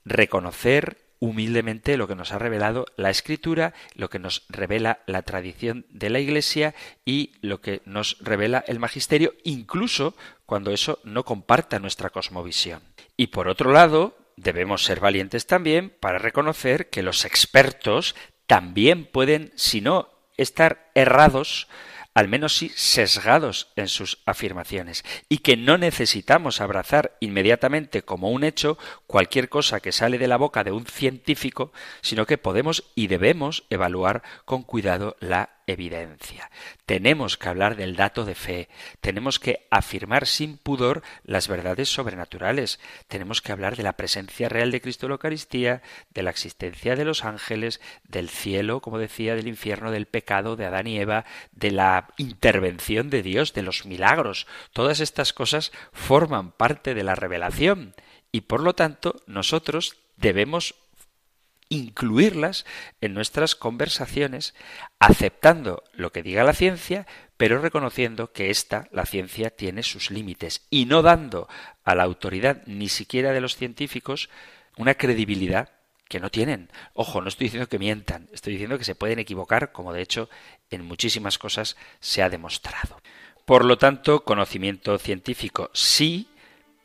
reconocer 0.05 1.10
humildemente 1.21 1.97
lo 1.97 2.09
que 2.09 2.17
nos 2.17 2.33
ha 2.33 2.39
revelado 2.39 2.87
la 2.97 3.11
Escritura, 3.11 3.75
lo 3.95 4.11
que 4.11 4.19
nos 4.19 4.45
revela 4.49 5.01
la 5.07 5.23
tradición 5.23 5.87
de 5.91 6.11
la 6.11 6.19
Iglesia 6.19 6.75
y 7.05 7.33
lo 7.43 7.61
que 7.61 7.83
nos 7.85 8.17
revela 8.21 8.65
el 8.67 8.81
Magisterio, 8.81 9.35
incluso 9.45 10.17
cuando 10.47 10.73
eso 10.73 10.99
no 11.05 11.25
comparta 11.25 11.79
nuestra 11.79 12.11
cosmovisión. 12.11 12.83
Y 13.17 13.29
por 13.29 13.49
otro 13.49 13.71
lado, 13.71 14.17
debemos 14.37 14.83
ser 14.83 14.99
valientes 14.99 15.47
también 15.47 15.95
para 16.01 16.19
reconocer 16.19 16.89
que 16.89 17.03
los 17.03 17.25
expertos 17.25 18.17
también 18.47 19.05
pueden, 19.05 19.53
si 19.55 19.81
no 19.81 20.09
estar 20.37 20.91
errados, 20.95 21.69
al 22.15 22.29
menos 22.29 22.57
sí 22.57 22.73
sesgados 22.75 23.69
en 23.77 23.89
sus 23.89 24.19
afirmaciones, 24.27 25.05
y 25.29 25.39
que 25.39 25.57
no 25.57 25.79
necesitamos 25.79 26.61
abrazar 26.61 27.17
inmediatamente 27.21 28.03
como 28.03 28.31
un 28.31 28.45
hecho 28.45 28.79
cualquier 29.07 29.49
cosa 29.49 29.81
que 29.81 29.93
sale 29.93 30.19
de 30.19 30.29
la 30.29 30.37
boca 30.37 30.65
de 30.65 30.73
un 30.73 30.87
científico, 30.87 31.73
sino 32.01 32.27
que 32.27 32.39
podemos 32.39 32.85
y 32.95 33.07
debemos 33.07 33.65
evaluar 33.71 34.23
con 34.45 34.63
cuidado 34.63 35.17
la 35.21 35.60
evidencia. 35.73 36.51
Tenemos 36.87 37.37
que 37.37 37.49
hablar 37.49 37.77
del 37.77 37.97
dato 37.97 38.25
de 38.25 38.35
fe, 38.35 38.69
tenemos 39.01 39.39
que 39.39 39.67
afirmar 39.71 40.27
sin 40.27 40.57
pudor 40.57 41.03
las 41.25 41.49
verdades 41.49 41.89
sobrenaturales, 41.89 42.81
tenemos 43.09 43.43
que 43.43 43.53
hablar 43.53 43.77
de 43.77 43.83
la 43.83 43.95
presencia 43.95 44.49
real 44.49 44.71
de 44.71 44.81
Cristo 44.81 45.07
en 45.07 45.11
la 45.11 45.15
Eucaristía, 45.15 45.83
de 46.13 46.23
la 46.23 46.31
existencia 46.31 46.97
de 46.97 47.05
los 47.05 47.25
ángeles, 47.25 47.81
del 48.09 48.29
cielo, 48.29 48.81
como 48.81 48.99
decía, 48.99 49.35
del 49.35 49.49
infierno, 49.49 49.91
del 49.91 50.07
pecado 50.07 50.57
de 50.57 50.67
Adán 50.67 50.87
y 50.87 50.99
Eva, 50.99 51.25
de 51.53 51.71
la 51.71 52.09
intervención 52.17 53.11
de 53.11 53.23
Dios, 53.23 53.53
de 53.53 53.63
los 53.63 53.87
milagros. 53.87 54.47
Todas 54.73 55.01
estas 55.01 55.33
cosas 55.33 55.73
forman 55.93 56.53
parte 56.53 56.95
de 56.95 57.05
la 57.05 57.15
revelación 57.15 57.95
y 58.33 58.43
por 58.43 58.63
lo 58.63 58.75
tanto 58.75 59.23
nosotros 59.27 59.97
debemos 60.17 60.75
incluirlas 61.71 62.67
en 63.01 63.15
nuestras 63.15 63.55
conversaciones, 63.55 64.55
aceptando 64.99 65.83
lo 65.93 66.13
que 66.13 66.23
diga 66.23 66.45
la 66.45 66.53
ciencia, 66.53 67.07
pero 67.39 67.63
reconociendo 67.63 68.33
que 68.33 68.51
esta, 68.51 68.89
la 68.93 69.07
ciencia, 69.07 69.49
tiene 69.49 69.83
sus 69.83 70.11
límites 70.11 70.67
y 70.69 70.85
no 70.85 71.01
dando 71.01 71.49
a 71.85 71.95
la 71.95 72.03
autoridad 72.03 72.63
ni 72.67 72.91
siquiera 72.91 73.33
de 73.33 73.41
los 73.41 73.57
científicos 73.57 74.29
una 74.77 74.95
credibilidad 74.95 75.71
que 76.09 76.21
no 76.21 76.29
tienen. 76.29 76.71
Ojo, 76.93 77.23
no 77.23 77.29
estoy 77.29 77.47
diciendo 77.47 77.69
que 77.69 77.79
mientan, 77.79 78.29
estoy 78.33 78.55
diciendo 78.55 78.77
que 78.77 78.85
se 78.85 78.97
pueden 78.97 79.21
equivocar, 79.21 79.71
como 79.71 79.93
de 79.93 80.03
hecho 80.03 80.29
en 80.71 80.85
muchísimas 80.85 81.39
cosas 81.39 81.77
se 82.01 82.23
ha 82.23 82.29
demostrado. 82.29 83.01
Por 83.45 83.65
lo 83.65 83.79
tanto, 83.79 84.25
conocimiento 84.25 84.99
científico 84.99 85.71
sí, 85.73 86.29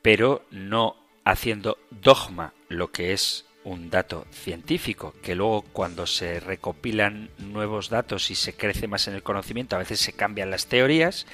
pero 0.04 0.46
no 0.52 0.96
haciendo 1.24 1.80
dogma 1.90 2.54
lo 2.70 2.92
que 2.92 3.14
es 3.14 3.46
un 3.66 3.90
dato 3.90 4.26
científico, 4.32 5.14
que 5.22 5.36
luego 5.36 5.64
cuando 5.74 6.08
se 6.08 6.40
recopilan 6.40 7.30
nuevos 7.40 7.90
datos 7.90 8.32
y 8.32 8.36
se 8.36 8.54
crece 8.54 8.88
más 8.88 9.08
en 9.08 9.16
el 9.16 9.24
conocimiento, 9.24 9.76
a 9.76 9.80
veces 9.80 10.00
se 10.00 10.14
cambian 10.14 10.52
las 10.52 10.68
teorías, 10.68 11.26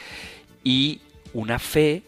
y 0.63 1.01
una 1.34 1.59
fe 1.59 2.03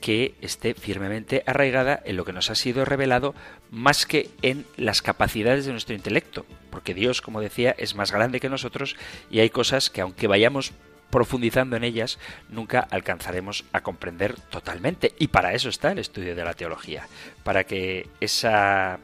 que 0.00 0.34
esté 0.42 0.74
firmemente 0.74 1.42
arraigada 1.46 2.00
en 2.04 2.16
lo 2.16 2.24
que 2.24 2.34
nos 2.34 2.50
ha 2.50 2.54
sido 2.54 2.84
revelado 2.84 3.34
más 3.70 4.04
que 4.04 4.30
en 4.42 4.66
las 4.76 5.00
capacidades 5.00 5.64
de 5.64 5.72
nuestro 5.72 5.94
intelecto, 5.94 6.44
porque 6.70 6.94
Dios, 6.94 7.22
como 7.22 7.40
decía, 7.40 7.74
es 7.78 7.94
más 7.94 8.12
grande 8.12 8.40
que 8.40 8.50
nosotros 8.50 8.96
y 9.30 9.40
hay 9.40 9.50
cosas 9.50 9.90
que 9.90 10.02
aunque 10.02 10.26
vayamos 10.26 10.72
profundizando 11.14 11.76
en 11.76 11.84
ellas, 11.84 12.18
nunca 12.48 12.80
alcanzaremos 12.80 13.64
a 13.72 13.82
comprender 13.82 14.34
totalmente. 14.50 15.14
Y 15.18 15.28
para 15.28 15.54
eso 15.54 15.68
está 15.68 15.92
el 15.92 16.00
estudio 16.00 16.34
de 16.34 16.44
la 16.44 16.54
teología, 16.54 17.06
para 17.44 17.64
que 17.64 18.08
esa 18.20 18.98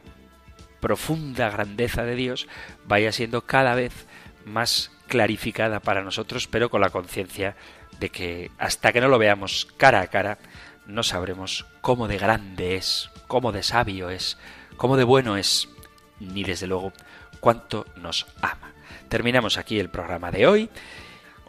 profunda 0.81 1.49
grandeza 1.49 2.03
de 2.03 2.15
Dios 2.15 2.47
vaya 2.85 3.13
siendo 3.13 3.45
cada 3.45 3.75
vez 3.75 4.05
más 4.45 4.91
clarificada 5.07 5.79
para 5.79 6.03
nosotros, 6.03 6.47
pero 6.47 6.69
con 6.69 6.81
la 6.81 6.89
conciencia 6.89 7.55
de 7.99 8.09
que 8.09 8.51
hasta 8.57 8.91
que 8.91 8.99
no 8.99 9.07
lo 9.07 9.19
veamos 9.19 9.67
cara 9.77 10.01
a 10.01 10.07
cara, 10.07 10.39
no 10.85 11.03
sabremos 11.03 11.65
cómo 11.81 12.07
de 12.07 12.17
grande 12.17 12.75
es, 12.75 13.09
cómo 13.27 13.51
de 13.51 13.63
sabio 13.63 14.09
es, 14.09 14.37
cómo 14.75 14.97
de 14.97 15.03
bueno 15.03 15.37
es, 15.37 15.69
ni 16.19 16.43
desde 16.43 16.67
luego 16.67 16.91
cuánto 17.39 17.85
nos 17.95 18.25
ama. 18.41 18.73
Terminamos 19.09 19.57
aquí 19.57 19.79
el 19.79 19.89
programa 19.89 20.31
de 20.31 20.47
hoy. 20.47 20.69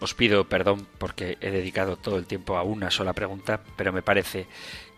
Os 0.01 0.15
pido 0.15 0.49
perdón 0.49 0.89
porque 0.99 1.39
he 1.41 1.51
dedicado 1.51 1.97
todo 1.97 2.19
el 2.19 2.27
tiempo 2.27 2.57
a 2.57 2.65
una 2.65 2.91
sola 2.91 3.13
pregunta, 3.13 3.61
pero 3.77 3.93
me 3.93 4.03
parece 4.03 4.49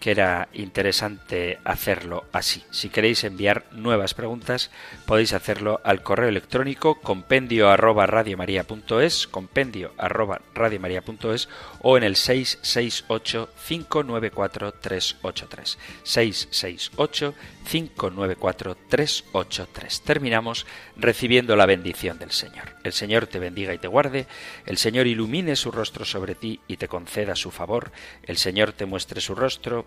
que 0.04 0.10
era 0.10 0.50
interesante 0.52 1.60
hacerlo 1.64 2.26
así. 2.30 2.62
Si 2.70 2.90
queréis 2.90 3.24
enviar 3.24 3.64
nuevas 3.72 4.12
preguntas, 4.12 4.70
podéis 5.06 5.32
hacerlo 5.32 5.80
al 5.82 6.02
correo 6.02 6.28
electrónico 6.28 7.00
compendio 7.00 7.70
arroba 7.70 8.04
radiomaria.es, 8.04 9.26
compendio 9.26 9.94
arroba 9.96 10.42
radiomaria.es 10.54 11.48
o 11.80 11.96
en 11.96 12.04
el 12.04 12.16
668 12.16 13.48
594 13.66 14.72
383. 14.72 15.78
668 16.02 17.34
594 17.70 18.76
383. 18.86 20.02
Terminamos 20.02 20.66
recibiendo 20.96 21.56
la 21.56 21.64
bendición 21.64 22.18
del 22.18 22.30
Señor. 22.30 22.76
El 22.82 22.92
Señor 22.92 23.26
te 23.26 23.38
bendiga 23.38 23.72
y 23.72 23.78
te 23.78 23.88
guarde, 23.88 24.26
el 24.66 24.76
Señor 24.76 25.06
ilumine 25.06 25.56
su 25.56 25.70
rostro 25.70 26.04
sobre 26.04 26.34
ti 26.34 26.60
y 26.68 26.76
te 26.76 26.88
conceda 26.88 27.34
su 27.36 27.50
favor, 27.50 27.90
el 28.24 28.36
Señor 28.36 28.72
te 28.72 28.84
muestre 28.84 29.22
su 29.22 29.34
rostro 29.34 29.86